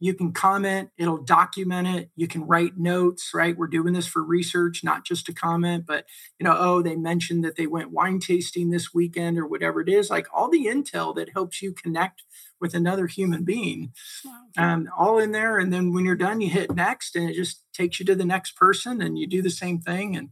You 0.00 0.12
can 0.12 0.32
comment, 0.32 0.90
it'll 0.98 1.22
document 1.22 1.88
it. 1.88 2.10
You 2.14 2.28
can 2.28 2.46
write 2.46 2.76
notes, 2.76 3.30
right? 3.32 3.56
We're 3.56 3.68
doing 3.68 3.94
this 3.94 4.06
for 4.06 4.22
research, 4.22 4.84
not 4.84 5.06
just 5.06 5.24
to 5.26 5.32
comment, 5.32 5.86
but 5.86 6.04
you 6.38 6.44
know, 6.44 6.54
oh, 6.54 6.82
they 6.82 6.94
mentioned 6.94 7.42
that 7.42 7.56
they 7.56 7.66
went 7.66 7.90
wine 7.90 8.20
tasting 8.20 8.68
this 8.68 8.92
weekend 8.92 9.38
or 9.38 9.46
whatever 9.46 9.80
it 9.80 9.88
is, 9.88 10.10
like 10.10 10.26
all 10.30 10.50
the 10.50 10.66
intel 10.66 11.16
that 11.16 11.30
helps 11.32 11.62
you 11.62 11.72
connect 11.72 12.22
with 12.60 12.74
another 12.74 13.06
human 13.06 13.44
being. 13.44 13.94
Wow. 14.26 14.42
Um, 14.58 14.90
all 14.94 15.18
in 15.18 15.32
there. 15.32 15.56
And 15.56 15.72
then 15.72 15.94
when 15.94 16.04
you're 16.04 16.16
done, 16.16 16.42
you 16.42 16.50
hit 16.50 16.74
next 16.74 17.16
and 17.16 17.30
it 17.30 17.34
just 17.34 17.62
takes 17.72 17.98
you 17.98 18.04
to 18.04 18.14
the 18.14 18.26
next 18.26 18.56
person 18.56 19.00
and 19.00 19.18
you 19.18 19.26
do 19.26 19.40
the 19.40 19.48
same 19.48 19.80
thing. 19.80 20.14
And 20.14 20.28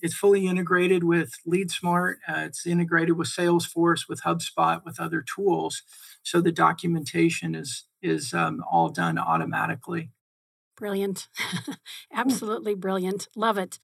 it's 0.00 0.14
fully 0.14 0.46
integrated 0.46 1.04
with 1.04 1.34
LeadSmart. 1.46 2.16
Uh, 2.28 2.42
it's 2.46 2.66
integrated 2.66 3.16
with 3.16 3.28
Salesforce, 3.28 4.08
with 4.08 4.22
HubSpot, 4.22 4.84
with 4.84 5.00
other 5.00 5.22
tools. 5.22 5.82
So 6.22 6.40
the 6.40 6.52
documentation 6.52 7.54
is 7.54 7.84
is 8.02 8.32
um, 8.32 8.62
all 8.70 8.90
done 8.90 9.18
automatically. 9.18 10.10
Brilliant, 10.76 11.28
absolutely 12.12 12.74
brilliant. 12.74 13.28
Love 13.34 13.58
it. 13.58 13.80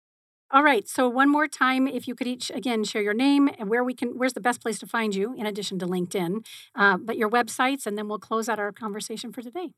All 0.51 0.63
right. 0.63 0.87
So 0.87 1.09
one 1.09 1.31
more 1.31 1.49
time, 1.49 1.89
if 1.89 2.07
you 2.07 2.15
could 2.15 2.29
each 2.29 2.51
again 2.51 2.85
share 2.85 3.03
your 3.03 3.15
name 3.15 3.49
and 3.59 3.69
where 3.69 3.83
we 3.83 3.95
can, 3.95 4.11
where's 4.11 4.35
the 4.35 4.41
best 4.41 4.61
place 4.63 4.79
to 4.81 4.87
find 4.87 5.15
you, 5.15 5.35
in 5.35 5.47
addition 5.47 5.79
to 5.81 5.87
LinkedIn, 5.87 6.47
uh, 6.77 6.97
but 6.97 7.17
your 7.17 7.29
websites, 7.29 7.87
and 7.87 7.99
then 7.99 8.07
we'll 8.07 8.21
close 8.21 8.49
out 8.49 8.61
our 8.61 8.71
conversation 8.71 9.33
for 9.33 9.43
today. 9.43 9.71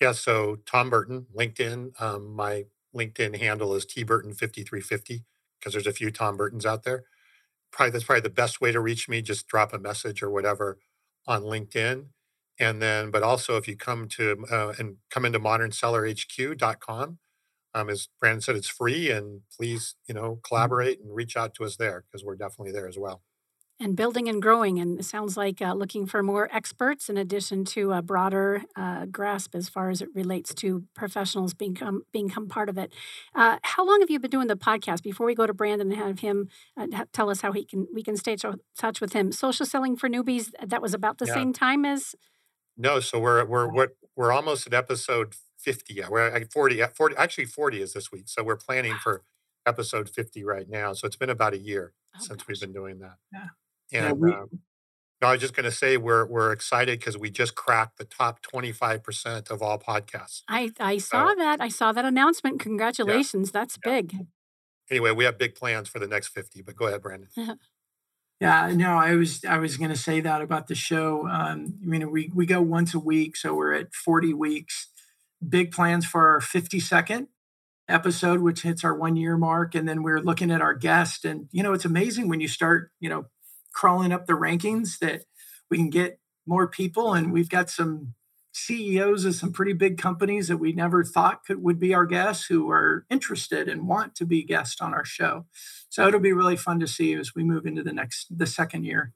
Yeah. 0.00 0.12
So 0.12 0.58
Tom 0.66 0.90
Burton, 0.90 1.26
LinkedIn. 1.34 2.00
Um, 2.02 2.34
my 2.34 2.64
LinkedIn 2.94 3.38
handle 3.38 3.74
is 3.74 3.86
tburton5350 3.86 5.22
because 5.60 5.72
there's 5.72 5.86
a 5.86 5.92
few 5.92 6.10
Tom 6.10 6.36
Burtons 6.36 6.66
out 6.66 6.84
there. 6.84 7.04
Probably 7.72 7.90
that's 7.90 8.04
probably 8.04 8.22
the 8.22 8.30
best 8.30 8.60
way 8.60 8.72
to 8.72 8.80
reach 8.80 9.08
me. 9.08 9.22
Just 9.22 9.46
drop 9.46 9.72
a 9.72 9.78
message 9.78 10.22
or 10.22 10.30
whatever 10.30 10.78
on 11.26 11.42
LinkedIn. 11.42 12.06
And 12.58 12.82
then, 12.82 13.10
but 13.10 13.22
also 13.22 13.56
if 13.56 13.68
you 13.68 13.76
come 13.76 14.08
to 14.08 14.44
uh, 14.50 14.74
and 14.78 14.96
come 15.10 15.24
into 15.24 15.40
modernsellerhq.com, 15.40 17.18
um, 17.72 17.88
as 17.88 18.08
Brandon 18.18 18.40
said, 18.40 18.56
it's 18.56 18.68
free 18.68 19.10
and 19.10 19.42
please, 19.56 19.94
you 20.08 20.14
know, 20.14 20.32
mm-hmm. 20.32 20.40
collaborate 20.42 21.00
and 21.00 21.14
reach 21.14 21.36
out 21.36 21.54
to 21.54 21.64
us 21.64 21.76
there 21.76 22.04
because 22.06 22.24
we're 22.24 22.36
definitely 22.36 22.72
there 22.72 22.88
as 22.88 22.98
well 22.98 23.22
and 23.80 23.96
building 23.96 24.28
and 24.28 24.42
growing. 24.42 24.78
And 24.78 25.00
it 25.00 25.04
sounds 25.04 25.36
like 25.36 25.62
uh, 25.62 25.72
looking 25.72 26.06
for 26.06 26.22
more 26.22 26.48
experts 26.52 27.08
in 27.08 27.16
addition 27.16 27.64
to 27.66 27.92
a 27.92 28.02
broader 28.02 28.62
uh, 28.76 29.06
grasp 29.06 29.54
as 29.54 29.68
far 29.68 29.88
as 29.88 30.02
it 30.02 30.08
relates 30.14 30.54
to 30.56 30.84
professionals 30.94 31.54
being 31.54 31.76
become 32.12 32.48
part 32.48 32.68
of 32.68 32.76
it. 32.76 32.92
Uh, 33.34 33.58
how 33.62 33.86
long 33.86 34.00
have 34.00 34.10
you 34.10 34.20
been 34.20 34.30
doing 34.30 34.46
the 34.46 34.56
podcast? 34.56 35.02
Before 35.02 35.26
we 35.26 35.34
go 35.34 35.46
to 35.46 35.54
Brandon 35.54 35.90
and 35.90 36.00
have 36.00 36.20
him 36.20 36.48
uh, 36.76 36.86
tell 37.12 37.30
us 37.30 37.40
how 37.40 37.52
he 37.52 37.64
can 37.64 37.86
we 37.92 38.02
can 38.02 38.16
stay 38.16 38.32
in 38.32 38.60
touch 38.76 39.00
with 39.00 39.14
him. 39.14 39.32
Social 39.32 39.66
selling 39.66 39.96
for 39.96 40.08
newbies. 40.08 40.50
That 40.64 40.82
was 40.82 40.94
about 40.94 41.18
the 41.18 41.26
yeah. 41.26 41.34
same 41.34 41.52
time 41.52 41.84
as. 41.84 42.14
No, 42.76 43.00
so 43.00 43.18
we're 43.18 43.44
we're 43.44 43.68
what 43.68 43.90
we're 44.14 44.32
almost 44.32 44.66
at 44.66 44.74
episode 44.74 45.34
fifty. 45.58 45.94
Yeah, 45.94 46.08
we're 46.10 46.28
at 46.28 46.52
forty. 46.52 46.82
At 46.82 46.96
forty, 46.96 47.16
actually, 47.16 47.46
forty 47.46 47.80
is 47.80 47.94
this 47.94 48.12
week. 48.12 48.28
So 48.28 48.42
we're 48.42 48.56
planning 48.56 48.92
wow. 48.92 48.98
for 49.02 49.22
episode 49.66 50.08
50 50.08 50.44
right 50.44 50.68
now. 50.68 50.92
So 50.92 51.06
it's 51.06 51.16
been 51.16 51.30
about 51.30 51.54
a 51.54 51.58
year 51.58 51.92
oh, 52.14 52.18
since 52.18 52.42
gosh. 52.42 52.48
we've 52.48 52.60
been 52.60 52.72
doing 52.72 52.98
that. 53.00 53.16
Yeah. 53.32 53.48
And 53.92 54.04
yeah, 54.04 54.12
we, 54.12 54.32
um, 54.32 54.60
I 55.22 55.32
was 55.32 55.40
just 55.40 55.54
going 55.54 55.64
to 55.64 55.70
say 55.70 55.96
we're 55.96 56.24
we're 56.24 56.52
excited 56.52 56.98
because 56.98 57.18
we 57.18 57.30
just 57.30 57.54
cracked 57.54 57.98
the 57.98 58.04
top 58.04 58.40
twenty 58.40 58.72
five 58.72 59.02
percent 59.02 59.50
of 59.50 59.62
all 59.62 59.78
podcasts. 59.78 60.42
I 60.48 60.72
I 60.80 60.98
saw 60.98 61.34
that. 61.34 61.60
I 61.60 61.68
saw 61.68 61.92
that 61.92 62.04
announcement. 62.04 62.60
Congratulations, 62.60 63.48
yeah, 63.48 63.60
that's 63.60 63.78
yeah. 63.84 63.92
big. 63.92 64.16
Anyway, 64.90 65.10
we 65.10 65.24
have 65.24 65.38
big 65.38 65.54
plans 65.54 65.88
for 65.88 65.98
the 65.98 66.06
next 66.06 66.28
fifty. 66.28 66.62
But 66.62 66.76
go 66.76 66.86
ahead, 66.86 67.02
Brandon. 67.02 67.28
yeah, 68.40 68.72
no, 68.74 68.96
I 68.96 69.14
was 69.14 69.44
I 69.44 69.58
was 69.58 69.76
going 69.76 69.90
to 69.90 69.96
say 69.96 70.20
that 70.20 70.40
about 70.40 70.68
the 70.68 70.74
show. 70.74 71.28
Um, 71.28 71.74
you 71.82 71.98
know, 71.98 72.08
we 72.08 72.30
we 72.34 72.46
go 72.46 72.62
once 72.62 72.94
a 72.94 73.00
week, 73.00 73.36
so 73.36 73.54
we're 73.54 73.74
at 73.74 73.94
forty 73.94 74.32
weeks. 74.32 74.88
Big 75.46 75.70
plans 75.70 76.06
for 76.06 76.28
our 76.28 76.40
fifty 76.40 76.80
second 76.80 77.28
episode, 77.88 78.40
which 78.40 78.62
hits 78.62 78.84
our 78.84 78.94
one 78.94 79.16
year 79.16 79.36
mark, 79.36 79.74
and 79.74 79.86
then 79.86 80.02
we're 80.02 80.20
looking 80.20 80.50
at 80.50 80.62
our 80.62 80.74
guest. 80.74 81.26
And 81.26 81.48
you 81.52 81.62
know, 81.62 81.74
it's 81.74 81.84
amazing 81.84 82.28
when 82.28 82.40
you 82.40 82.48
start, 82.48 82.90
you 83.00 83.10
know 83.10 83.26
crawling 83.72 84.12
up 84.12 84.26
the 84.26 84.32
rankings 84.34 84.98
that 84.98 85.24
we 85.70 85.76
can 85.76 85.90
get 85.90 86.18
more 86.46 86.66
people 86.66 87.14
and 87.14 87.32
we've 87.32 87.48
got 87.48 87.70
some 87.70 88.14
CEOs 88.52 89.24
of 89.24 89.34
some 89.34 89.52
pretty 89.52 89.72
big 89.72 89.96
companies 89.96 90.48
that 90.48 90.56
we 90.56 90.72
never 90.72 91.04
thought 91.04 91.44
could 91.44 91.62
would 91.62 91.78
be 91.78 91.94
our 91.94 92.06
guests 92.06 92.46
who 92.46 92.70
are 92.70 93.06
interested 93.08 93.68
and 93.68 93.86
want 93.86 94.14
to 94.16 94.26
be 94.26 94.42
guests 94.42 94.80
on 94.80 94.92
our 94.92 95.04
show. 95.04 95.46
So 95.88 96.06
it'll 96.06 96.20
be 96.20 96.32
really 96.32 96.56
fun 96.56 96.80
to 96.80 96.86
see 96.86 97.14
as 97.14 97.34
we 97.34 97.44
move 97.44 97.66
into 97.66 97.82
the 97.82 97.92
next 97.92 98.26
the 98.36 98.46
second 98.46 98.84
year. 98.84 99.12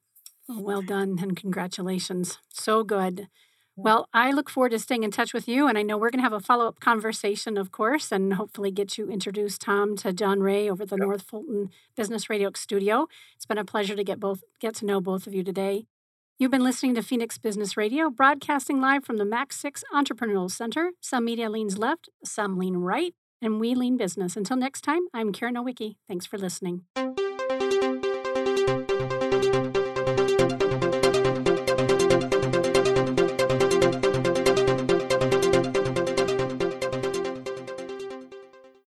Well, 0.48 0.62
well 0.62 0.82
done 0.82 1.18
and 1.20 1.36
congratulations. 1.36 2.38
So 2.50 2.84
good. 2.84 3.28
Well, 3.76 4.08
I 4.14 4.30
look 4.30 4.48
forward 4.48 4.70
to 4.70 4.78
staying 4.78 5.02
in 5.02 5.10
touch 5.10 5.34
with 5.34 5.48
you. 5.48 5.66
And 5.66 5.76
I 5.76 5.82
know 5.82 5.98
we're 5.98 6.10
going 6.10 6.20
to 6.20 6.24
have 6.24 6.32
a 6.32 6.40
follow 6.40 6.68
up 6.68 6.78
conversation, 6.80 7.58
of 7.58 7.72
course, 7.72 8.12
and 8.12 8.34
hopefully 8.34 8.70
get 8.70 8.96
you 8.96 9.08
introduced, 9.08 9.60
Tom, 9.60 9.96
to 9.96 10.12
John 10.12 10.40
Ray 10.40 10.70
over 10.70 10.86
the 10.86 10.96
yep. 10.96 11.06
North 11.06 11.22
Fulton 11.22 11.70
Business 11.96 12.30
Radio 12.30 12.50
studio. 12.54 13.08
It's 13.34 13.46
been 13.46 13.58
a 13.58 13.64
pleasure 13.64 13.96
to 13.96 14.04
get 14.04 14.20
both 14.20 14.44
get 14.60 14.74
to 14.76 14.86
know 14.86 15.00
both 15.00 15.26
of 15.26 15.34
you 15.34 15.42
today. 15.42 15.86
You've 16.38 16.50
been 16.50 16.64
listening 16.64 16.96
to 16.96 17.02
Phoenix 17.02 17.38
Business 17.38 17.76
Radio, 17.76 18.10
broadcasting 18.10 18.80
live 18.80 19.04
from 19.04 19.18
the 19.18 19.24
Max 19.24 19.56
6 19.60 19.84
Entrepreneurial 19.94 20.50
Center. 20.50 20.90
Some 21.00 21.24
media 21.24 21.48
leans 21.48 21.78
left, 21.78 22.08
some 22.24 22.58
lean 22.58 22.76
right, 22.76 23.14
and 23.40 23.60
we 23.60 23.76
lean 23.76 23.96
business. 23.96 24.36
Until 24.36 24.56
next 24.56 24.80
time, 24.80 25.06
I'm 25.14 25.32
Karen 25.32 25.54
Nowicki. 25.54 25.96
Thanks 26.08 26.26
for 26.26 26.36
listening. 26.36 26.86